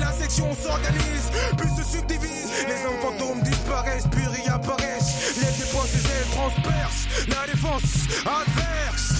La 0.00 0.12
section 0.12 0.48
s'organise, 0.54 1.30
puis 1.56 1.68
se 1.76 1.98
subdivise 1.98 2.50
Les 2.66 2.86
hommes 2.86 3.00
fantômes 3.02 3.42
disparaissent, 3.42 4.06
puis 4.10 4.26
réapparaissent. 4.26 5.36
Les 5.36 5.64
dépenses 5.64 5.94
et 5.94 6.30
transpercent 6.30 7.08
La 7.28 7.46
défense 7.46 8.08
adverse. 8.24 9.14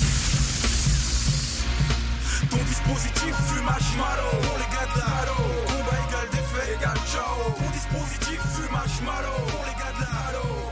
Ton 2.50 2.64
dispositif 2.64 3.34
fumage 3.48 3.96
malo 3.98 4.28
Pour 4.42 4.56
les 4.56 4.70
gars 4.72 4.88
de 4.94 5.00
la 5.00 5.26
Combat 5.66 5.98
égal 6.08 6.28
défait 6.32 6.74
égal 6.74 6.96
ciao. 7.06 7.52
Ton 7.58 7.70
dispositif 7.70 8.40
fumage 8.54 9.00
malo 9.04 9.34
Pour 9.48 9.64
les 9.66 9.74
gars 9.74 9.92
de 9.96 10.00
la 10.00 10.67